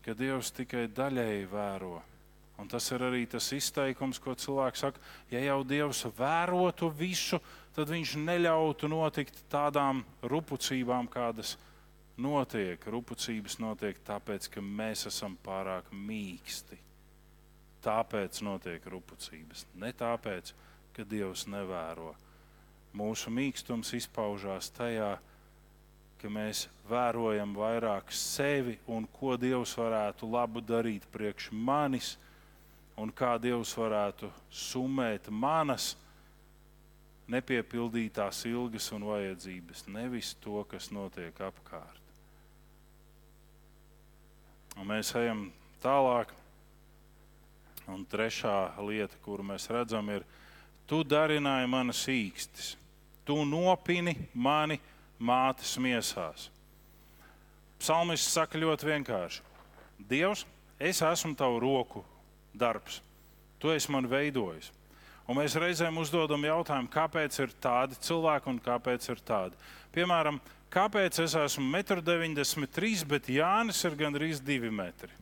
ka 0.00 0.16
Dievs 0.16 0.52
tikai 0.56 0.86
daļēji 0.88 1.48
vēro 1.52 1.98
Un 2.64 2.68
tas 2.72 2.86
ir 2.96 3.02
arī 3.04 3.26
tas 3.28 3.44
izteikums, 3.52 4.16
ko 4.24 4.32
cilvēks 4.32 4.80
saka. 4.86 5.00
Ja 5.28 5.42
jau 5.44 5.58
Dievs 5.68 5.98
vērotu 6.16 6.88
visu, 6.96 7.36
tad 7.76 7.92
viņš 7.92 8.14
neļautu 8.24 8.88
notikt 8.88 9.42
tādām 9.52 10.00
rupucībām, 10.24 11.10
kādas 11.12 11.58
notiek. 12.16 12.80
Rupucības 12.88 13.58
notiek 13.60 14.00
tāpēc, 14.06 14.48
ka 14.48 14.64
mēs 14.64 15.04
esam 15.12 15.36
pārāk 15.44 15.92
mīksti. 15.92 16.80
Tāpēc 17.84 18.40
notiek 18.48 18.88
rupucības. 18.88 19.66
Ne 19.76 19.92
tāpēc, 19.92 20.56
ka 20.96 21.04
Dievs 21.04 21.44
nevēro. 21.52 22.14
Mūsu 22.96 23.28
mīkstums 23.28 23.92
izpaužās 24.00 24.72
tajā, 24.72 25.18
ka 26.16 26.32
mēs 26.32 26.64
vērojam 26.88 27.52
vairāk 27.60 28.08
sevi 28.08 28.78
un 28.88 29.04
ko 29.04 29.36
Dievs 29.36 29.76
varētu 29.76 30.32
labu 30.32 30.64
darīt 30.64 31.04
priekš 31.12 31.52
manis 31.52 32.14
un 33.00 33.10
kā 33.10 33.34
Dievs 33.42 33.74
varētu 33.78 34.30
summēt 34.52 35.30
manas 35.30 35.94
nepiepildītās 37.30 38.44
ilgas 38.50 38.90
un 38.94 39.06
vajadzības, 39.08 39.86
nevis 39.88 40.34
to, 40.44 40.60
kas 40.68 40.90
notiek 40.92 41.38
apkārt. 41.40 42.00
Un 44.78 44.90
mēs 44.90 45.14
ejam 45.18 45.46
tālāk. 45.82 46.32
Un 47.84 48.00
trešā 48.08 48.72
lieta, 48.88 49.16
kuru 49.20 49.44
mēs 49.44 49.66
redzam, 49.68 50.08
ir, 50.08 50.22
tu 50.88 51.02
darināji 51.04 51.68
manas 51.68 52.00
īkstis, 52.08 52.70
tu 53.28 53.36
nopini 53.44 54.14
mani 54.32 54.78
mātes 55.20 55.74
miesās. 55.76 56.48
Psalmists 57.76 58.32
saka 58.32 58.56
ļoti 58.56 58.88
vienkārši: 58.88 59.44
Dievs, 60.00 60.46
es 60.80 61.02
esmu 61.04 61.36
tavu 61.36 61.60
roku 61.60 62.04
darbs. 62.54 63.00
Tu 63.58 63.72
esi 63.74 63.92
man 63.92 64.08
veidojis. 64.10 64.70
Un 65.24 65.38
mēs 65.38 65.56
reizēm 65.56 65.96
uzdodam 66.02 66.42
jautājumu, 66.44 66.90
kāpēc 66.92 67.38
ir 67.40 67.54
tādi 67.64 67.96
cilvēki 68.04 68.50
un 68.52 68.58
kāpēc 68.64 69.06
ir 69.08 69.22
tādi. 69.24 69.56
Piemēram, 69.94 70.40
kāpēc 70.72 71.22
es 71.24 71.36
esmu 71.38 71.70
1,93 71.80 73.04
m, 73.04 73.08
bet 73.08 73.30
Jānis 73.32 73.80
ir 73.88 73.96
gandrīz 73.96 74.42
2 74.44 74.72
metri? 74.74 75.12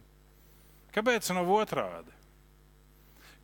Kāpēc 0.92 1.30
nav 1.36 1.52
otrādi? 1.54 2.10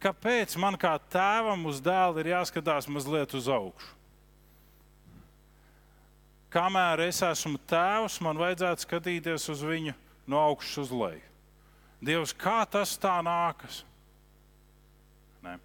Kāpēc 0.02 0.56
man 0.58 0.76
kā 0.78 0.92
tēvam 1.10 1.64
uz 1.70 1.80
dēla 1.82 2.22
ir 2.22 2.34
jāskatās 2.34 2.90
mazliet 2.90 3.32
uz 3.34 3.48
augšu? 3.50 3.94
Kamēr 6.48 7.02
es 7.04 7.20
esmu 7.22 7.58
tēvs, 7.68 8.22
man 8.24 8.38
vajadzētu 8.40 8.86
skatīties 8.86 9.50
uz 9.52 9.62
viņu 9.68 9.92
no 10.30 10.38
augšas 10.40 10.86
uz 10.86 10.92
leju. 10.96 11.27
Dievs, 12.04 12.32
kā 12.32 12.62
tas 12.70 12.94
tā 13.00 13.16
nākas? 13.26 13.82
Ne. 15.42 15.56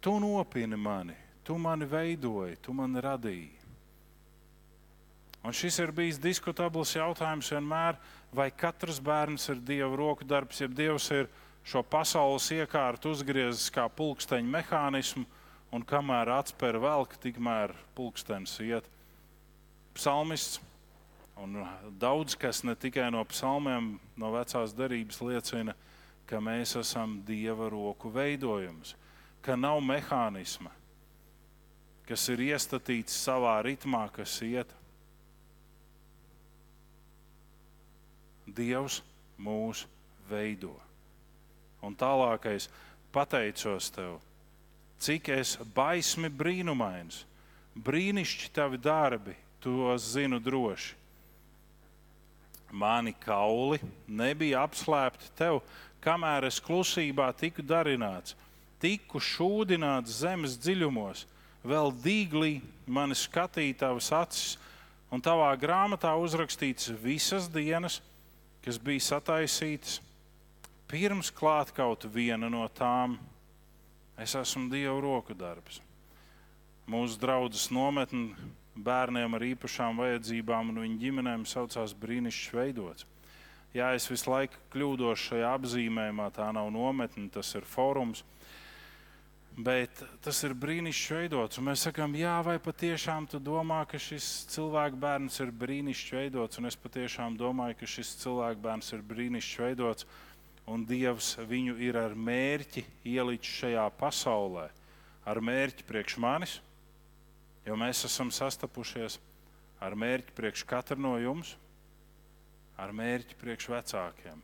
Tu 0.00 0.14
nopini 0.22 0.76
mani, 0.76 1.16
tu 1.44 1.58
mani 1.60 1.88
veidoji, 1.88 2.56
tu 2.64 2.72
mani 2.72 3.02
radīji. 3.04 3.58
Un 5.44 5.54
šis 5.54 5.78
ir 5.80 5.92
bijis 5.94 6.18
diskutabls 6.20 6.96
jautājums 6.96 7.50
vienmēr, 7.52 7.98
vai 8.34 8.48
katrs 8.50 8.98
bērns 9.00 9.46
ir 9.52 9.60
Dieva 9.64 9.94
roku 9.96 10.26
darbs, 10.26 10.60
ja 10.60 10.68
Dievs 10.68 11.10
ir 11.14 11.28
šo 11.68 11.84
pasaules 11.84 12.48
iekārtu 12.56 13.12
uzgriezis 13.12 13.68
kā 13.72 13.84
pulksteņa 13.92 14.48
mehānismu, 14.56 15.26
un 15.72 15.84
kamēr 15.84 16.32
atspēr 16.38 16.80
velk, 16.80 17.18
tikmēr 17.20 17.74
pulkstenis 17.96 18.56
iet. 18.64 18.88
Psalmists 19.94 20.62
un 21.42 21.62
daudz 21.98 22.34
kas 22.38 22.64
ne 22.66 22.74
tikai 22.74 23.10
no 23.14 23.22
psalmiem, 23.30 23.96
no 24.18 24.32
vecās 24.34 24.74
derības 24.76 25.20
liecina, 25.22 25.74
ka 26.28 26.40
mēs 26.42 26.74
esam 26.80 27.18
Dieva 27.26 27.70
roku 27.72 28.10
veidojums, 28.12 28.94
ka 29.42 29.56
nav 29.56 29.80
mehānisma, 29.84 30.72
kas 32.08 32.26
ir 32.32 32.42
iestatīts 32.50 33.16
savā 33.24 33.56
ritmā, 33.64 34.04
kas 34.12 34.34
iet. 34.44 34.74
Dievs 38.48 39.02
mūs 39.38 39.84
veido. 40.28 40.74
Un 41.84 41.94
tālākais, 41.94 42.66
pateicos 43.14 43.92
tev, 43.94 44.18
cik 44.98 45.30
es 45.36 45.54
baismi 45.76 46.30
brīnumains, 46.32 47.22
brīnišķīgi 47.78 48.54
tavi 48.56 48.80
darbi, 48.82 49.36
tos 49.62 50.14
zinu 50.16 50.40
droši. 50.42 50.96
Mani 52.68 53.14
kauli 53.24 53.78
nebija 54.06 54.62
apslēpti 54.66 55.30
tev, 55.38 55.62
kamēr 56.04 56.48
es 56.50 56.60
klusībā 56.60 57.30
tiku 57.36 57.64
darināts, 57.64 58.36
tiku 58.82 59.20
šūdināts 59.22 60.20
zemes 60.20 60.58
dziļumos, 60.60 61.24
vēl 61.64 61.94
dīglī 62.04 62.58
mani 62.86 63.16
skatīja 63.16 63.80
tavas 63.86 64.10
acis, 64.12 64.58
un 65.08 65.24
tavā 65.24 65.48
grāmatā 65.56 66.12
uzrakstīts 66.20 66.92
visas 67.00 67.48
dienas, 67.48 68.02
kas 68.64 68.76
bija 68.76 69.06
sataisītas 69.14 70.02
pirms 70.88 71.30
klāt 71.32 71.72
kaut 71.76 72.04
viena 72.12 72.48
no 72.52 72.64
tām. 72.72 73.18
Es 74.18 74.34
esmu 74.34 74.66
Dieva 74.72 74.96
roku 75.00 75.36
darbs. 75.36 75.78
Mūsu 76.88 77.20
draudzes 77.20 77.68
nometne 77.70 78.32
bērniem 78.84 79.34
ar 79.34 79.44
īpašām 79.52 80.00
vajadzībām 80.02 80.72
un 80.72 80.82
viņu 80.84 80.98
ģimenēm 81.02 81.46
saucās 81.48 81.94
Brīnišķis 81.98 82.54
veidots. 82.54 83.06
Jā, 83.76 83.90
es 83.92 84.06
visu 84.08 84.30
laiku 84.32 84.56
kļūdos 84.72 85.26
šajā 85.28 85.48
apzīmējumā. 85.58 86.30
Tā 86.32 86.48
nav 86.56 86.70
nometne, 86.72 87.28
tas 87.32 87.50
ir 87.58 87.66
fórums. 87.68 88.24
Bet 89.58 90.00
tas 90.22 90.38
ir 90.46 90.54
brīnišķīgi 90.54 91.18
veidots. 91.18 91.58
Un 91.58 91.66
mēs 91.66 91.82
sakām, 91.88 92.14
jā, 92.14 92.36
vai 92.46 92.56
patiešām 92.62 93.26
tu 93.28 93.40
domā, 93.42 93.80
ka 93.90 93.98
šis 93.98 94.46
cilvēks 94.54 95.00
bērns 95.02 95.40
ir 95.42 95.50
brīnišķīgi 95.50 96.20
veidots? 96.22 96.60
Un 96.60 96.70
es 96.70 96.78
patiešām 96.78 97.36
domāju, 97.36 97.80
ka 97.80 97.90
šis 97.90 98.14
cilvēks 98.22 98.62
bērns 98.62 98.94
ir 98.94 99.02
brīnišķīgi 99.10 99.66
veidots. 99.66 100.06
Un 100.68 100.84
Dievs 100.86 101.32
viņu 101.48 101.74
ir 101.82 101.98
ar 101.98 102.14
mērķi 102.14 102.86
ielicis 103.08 103.58
šajā 103.64 103.88
pasaulē. 103.98 104.68
Ar 105.28 105.42
mērķi 105.44 105.84
priekš 105.88 106.16
manis, 106.22 106.58
jo 107.68 107.76
mēs 107.76 108.06
esam 108.08 108.30
sastapušies 108.32 109.18
ar 109.84 109.94
mērķi 109.98 110.34
priekš 110.36 110.64
katra 110.68 110.96
no 110.98 111.14
jums, 111.20 111.52
ar 112.80 112.94
mērķi 112.96 113.36
priekš 113.38 113.68
vecākiem. 113.74 114.40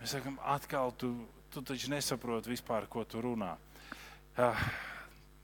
Mēs 0.00 0.14
sakām, 0.16 0.38
atkal 0.54 0.94
tu, 0.98 1.12
tu 1.52 1.62
taču 1.66 1.92
nesaproti 1.92 2.50
vispār, 2.54 2.88
ko 2.90 3.04
tu 3.04 3.20
runā. 3.22 3.52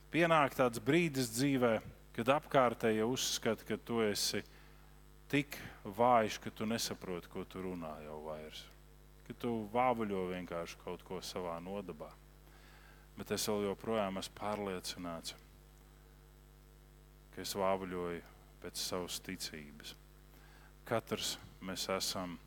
Pienāk 0.09 0.55
tāds 0.57 0.81
brīdis 0.81 1.29
dzīvē, 1.35 1.75
kad 2.15 2.31
apkārtēji 2.39 3.05
uzskata, 3.05 3.67
ka 3.67 3.77
tu 3.77 4.01
esi 4.03 4.41
tik 5.29 5.59
vājš, 5.85 6.39
ka 6.41 6.51
tu 6.51 6.65
nesaproti, 6.65 7.29
ko 7.29 7.45
tu 7.45 7.61
runā 7.67 7.93
jau 8.07 8.17
vairs. 8.25 8.63
Ka 9.27 9.35
tu 9.37 9.53
vāvuļo 9.71 10.25
vienkārši 10.31 10.81
kaut 10.81 11.05
ko 11.05 11.21
savā 11.21 11.59
nodabā. 11.61 12.09
Bet 13.19 13.35
es 13.35 13.45
vēl 13.51 13.67
joprojām 13.67 14.17
esmu 14.17 14.39
pārliecināts, 14.39 15.35
ka 15.35 15.48
es 17.43 17.55
vāvuļoju 17.57 18.21
pēc 18.63 18.81
savas 18.81 19.19
ticības. 19.23 19.95
Katrs 20.89 21.37
mēs 21.63 21.85
esam 21.93 22.37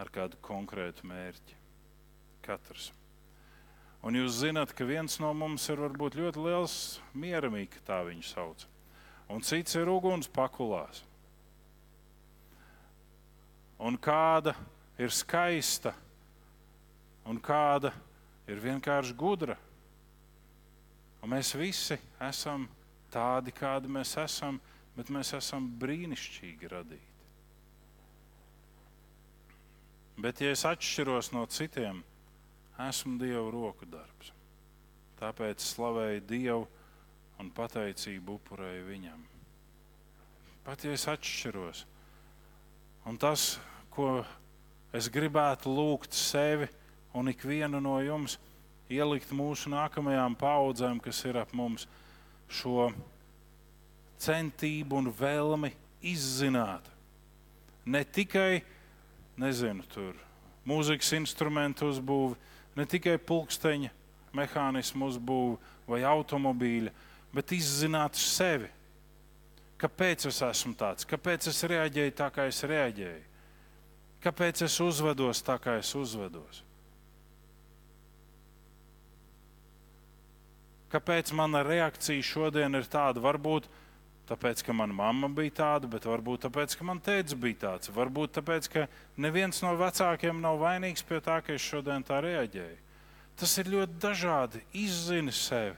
ar 0.00 0.10
kādu 0.12 0.38
konkrētu 0.44 1.06
mērķi. 1.08 1.56
Katrs. 2.44 2.90
Un 4.04 4.18
jūs 4.18 4.42
zināt, 4.42 4.74
ka 4.76 4.84
viens 4.84 5.16
no 5.22 5.30
mums 5.32 5.64
ir 5.72 5.80
varbūt 5.80 6.18
ļoti 6.18 6.42
liels 6.44 6.76
mieramīgs, 7.16 7.80
tā 7.86 8.02
viņu 8.04 8.26
sauc. 8.28 8.66
Un 9.32 9.40
cits 9.40 9.78
ir 9.80 9.88
uguns 9.88 10.28
pakulās. 10.28 11.00
Un 13.80 13.96
kāda 13.96 14.52
ir 15.00 15.12
skaista, 15.12 15.94
un 17.24 17.40
kāda 17.40 17.94
ir 18.50 18.60
vienkārši 18.60 19.16
gudra. 19.16 19.56
Un 21.24 21.32
mēs 21.32 21.54
visi 21.56 21.96
esam 22.20 22.68
tādi, 23.14 23.54
kādi 23.54 23.90
mēs 23.90 24.16
esam, 24.20 24.60
bet 24.96 25.10
mēs 25.14 25.32
esam 25.38 25.66
brīnišķīgi 25.80 26.70
radīti. 26.70 27.10
Bet, 30.14 30.40
ja 30.44 30.52
es 30.54 30.62
atšķiros 30.66 31.32
no 31.34 31.42
citiem, 31.50 32.04
esmu 32.86 33.18
Dieva 33.18 33.48
roku 33.50 33.86
darbs. 33.90 34.30
Tāpēc 35.18 35.62
slavēju 35.62 36.22
Dievu 36.28 36.66
un 37.42 37.50
pateicību 37.54 38.38
upurēju 38.38 38.86
viņam. 38.86 39.24
Pat 40.64 40.86
ja 40.86 40.94
es 40.94 41.04
atšķiros, 41.10 41.82
un 43.10 43.18
tas, 43.20 43.58
ko 43.92 44.22
es 44.94 45.10
gribētu 45.12 45.72
lūgt 45.74 46.14
sevi 46.16 46.70
un 47.14 47.28
ikvienu 47.30 47.82
no 47.82 47.98
jums, 48.00 48.38
ielikt 48.88 49.34
mūsu 49.34 49.72
nākamajām 49.74 50.38
paudzēm, 50.38 51.02
kas 51.02 51.20
ir 51.28 51.40
ap 51.42 51.52
mums, 51.56 51.88
šo 52.48 52.90
centību 54.24 55.00
un 55.00 55.10
vēlmi 55.14 55.72
izzināt. 56.04 56.86
Ne 57.84 58.04
tikai, 58.04 58.62
nezinu, 59.40 59.84
tur 59.92 60.16
mūzikas 60.68 61.12
instrumentu 61.18 61.90
uzbūvi, 61.92 62.38
ne 62.78 62.86
tikai 62.88 63.18
pulksteņa 63.20 63.92
mehānismu 64.34 65.10
uzbūvi 65.12 65.58
vai 65.90 66.00
automobīļa, 66.08 66.94
bet 67.34 67.52
izzināt 67.54 68.18
sevi. 68.18 68.70
Kāpēc 69.78 70.28
es 70.30 70.40
esmu 70.46 70.72
tāds? 70.78 71.04
Kāpēc 71.04 71.50
es 71.50 71.60
reaģēju 71.68 72.14
tā, 72.16 72.30
kā 72.32 72.48
es 72.48 72.62
reaģēju? 72.64 73.24
Kāpēc 74.24 74.64
es 74.64 74.78
uzvedos 74.80 75.42
tā, 75.44 75.58
kā 75.60 75.76
es 75.76 75.90
uzvedos? 75.98 76.63
Kāpēc 80.94 81.32
mana 81.34 81.64
reakcija 81.66 82.22
šodien 82.22 82.78
ir 82.78 82.84
tāda? 82.86 83.18
Varbūt 83.18 83.64
tāpēc, 84.28 84.60
ka 84.62 84.74
mana 84.76 84.94
mamma 84.94 85.26
bija 85.26 85.56
tāda, 85.58 85.88
bet 85.90 86.06
varbūt 86.06 86.44
tāpēc, 86.46 86.76
ka 86.78 86.86
man 86.86 87.00
tēvs 87.02 87.34
bija 87.34 87.58
tāds. 87.64 87.90
Varbūt 87.90 88.36
tāpēc, 88.36 88.68
ka 88.70 88.84
neviens 89.18 89.58
no 89.64 89.72
vecākiem 89.80 90.38
nav 90.44 90.60
vainīgs 90.62 91.02
pie 91.02 91.18
tā, 91.24 91.40
ka 91.42 91.56
es 91.56 91.66
šodien 91.66 92.06
tā 92.06 92.20
reaģēju. 92.22 92.78
Tas 93.34 93.56
ir 93.58 93.72
ļoti 93.74 93.98
dažādi. 94.06 94.62
Izzini 94.84 95.34
sevi. 95.34 95.74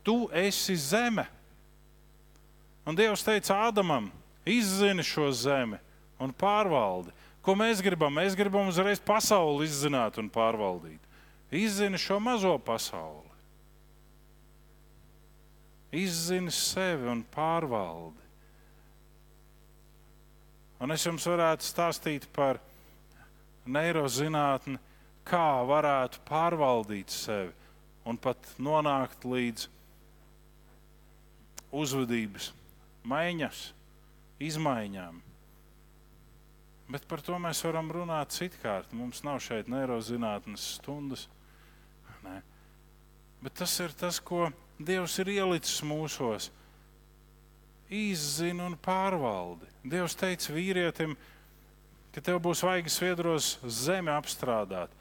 Tu 0.00 0.16
esi 0.32 0.78
zeme. 0.80 1.26
Un 2.88 2.96
Dievs 2.96 3.26
teica 3.26 3.60
Ādamam, 3.68 4.08
izzini 4.48 5.04
šo 5.04 5.28
zemi 5.36 5.76
un 6.16 6.32
pārvaldi. 6.32 7.12
Ko 7.44 7.52
mēs 7.52 7.84
gribam? 7.84 8.16
Mēs 8.16 8.32
gribam 8.32 8.72
uzreiz 8.72 8.96
pasauli 8.96 9.68
izzināt 9.68 10.16
un 10.16 10.32
pārvaldīt. 10.32 11.02
Izzini 11.52 12.00
šo 12.00 12.16
mazo 12.16 12.56
pasauli 12.64 13.27
izzini 15.94 16.52
sevi 16.52 17.08
un 17.08 17.22
pārvaldi. 17.34 18.26
Un 20.78 20.94
es 20.94 21.04
jums 21.06 21.26
varētu 21.26 21.66
stāstīt 21.66 22.28
par 22.34 22.60
neirozinātni, 23.66 24.78
kā 25.28 25.64
varētu 25.68 26.22
pārvaldīt 26.28 27.12
sevi 27.12 27.52
un 28.08 28.16
pat 28.16 28.46
nonākt 28.62 29.26
līdz 29.28 29.66
uzvedības 31.74 32.52
maiņas, 33.08 33.64
izmaiņām. 34.40 35.18
Bet 36.88 37.04
par 37.08 37.20
to 37.20 37.36
mēs 37.42 37.60
varam 37.66 37.90
runāt 37.92 38.32
citkārt. 38.32 38.94
Mums 38.96 39.20
nav 39.26 39.42
šeit 39.44 39.68
neirozinātnes 39.68 40.64
stundas. 40.78 41.26
Ne. 42.24 42.38
Bet 43.44 43.58
tas 43.60 43.74
ir 43.84 43.92
tas, 43.92 44.22
ko 44.24 44.48
Dievs 44.78 45.16
ir 45.18 45.32
ielicis 45.34 45.82
mūsos. 45.82 46.52
Izzini 47.90 48.62
un 48.62 48.76
pārvaldi. 48.78 49.66
Dievs 49.82 50.14
teica 50.18 50.54
vīrietim, 50.54 51.16
ka 52.14 52.22
tev 52.22 52.38
būs 52.44 52.62
vajag 52.62 52.90
sviedros 52.92 53.56
zemi 53.64 54.12
apstrādāt. 54.14 54.92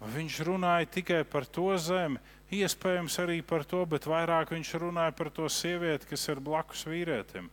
Viņš 0.00 0.40
runāja 0.44 0.88
tikai 0.98 1.22
par 1.28 1.46
to 1.48 1.70
zemi, 1.80 2.20
iespējams 2.52 3.16
arī 3.22 3.40
par 3.42 3.64
to, 3.68 3.82
bet 3.88 4.08
vairāk 4.08 4.52
viņš 4.52 4.74
runāja 4.80 5.14
par 5.16 5.30
to 5.32 5.48
sievieti, 5.48 6.08
kas 6.10 6.28
ir 6.28 6.40
blakus 6.40 6.84
vīrietim. 6.88 7.48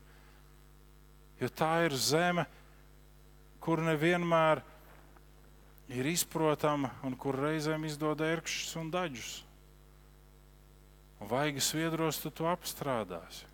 Jo 1.39 1.49
tā 1.49 1.85
ir 1.87 1.95
zeme, 1.95 2.45
kur 3.63 3.81
nevienmēr 3.83 4.61
ir 5.91 6.07
izprotama 6.11 6.91
un 7.03 7.15
kur 7.19 7.39
reizēm 7.39 7.87
izdod 7.87 8.21
ērkšķus 8.23 8.77
un 8.79 8.91
daļus. 8.93 9.33
Un 11.23 11.29
vaigas 11.31 11.69
viedros 11.71 12.17
tu 12.19 12.27
to 12.35 12.49
apstrādāsi. 12.51 13.45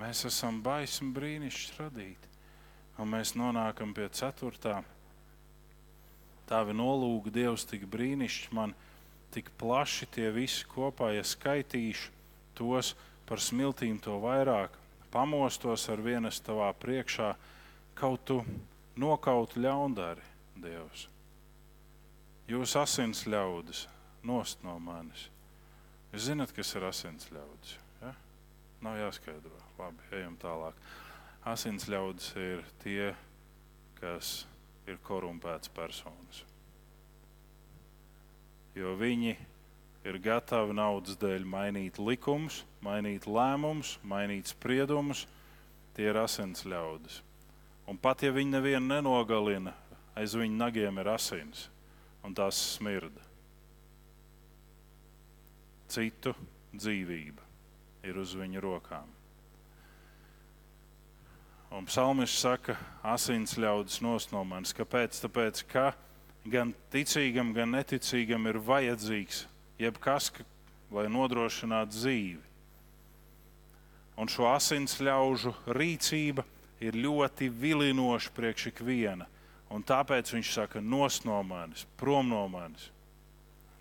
Mēs 0.00 0.22
esam 0.24 0.62
baisi 0.64 1.02
un 1.04 1.10
brīnišķīgi 1.12 1.76
radīti. 1.76 2.30
Un 2.96 3.12
mēs 3.12 3.34
nonākam 3.36 3.92
pie 3.92 4.06
ceturtā. 4.16 4.78
Tavi 6.48 6.72
nolūki, 6.72 7.34
Dievs, 7.36 7.66
tik 7.68 7.84
brīnišķīgi 7.92 8.56
man, 8.56 8.72
tik 9.36 9.52
plaši 9.60 10.08
tie 10.16 10.32
visi 10.32 10.64
kopā, 10.72 11.12
ja 11.12 11.20
skaitīšu 11.20 12.08
tos 12.56 12.94
par 13.28 13.44
smiltīm, 13.44 14.00
to 14.00 14.16
vairāk 14.24 14.80
pamostos 15.12 15.90
ar 15.92 16.00
vienas 16.00 16.40
tavā 16.40 16.72
priekšā, 16.72 17.34
kaut 18.00 18.24
tu 18.24 18.40
nokautu 18.96 19.60
ļaundari, 19.60 20.24
Dievs. 20.56 21.10
Jūs 22.50 22.72
asins 22.74 23.20
ļaudis, 23.30 23.84
nost 24.26 24.64
no 24.66 24.74
manis. 24.82 25.28
Jūs 26.10 26.24
zinat, 26.26 26.50
kas 26.50 26.72
ir 26.74 26.88
asins 26.88 27.28
ļaudis? 27.30 27.76
Ja? 28.00 28.10
Nav 28.82 28.98
jāskaidro. 28.98 29.54
Labi, 29.78 30.02
ejam 30.18 30.34
tālāk. 30.40 30.80
Asins 31.46 31.86
ļaudis 31.86 32.32
ir 32.42 32.64
tie, 32.82 33.12
kas 34.00 34.48
ir 34.90 34.98
korumpēts 35.06 35.70
personas. 35.70 36.42
Jo 38.74 38.96
viņi 38.98 39.36
ir 40.10 40.18
gatavi 40.24 40.74
naudas 40.74 41.22
dēļ 41.22 41.46
mainīt 41.46 42.02
likumus, 42.02 42.64
mainīt 42.82 43.30
lēmumus, 43.30 43.98
mainīt 44.02 44.50
spriedumus. 44.50 45.28
Tie 45.94 46.10
ir 46.10 46.18
asins 46.18 46.66
ļaudis. 46.66 47.22
Un 47.86 47.98
pat 47.98 48.22
ja 48.26 48.34
viņi 48.34 48.58
nevienu 48.58 48.86
nenogalina, 48.90 49.76
aiz 50.18 50.34
viņu 50.34 50.58
nagiem 50.58 50.98
ir 51.02 51.14
asins, 51.14 51.68
un 52.24 52.34
tās 52.36 52.58
smirda. 52.76 53.22
Citu 55.90 56.34
dzīvība 56.72 57.46
ir 58.06 58.20
uz 58.20 58.34
viņu 58.38 58.62
rokām. 58.62 59.08
Un 61.70 61.86
psalmists 61.86 62.42
saka, 62.42 62.74
asins 63.06 63.54
ļaudis 63.58 64.00
nos 64.02 64.26
no 64.32 64.42
manis. 64.44 64.74
Kāpēc? 64.74 65.20
Tāpēc, 65.22 65.62
ka 65.70 65.92
gan 66.50 66.72
ticīgam, 66.90 67.52
gan 67.54 67.70
neticīgam 67.76 68.48
ir 68.50 68.58
vajadzīgs 68.58 69.44
jebkas, 69.78 70.30
ka- 70.34 70.46
lai 70.90 71.06
nodrošinātu 71.06 71.94
dzīvi. 71.94 72.42
Un 74.18 74.28
šo 74.28 74.48
asins 74.50 74.98
ļaužu 75.00 75.54
rīcība 75.70 76.44
ir 76.82 76.98
ļoti 76.98 77.48
vilinoša 77.48 78.32
priekš 78.36 78.66
ikviena. 78.72 79.28
Un 79.70 79.84
tāpēc 79.86 80.32
viņš 80.34 80.54
saka, 80.56 80.80
nos 80.82 81.20
no 81.22 81.38
manis, 81.46 81.84
prom 82.00 82.28
no 82.28 82.42
manis. 82.50 82.88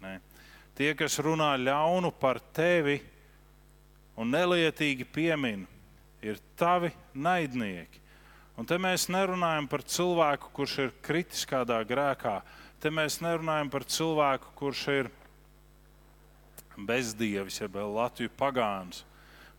Ne? 0.03 0.19
Tie, 0.77 0.91
kas 0.95 1.17
runā 1.23 1.55
ļaunu 1.57 2.11
par 2.21 2.37
tevi 2.55 2.99
un 4.19 4.29
nelietīgi 4.29 5.07
piemin, 5.09 5.65
ir 6.21 6.39
tavi 6.59 6.91
naidnieki. 7.15 8.01
Un 8.59 8.67
te 8.67 8.75
mēs 8.75 9.07
nerunājam 9.11 9.69
par 9.71 9.85
cilvēku, 9.87 10.51
kurš 10.55 10.73
ir 10.83 10.95
kritis 11.03 11.45
kādā 11.47 11.79
grēkā. 11.87 12.41
Te 12.79 12.91
mēs 12.91 13.21
nerunājam 13.23 13.71
par 13.71 13.85
cilvēku, 13.87 14.51
kurš 14.59 14.81
ir 14.91 15.09
bezdievis, 16.75 17.61
jeb 17.61 17.79
Latvijas 17.79 18.35
pagāns. 18.39 19.03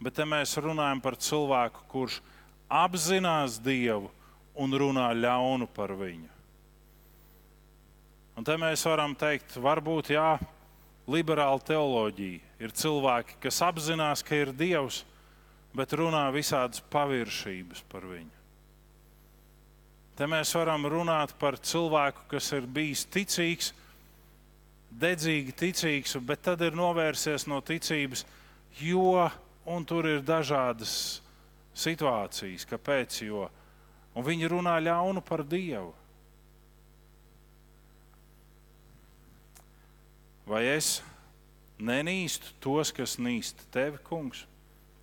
Bet 0.01 0.16
te 0.16 0.24
mēs 0.28 0.53
runājam 0.61 1.01
par 1.05 1.16
cilvēku, 1.20 1.85
kurš 1.89 2.20
apzinās 2.68 3.59
Dievu 3.61 4.12
un 4.55 4.74
runā 4.74 5.11
ļaunu 5.14 5.68
par 5.74 5.94
viņu. 5.98 6.28
Un 8.38 8.46
te 8.46 8.57
mēs 8.57 8.82
varam 8.88 9.14
teikt, 9.18 9.59
varbūt 9.61 10.14
jā, 10.14 10.38
liberāla 11.11 11.61
teoloģija 11.66 12.62
ir 12.62 12.74
cilvēki, 12.76 13.38
kas 13.42 13.61
apzinās, 13.66 14.22
ka 14.24 14.38
ir 14.38 14.53
Dievs, 14.57 15.03
bet 15.76 15.92
runā 15.98 16.24
visādas 16.34 16.82
paviršības 16.92 17.84
par 17.90 18.07
viņu. 18.09 18.36
Te 20.18 20.26
mēs 20.28 20.53
varam 20.57 20.84
runāt 20.90 21.32
par 21.40 21.57
cilvēku, 21.57 22.26
kas 22.28 22.51
ir 22.53 22.66
bijis 22.68 23.07
ticīgs, 23.09 23.70
dedzīgi 24.90 25.55
ticīgs, 25.57 26.16
bet 26.26 26.42
tad 26.44 26.61
ir 26.66 26.76
novērsies 26.76 27.46
no 27.48 27.61
ticības, 27.64 28.26
jo 28.80 29.28
tur 29.86 30.09
ir 30.11 30.20
dažādas 30.26 31.22
situācijas, 31.76 32.66
kāpēc. 32.68 33.22
Jo, 33.24 33.46
un 34.15 34.27
viņi 34.27 34.51
runā 34.51 34.77
ļaunu 34.83 35.23
par 35.25 35.45
Dievu. 35.47 35.93
Vai 40.51 40.65
es 40.67 40.99
nenīstu 41.79 42.57
tos, 42.61 42.91
kas 42.93 43.19
nīst 43.23 43.63
tevi, 43.71 44.01
kungs, 44.03 44.43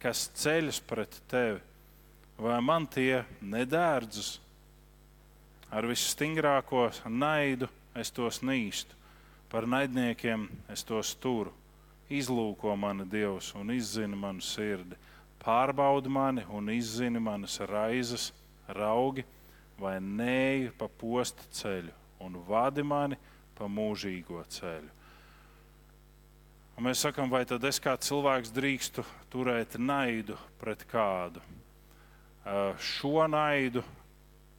kas 0.02 0.28
ceļas 0.36 0.82
pret 0.84 1.22
tevi, 1.32 1.62
vai 2.38 2.60
man 2.62 2.88
tie 2.88 3.24
nedārdzas? 3.42 4.38
Ar 5.72 5.88
visstingrāko 5.88 6.90
naidu 7.12 7.68
es 7.96 8.12
tos 8.12 8.40
nīstu, 8.44 8.96
par 9.52 9.68
naidniekiem 9.68 10.48
es 10.72 10.84
tos 10.88 11.16
turu. 11.16 11.52
Izlūko 12.08 12.72
mani 12.80 13.04
Dievs 13.12 13.50
un 13.60 13.74
izzina 13.74 14.16
manu 14.16 14.44
sirdi, 14.44 14.96
pārbaudi 15.44 16.12
mani 16.12 16.46
un 16.56 16.70
izzini 16.72 17.20
manas 17.20 17.58
raizes, 17.68 18.30
raugi 18.68 19.26
vai 19.80 19.98
nēju 20.02 20.74
pa 20.78 20.90
posta 20.90 21.46
ceļu 21.54 21.94
un 22.26 22.38
vadi 22.48 22.84
mani 22.84 23.18
pa 23.58 23.70
mūžīgo 23.70 24.44
ceļu. 24.54 24.94
Un 26.78 26.86
mēs 26.86 27.02
sakām, 27.02 27.30
vai 27.30 27.42
tad 27.50 27.64
es 27.66 27.80
kā 27.82 27.96
cilvēks 27.98 28.52
drīkstu 28.54 29.06
turēt 29.34 29.80
naidu 29.82 30.38
pret 30.62 30.84
kādu? 30.90 31.42
Šo 32.78 33.26
naidu, 33.30 33.82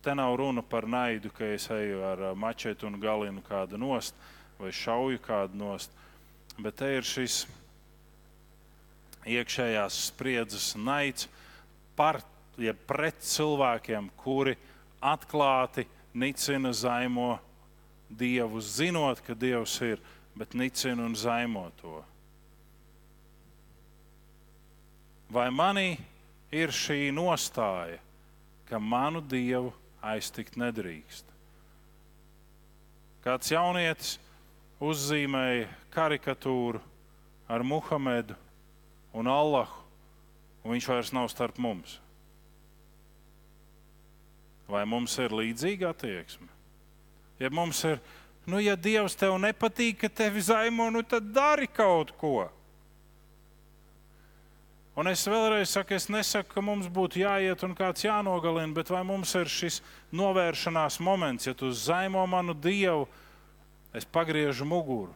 te 0.03 0.15
nav 0.19 0.35
runa 0.41 0.65
par 0.67 0.89
naidu, 0.91 1.31
ka 1.31 1.47
es 1.55 1.69
eju 1.71 2.03
ar 2.05 2.25
mačetu 2.35 2.89
un 2.91 2.99
galinu 3.01 3.43
kādu 3.47 3.79
nost 3.79 4.19
vai 4.59 4.73
šauju 4.75 5.21
kādu 5.23 5.59
nost, 5.59 5.95
bet 6.59 6.81
te 6.81 6.91
ir 6.97 7.07
šis 7.07 7.45
iekšējās 9.29 10.01
spriedzes 10.09 10.73
naids 10.75 11.29
par, 11.97 12.19
ja 12.59 12.75
pret 12.75 13.21
cilvēkiem, 13.23 14.11
kuri 14.19 14.57
atklāti 15.01 15.87
nicina, 16.15 16.73
zaimo 16.73 17.39
Dievu, 18.09 18.61
zinot, 18.65 19.21
ka 19.21 19.35
Dievs 19.37 19.75
ir, 19.85 20.01
bet 20.39 20.55
nicina 20.57 21.05
un 21.05 21.17
zaimo 21.17 21.67
to. 21.81 21.99
Vai 25.29 25.51
manī 25.53 25.99
ir 26.49 26.73
šī 26.73 27.11
nostāja, 27.13 27.99
ka 28.65 28.81
manu 28.81 29.21
Dievu 29.21 29.75
aiztikt 30.01 30.57
nedrīkst? 30.57 31.27
Kāds 33.21 33.53
jaunietis 33.53 34.17
uzzīmēja 34.81 35.69
karikatūru 35.93 36.81
ar 37.51 37.65
Muhamedu 37.67 38.37
un 39.13 39.29
Allahu, 39.29 39.85
un 40.65 40.73
viņš 40.73 40.89
vairs 40.89 41.13
nav 41.13 41.29
starp 41.33 41.61
mums. 41.61 41.99
Vai 44.69 44.85
mums 44.85 45.15
ir 45.17 45.33
līdzīga 45.33 45.95
attieksme? 45.95 46.49
Ja 47.41 47.49
mums 47.55 47.81
ir, 47.89 48.01
nu, 48.47 48.61
ja 48.61 48.77
Dievs 48.77 49.17
tev 49.17 49.39
nepatīk, 49.41 50.03
ka 50.03 50.11
tevi 50.13 50.43
zaimo, 50.45 50.91
nu 50.93 51.01
tad 51.07 51.31
dari 51.33 51.69
kaut 51.73 52.13
ko. 52.21 52.51
Un 54.99 55.07
es 55.07 55.23
vēlreiz 55.31 55.71
saku, 55.71 55.95
es 55.95 56.09
nesaku, 56.11 56.51
ka 56.57 56.65
mums 56.65 56.89
būtu 56.91 57.23
jāiet 57.23 57.63
un 57.63 57.77
kāds 57.79 58.03
jānogalina, 58.03 58.75
bet 58.75 58.91
vai 58.91 59.05
mums 59.07 59.31
ir 59.39 59.49
šis 59.49 59.79
novēršanās 60.11 60.99
moments, 61.07 61.47
ja 61.47 61.55
tu 61.55 61.71
zaimo 61.71 62.25
manu 62.27 62.57
Dievu, 62.59 63.07
es 63.95 64.05
pagriežu 64.05 64.67
muguru. 64.69 65.15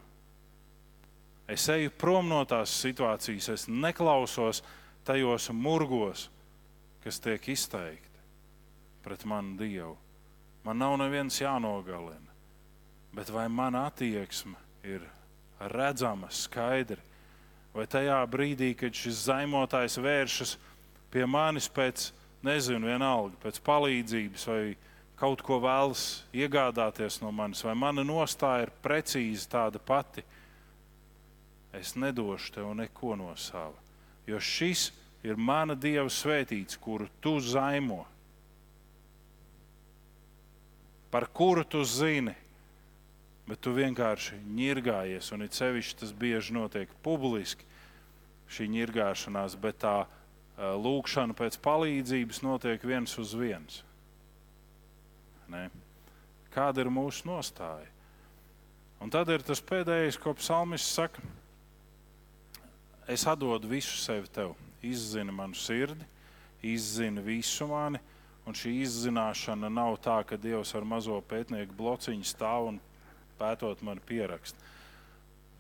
Es 1.51 1.66
eju 1.69 1.91
prom 1.99 2.31
no 2.31 2.45
tās 2.49 2.73
situācijas, 2.79 3.51
es 3.51 3.66
neklausos 3.69 4.62
tajos 5.05 5.51
murgos, 5.51 6.29
kas 7.03 7.19
tiek 7.20 7.51
izteikti 7.51 8.12
pret 9.05 9.24
manu 9.24 9.57
Dievu. 9.61 9.97
Man 10.65 10.79
nav 10.79 10.97
neviens 11.01 11.41
jānogalina, 11.41 12.31
bet 13.12 13.31
vai 13.35 13.49
mana 13.51 13.87
attieksme 13.91 14.55
ir 14.87 15.03
redzama, 15.59 16.31
skaidra, 16.31 17.01
vai 17.74 17.87
tajā 17.87 18.20
brīdī, 18.31 18.73
kad 18.79 18.95
šis 18.95 19.24
zaimotājs 19.27 19.99
vēršas 20.03 20.57
pie 21.12 21.27
manis 21.27 21.69
pēc, 21.73 22.11
nezinu, 22.47 22.89
vienalga, 22.91 23.37
pēc 23.43 23.61
palīdzības 23.65 24.47
vai 24.51 24.62
kaut 25.19 25.43
ko 25.47 25.61
vēlas 25.62 26.23
iegādāties 26.35 27.20
no 27.23 27.31
manis, 27.35 27.62
vai 27.62 27.74
mana 27.79 28.03
nostāja 28.07 28.66
ir 28.66 28.73
precīzi 28.83 29.47
tāda 29.51 29.79
pati, 29.79 30.24
es 31.73 31.95
nedošu 31.97 32.57
tev 32.57 32.73
neko 32.77 33.16
no 33.16 33.31
sava. 33.39 33.79
Jo 34.27 34.41
šis 34.43 34.91
ir 35.23 35.39
mana 35.39 35.77
Dieva 35.79 36.11
svētīts, 36.11 36.79
kuru 36.79 37.09
tu 37.23 37.39
zaimo, 37.41 38.03
par 41.13 41.29
kuru 41.29 41.65
tu 41.69 41.83
zini, 41.85 42.33
bet 43.45 43.61
tu 43.61 43.75
vienkārši 43.77 44.39
ņirgājies, 44.57 45.29
un 45.37 45.45
it 45.45 45.57
sevišķi 45.59 45.99
tas 46.01 46.15
bieži 46.17 46.57
notiek 46.57 46.91
publiski, 47.05 47.67
šī 48.53 48.69
ņirgāšanās, 48.73 49.57
bet 49.61 49.83
tā 49.85 49.97
lūkšana 50.57 51.37
pēc 51.37 51.59
palīdzības 51.65 52.43
notiek 52.45 52.85
viens 52.87 53.17
uz 53.21 53.35
viens. 53.37 53.83
Ne? 55.53 55.69
Kāda 56.53 56.85
ir 56.85 56.93
mūsu 56.93 57.29
nostāja? 57.29 57.89
Un 59.03 59.11
tad 59.11 59.29
ir 59.35 59.43
tas 59.43 59.61
pēdējais, 59.65 60.19
ko 60.21 60.35
psalmists 60.39 60.95
saka. 60.95 61.23
Es 63.11 63.25
atdodu 63.27 63.69
visu 63.69 63.97
sevi 63.99 64.31
tev, 64.31 64.53
izzini 64.85 65.35
manu 65.35 65.59
sirdi, 65.59 66.07
izzini 66.63 67.25
visu 67.25 67.67
mani, 67.67 67.99
un 68.47 68.56
šī 68.59 68.74
izzināšana 68.82 69.70
nav 69.70 69.98
tā, 70.02 70.19
ka 70.27 70.39
Dievs 70.40 70.74
ar 70.74 70.86
mazo 70.89 71.19
pētnieku 71.31 71.77
blociņu 71.78 72.27
stāv 72.27 72.73
un 72.73 72.81
pētot 73.39 73.82
mani 73.86 74.02
pierakst. 74.06 74.59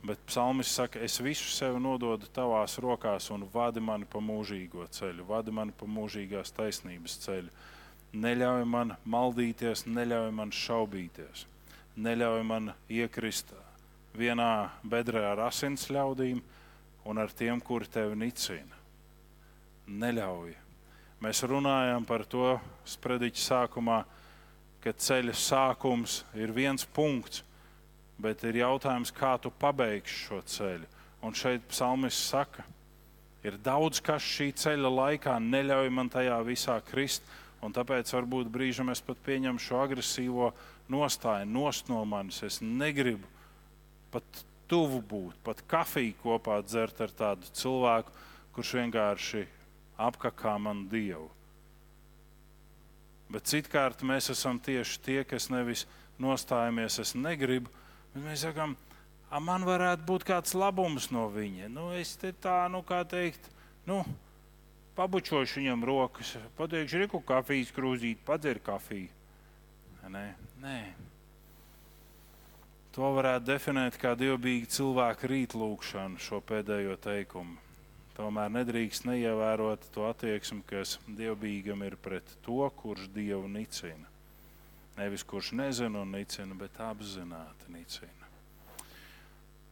Bet 0.02 0.18
psalmis 0.26 0.70
saka, 0.74 0.98
es 0.98 1.20
visu 1.22 1.46
sevi 1.54 1.78
nododu 1.78 2.26
tavās 2.34 2.74
rokās 2.82 3.28
un 3.30 3.44
vadi 3.52 3.80
mani 3.80 4.06
pa 4.10 4.18
mūžīgo 4.18 4.88
ceļu, 4.90 5.28
vadi 5.28 5.54
mani 5.54 5.74
pa 5.78 5.86
mūžīgās 5.86 6.50
taisnības 6.56 7.20
ceļu. 7.22 7.52
Neļauj 8.12 8.64
man 8.68 8.96
maldīties, 9.08 9.86
neļauj 9.86 10.32
man 10.34 10.50
šaubīties, 10.52 11.46
neļauj 11.96 12.42
man 12.44 12.72
iekrist 12.90 13.54
vienā 14.18 14.72
bedrē 14.82 15.22
ar 15.30 15.46
asins 15.46 15.86
ļaudīm 15.88 16.42
un 17.08 17.22
ar 17.22 17.30
tiem, 17.32 17.62
kuri 17.62 17.88
tevi 17.88 18.18
nicina. 18.18 18.82
Neļauj. 19.86 20.61
Mēs 21.22 21.44
runājam 21.46 22.02
par 22.02 22.24
to 22.26 22.56
sprediķa 22.88 23.38
sākumā, 23.38 24.00
ka 24.82 24.90
ceļa 24.90 25.34
sākums 25.38 26.22
ir 26.34 26.50
viens 26.50 26.82
punkts, 26.82 27.44
bet 28.18 28.42
ir 28.48 28.58
jautājums, 28.58 29.12
kā 29.14 29.36
tu 29.38 29.52
pabeigsi 29.54 30.16
šo 30.24 30.40
ceļu. 30.42 30.88
Un 31.22 31.36
šeit 31.38 31.62
psalmis 31.70 32.18
saka, 32.18 32.64
ir 33.46 33.54
daudz 33.62 34.02
kas 34.02 34.26
šī 34.26 34.50
ceļa 34.64 34.90
laikā, 34.90 35.36
neļauj 35.38 35.92
man 35.94 36.10
tajā 36.10 36.40
visā 36.46 36.80
krist. 36.90 37.22
Un 37.62 37.70
tāpēc 37.70 38.10
varbūt 38.10 38.50
brīžam 38.50 38.90
es 38.90 38.98
pat 39.06 39.22
pieņemu 39.22 39.62
šo 39.62 39.78
agresīvo 39.84 40.50
nostāju, 40.90 41.46
nost 41.46 41.86
no 41.86 42.02
manis. 42.02 42.42
Es 42.42 42.58
negribu 42.58 43.30
pat 44.10 44.42
tuvu 44.66 44.98
būt, 45.06 45.38
pat 45.46 45.62
kafiju 45.70 46.18
kopā 46.24 46.58
dzert 46.66 47.06
ar 47.06 47.14
tādu 47.14 47.54
cilvēku, 47.54 48.10
kurš 48.56 48.78
vienkārši 48.82 49.46
apkakā 50.08 50.56
man 50.60 50.86
dievu. 50.90 51.28
Bet 53.32 53.48
citkārt 53.48 54.02
mēs 54.04 54.28
esam 54.34 54.58
tieši 54.60 54.98
tie, 55.04 55.20
kas 55.24 55.48
nevis 55.52 55.86
nostājamies, 56.20 56.98
es 57.00 57.14
negribu, 57.16 57.70
bet 58.12 58.24
mēs 58.26 58.44
sakām, 58.44 58.76
"A, 59.30 59.40
man 59.40 59.64
varētu 59.64 60.04
būt 60.04 60.24
kāds 60.24 60.54
labums 60.54 61.10
no 61.10 61.30
viņa. 61.30 61.70
Nu, 61.70 61.92
es 61.92 62.16
te 62.16 62.32
tā, 62.32 62.68
nu, 62.70 62.82
kā 62.82 63.04
teikt, 63.08 63.48
nu, 63.86 64.04
pabučošu 64.96 65.60
viņam 65.60 65.84
rokas, 65.84 66.36
pateikšu, 66.58 66.98
reku 66.98 67.20
kafijas 67.20 67.72
krūzīt, 67.72 68.20
padzer 68.26 68.60
kafiju. 68.60 69.08
Nē, 70.12 70.34
nē. 70.60 70.78
To 72.92 73.08
varētu 73.16 73.46
definēt 73.48 73.96
kā 73.96 74.12
dievbijīgu 74.18 74.68
cilvēku 74.68 75.30
rītlūkšanu, 75.30 76.20
šo 76.20 76.42
pēdējo 76.44 76.98
teikumu. 77.00 77.61
Tomēr 78.12 78.50
nedrīkst 78.52 79.06
neievērot 79.08 79.86
to 79.94 80.04
attieksmi, 80.04 80.60
kas 80.68 80.98
dievbijīgam 81.08 81.80
ir 81.86 81.96
pret 81.96 82.34
to, 82.44 82.60
kurš 82.76 83.06
dievu 83.14 83.48
nicina. 83.48 84.08
Nevis 84.98 85.24
kurš 85.24 85.54
nezina 85.56 86.02
un 86.04 86.12
nicina, 86.12 86.52
bet 86.58 86.76
apzināti 86.84 87.72
nicina. 87.72 88.28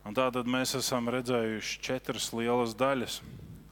Un 0.08 0.16
tātad 0.16 0.48
mēs 0.48 0.72
esam 0.78 1.10
redzējuši 1.12 1.80
četras 1.84 2.30
lielas 2.32 2.72
daļas, 2.72 3.18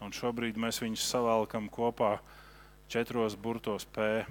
un 0.04 0.12
šobrīd 0.12 0.60
mēs 0.60 0.82
viņus 0.84 1.06
savēlkam 1.14 1.70
kopā 1.72 2.18
četros 2.92 3.38
burtos 3.40 3.88
P. 3.88 4.26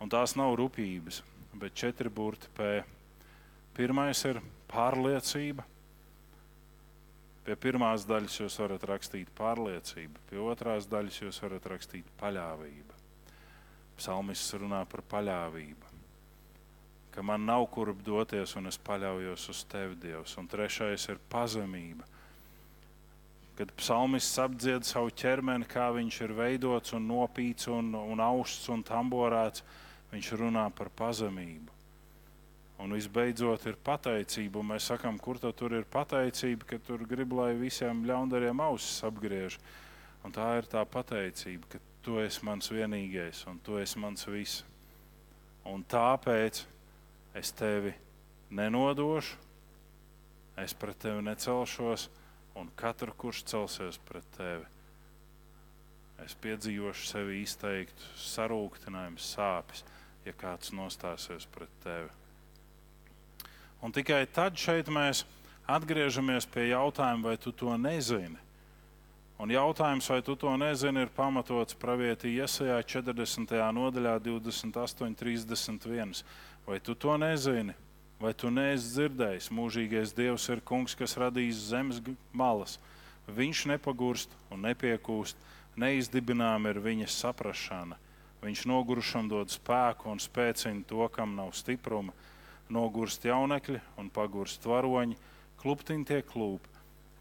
Un 0.00 0.08
tās 0.12 0.32
nav 0.40 0.56
rūpības, 0.56 1.20
bet 1.60 1.76
četri 1.76 2.08
burti 2.08 2.48
P. 2.56 2.80
Pirmais 3.76 4.24
ir 4.24 4.40
pārliecība. 4.72 5.68
Pie 7.46 7.54
pirmās 7.62 8.02
daļas 8.10 8.40
jūs 8.40 8.56
varat 8.58 8.84
rakstīt 8.90 9.28
pārliecība, 9.38 10.18
pie 10.26 10.40
otrās 10.42 10.88
daļas 10.90 11.20
jūs 11.20 11.36
varat 11.44 11.68
rakstīt 11.70 12.08
paļāvība. 12.18 12.96
Psalmists 14.00 14.56
runā 14.58 14.80
par 14.90 15.04
paļāvību, 15.12 15.92
ka 17.14 17.22
man 17.22 17.46
nav 17.46 17.68
kurp 17.70 18.02
doties 18.02 18.56
un 18.58 18.66
es 18.66 18.80
paļaujos 18.88 19.46
uz 19.54 19.62
tevi, 19.70 19.94
Dievs. 20.02 20.34
Un 20.42 20.50
trešais 20.50 21.06
ir 21.14 21.22
pazemība. 21.30 22.10
Kad 23.56 23.70
psalmists 23.78 24.42
apdzied 24.42 24.84
savu 24.84 25.14
ķermeni, 25.14 25.70
kā 25.70 25.86
viņš 25.94 26.20
ir 26.26 26.34
veidots 26.36 26.98
un 26.98 27.06
nopīts 27.08 27.70
un, 27.70 27.94
un 27.94 28.26
austs 28.26 28.66
un 28.74 28.82
tamborēts, 28.84 29.62
viņš 30.10 30.34
runā 30.42 30.66
par 30.74 30.90
pazemību. 30.98 31.75
Un 32.82 32.92
visbeidzot, 32.92 33.64
ir 33.70 33.78
pateicība. 33.80 34.60
Un 34.60 34.72
mēs 34.74 34.90
sakām, 34.90 35.16
kur 35.22 35.40
tur 35.40 35.72
ir 35.72 35.86
pateicība, 35.88 36.68
ka 36.68 36.78
tur 36.84 37.06
grib, 37.08 37.32
lai 37.32 37.54
visiem 37.56 38.04
ļaundariem 38.04 38.60
ausis 38.60 39.00
apgriež. 39.08 39.56
Un 40.24 40.34
tā 40.34 40.56
ir 40.58 40.68
tā 40.68 40.82
pateicība, 40.84 41.70
ka 41.72 41.80
tu 42.04 42.20
esi 42.22 42.44
mans 42.46 42.68
vienīgais 42.70 43.46
un 43.50 43.58
tu 43.64 43.78
esi 43.80 43.98
mans 43.98 44.26
viss. 44.28 44.64
Un 45.66 45.82
tāpēc 45.82 46.60
es 47.34 47.50
tevi 47.56 47.90
nenodošu, 48.54 49.40
es 50.62 50.74
pret 50.78 50.98
tevi 51.02 51.24
necelšos, 51.26 52.06
un 52.56 52.70
katru, 52.78 53.14
kurš 53.18 53.42
celsies 53.50 53.98
pret 54.08 54.28
tevi, 54.36 54.68
es 56.24 56.36
piedzīvošu 56.40 57.10
sevi 57.10 57.42
izteiktu 57.42 58.12
sarūktinājumu, 58.22 59.20
sāpes, 59.20 59.82
ja 60.24 60.32
kāds 60.38 60.72
nostāsies 60.76 61.48
pret 61.52 61.74
tevi. 61.82 62.25
Un 63.84 63.92
tikai 63.92 64.24
tad 64.32 64.56
šeit 64.58 64.88
mēs 64.88 65.24
atgriežamies 65.66 66.46
pie 66.48 66.70
jautājuma, 66.70 67.30
vai 67.30 67.36
tu 67.36 67.52
to 67.52 67.76
nezini. 67.76 68.38
Un 69.36 69.50
jautājums, 69.52 70.06
vai 70.08 70.22
tu 70.24 70.32
to 70.36 70.54
nezini, 70.56 71.02
ir 71.04 71.10
pamatots 71.12 71.76
pravietī 71.76 72.38
Iesajā 72.38 72.78
40. 72.80 73.52
nodaļā 73.76 74.14
28, 74.24 75.12
31. 75.12 76.22
Vai 76.64 76.78
tu 76.80 76.94
to 76.96 77.18
nezini? 77.20 77.74
Vai 78.16 78.32
tu 78.32 78.48
neesi 78.48 78.94
dzirdējis? 78.94 79.50
Mūžīgais 79.52 80.14
Dievs 80.16 80.48
ir 80.48 80.62
kungs, 80.64 80.96
kas 80.96 81.18
radījis 81.20 81.66
zemes 81.68 82.00
malas. 82.32 82.78
Viņš 83.28 83.66
nepagurst 83.74 84.32
un 84.48 84.64
nepiekūst, 84.64 85.36
neizdibinām 85.76 86.70
ir 86.70 86.80
viņa 86.80 87.10
saprašana. 87.12 87.98
Viņš 88.40 88.64
nogurušam 88.70 89.28
dod 89.28 89.52
spēku 89.52 90.08
un 90.08 90.22
spēcina 90.22 90.86
to, 90.88 91.04
kam 91.12 91.36
nav 91.36 91.52
stipruma. 91.52 92.16
Nogurst 92.72 93.24
jaunekļi 93.24 93.78
un 94.00 94.08
pagurst 94.10 94.64
varoņi, 94.66 95.14
kluptiņi 95.60 96.08
tie 96.08 96.22
klūp, 96.26 96.64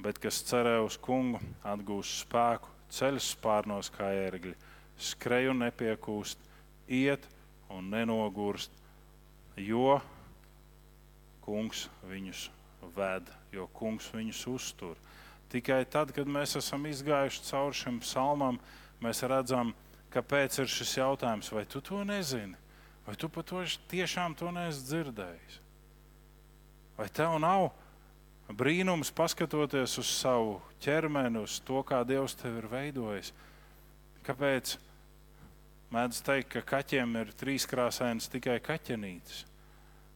bet 0.02 0.18
kas 0.22 0.42
cerē 0.48 0.80
uz 0.84 0.98
kungu, 1.02 1.42
atgūst 1.64 2.26
spēku, 2.26 2.72
ceļš 2.96 3.30
spārnos 3.36 3.92
kā 3.94 4.10
ērgļi, 4.26 4.56
skrej 4.98 5.52
un 5.52 5.62
nepiekūst, 5.66 6.42
iet 6.90 7.28
un 7.70 7.90
nenogurst, 7.94 8.74
jo 9.58 10.00
kungs 11.46 11.86
viņus 12.10 12.50
ved, 12.96 13.30
jo 13.54 13.70
kungs 13.74 14.10
viņus 14.14 14.42
uztur. 14.50 14.98
Tikai 15.54 15.84
tad, 15.86 16.12
kad 16.16 16.28
mēs 16.28 16.58
esam 16.58 16.86
izgājuši 16.90 17.46
cauri 17.46 17.78
šim 17.78 18.00
psalmam, 18.02 18.58
mēs 19.04 19.22
redzam, 19.30 19.74
kāpēc 20.14 20.60
ir 20.64 20.72
šis 20.72 20.98
jautājums, 20.98 21.52
vai 21.54 21.66
tu 21.70 21.82
to 21.86 22.02
nezini, 22.08 22.58
vai 23.06 23.16
tu 23.16 23.30
par 23.30 23.46
to 23.48 23.64
tiešām 23.92 24.36
to 24.38 24.52
neesi 24.54 24.86
dzirdējis. 24.90 25.60
Vai 26.96 27.08
tev 27.12 27.36
nav 27.44 27.70
brīnums 28.50 29.12
paskatoties 29.16 29.98
uz 30.02 30.12
savu 30.12 30.60
ķermeni, 30.84 31.44
uz 31.44 31.60
to, 31.66 31.82
kā 31.84 32.04
Dievs 32.08 32.38
tevi 32.40 32.62
ir 32.62 32.70
veidojis? 32.72 33.34
Kāpēc 34.26 34.78
mēdz 35.94 36.22
teikt, 36.26 36.54
ka 36.56 36.64
kaķiem 36.76 37.20
ir 37.22 37.34
trīskrāsainas 37.38 38.32
tikai 38.32 38.58
kaķenītes? 38.64 39.44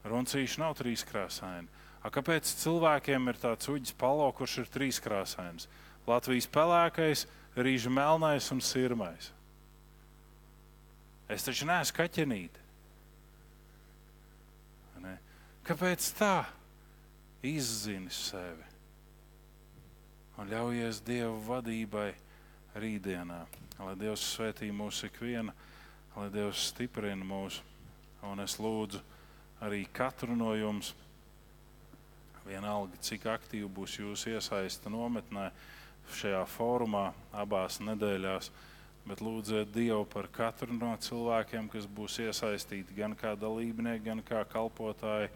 Runcīši 0.10 0.62
nav 0.62 0.78
trīskrāsaini. 0.80 1.68
A, 2.00 2.08
kāpēc 2.08 2.48
cilvēkiem 2.62 3.28
ir 3.28 3.40
tāds 3.42 3.68
uģis 3.68 3.96
palo, 4.00 4.30
kurš 4.32 4.62
ir 4.64 4.72
trīskrāsains? 4.72 5.68
Latvijas 6.08 6.48
pelēkais, 6.50 7.26
rīža 7.60 7.92
melnais 7.92 8.48
un 8.56 8.64
sirmais. 8.64 9.34
Es 11.30 11.46
taču 11.46 11.68
neesmu 11.70 11.98
kaķenīte. 12.00 12.64
Ne? 15.04 15.18
Kāpēc 15.70 16.10
tā? 16.18 16.34
Izzini 17.46 18.10
sevi 18.12 18.66
un 20.40 20.48
ļaujies 20.48 21.02
Dieva 21.04 21.36
vadībai, 21.44 22.14
rītdienā. 22.80 23.40
Lai 23.80 23.96
Dievs 24.00 24.24
svētī 24.36 24.70
mūs 24.76 25.04
ikvienu, 25.08 25.54
lai 26.16 26.30
Dievs 26.32 26.70
stiprina 26.72 27.26
mūs. 27.28 27.60
Un 28.28 28.44
es 28.44 28.58
lūdzu 28.60 29.00
arī 29.64 29.86
katru 29.96 30.36
no 30.36 30.52
jums, 30.56 30.94
vienalga 32.48 33.00
cik 33.04 33.28
aktīvi 33.32 33.70
būs 33.72 34.00
jūsu 34.00 34.34
iesaista 34.36 34.92
nometnē, 34.92 35.50
šajā 36.20 36.42
fórumā, 36.50 37.10
abās 37.36 37.80
nedēļās. 37.84 38.50
Bet 39.08 39.24
lūdziet 39.24 39.72
Dievu 39.74 40.04
par 40.12 40.28
katru 40.32 40.76
no 40.76 40.92
cilvēkiem, 41.00 41.70
kas 41.72 41.88
būs 41.88 42.20
iesaistīti 42.26 42.98
gan 42.98 43.16
kā 43.18 43.36
dalībnieki, 43.40 44.06
gan 44.10 44.24
kā 44.26 44.44
kalpotāji, 44.52 45.32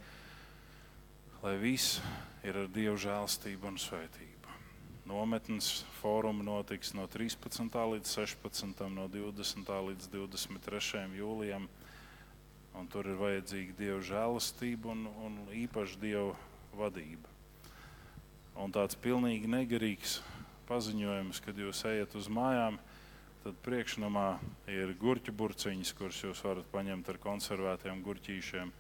lai 1.44 1.58
viss 1.60 2.00
ir 2.48 2.56
ar 2.56 2.70
Dieva 2.72 2.96
žēlstību 2.96 3.68
un 3.68 3.76
svētību. 3.76 4.52
Nometnes 5.12 5.82
fórumi 5.98 6.46
notiks 6.48 6.94
no 6.96 7.04
13. 7.12 7.68
līdz 7.68 8.14
16. 8.16 8.84
no 8.88 9.10
20. 9.12 9.72
līdz 9.90 10.08
23. 10.14 11.02
jūlijam. 11.20 11.68
Un 12.80 12.88
tur 12.88 13.12
ir 13.12 13.20
vajadzīga 13.20 13.76
Dieva 13.76 14.00
žēlastība 14.08 14.94
un, 14.96 15.04
un 15.20 15.36
īpaši 15.66 16.00
Dieva 16.00 16.32
vadība. 16.80 17.28
Un 18.56 18.72
tāds 18.72 18.96
pilnīgi 18.96 19.52
negarīgs 19.52 20.22
paziņojums, 20.72 21.44
kad 21.44 21.60
jūs 21.60 21.84
ejat 21.92 22.16
uz 22.16 22.32
mājām, 22.32 22.80
tad 23.44 23.60
priekšnamā 23.68 24.30
ir 24.72 24.96
gurķu 24.96 25.36
burciņas, 25.36 25.92
kuras 26.00 26.24
jūs 26.24 26.48
varat 26.48 26.72
paņemt 26.72 27.12
ar 27.12 27.20
konservētiem 27.28 28.00
gurķīšiem, 28.08 28.72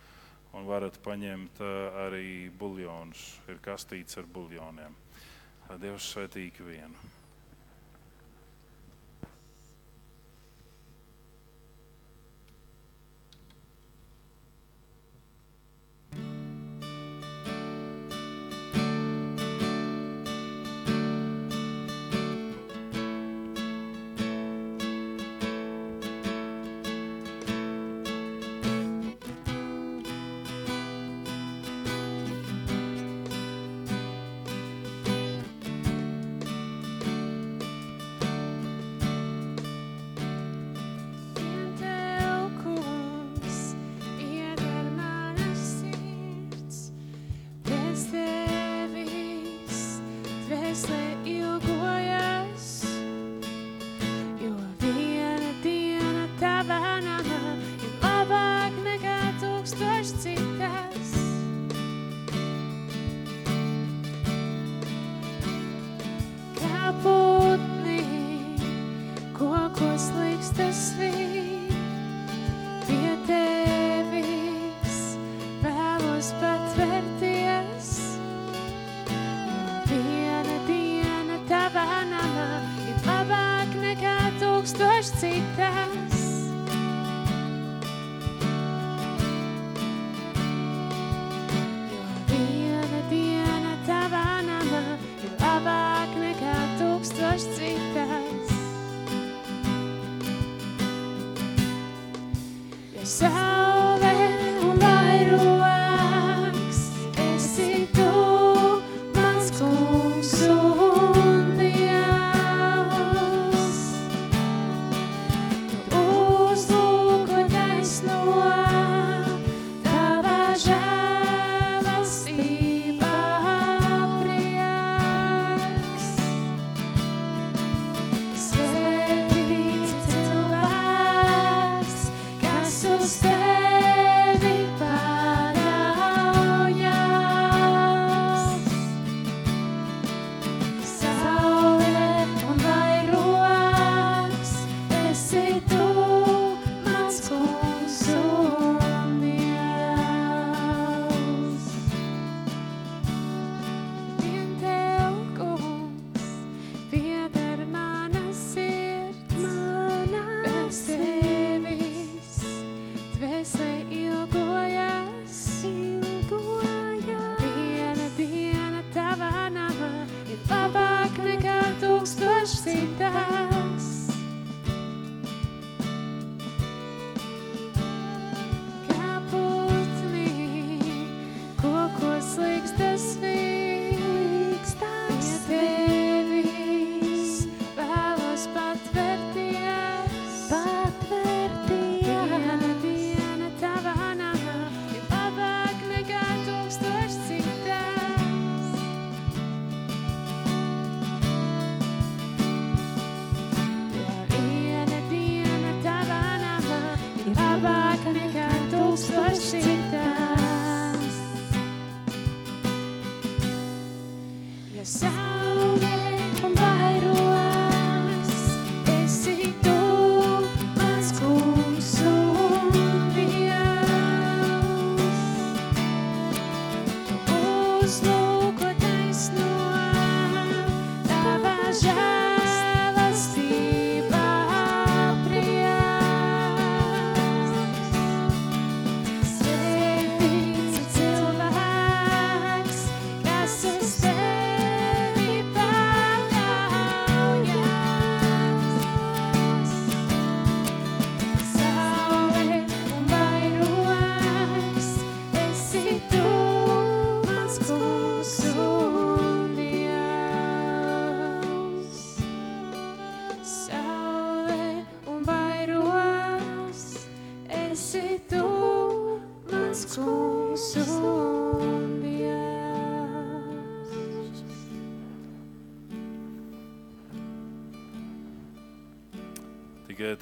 un 0.54 0.68
varat 0.70 1.00
paņemt 1.06 1.62
uh, 1.64 1.74
arī 2.06 2.50
buļļonus. 2.60 3.26
Ir 3.54 3.60
kastīts 3.66 4.22
ar 4.22 4.30
buļļoniem. 4.36 5.02
Dievs 5.82 6.12
svētī 6.14 6.48
ikvienu. 6.52 7.23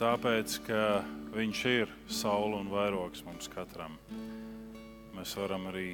Tāpēc, 0.02 0.60
ka 0.66 0.84
Viņš 1.32 1.60
ir 1.70 1.92
saule 2.12 2.58
un 2.60 2.68
vairogs 2.68 3.22
mums 3.24 3.48
katram, 3.48 3.94
mēs 5.16 5.32
varam 5.40 5.70
arī 5.70 5.94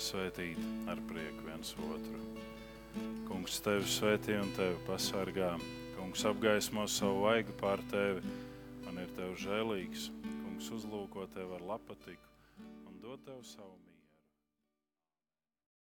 svētīt 0.00 0.88
ar 0.88 1.02
prieku 1.10 1.44
viens 1.44 1.74
otru. 1.76 2.20
Kungs 3.28 3.58
tevi 3.60 3.84
svētī 3.92 4.38
un 4.40 4.48
tevi 4.56 4.78
pasargā. 4.86 5.50
Kungs 5.98 6.24
apgaismo 6.30 6.86
savu 6.88 7.26
vaigu 7.26 7.52
pār 7.60 7.84
tevi 7.92 8.24
un 8.88 9.02
ir 9.02 9.12
tev 9.18 9.36
žēlīgs. 9.44 10.08
Kungs 10.24 10.72
uzlūko 10.78 11.28
tevi 11.36 11.58
ar 11.58 11.68
lapatiku 11.74 12.56
un 12.88 12.96
dod 13.04 13.20
tev 13.28 13.44
savu. 13.44 13.76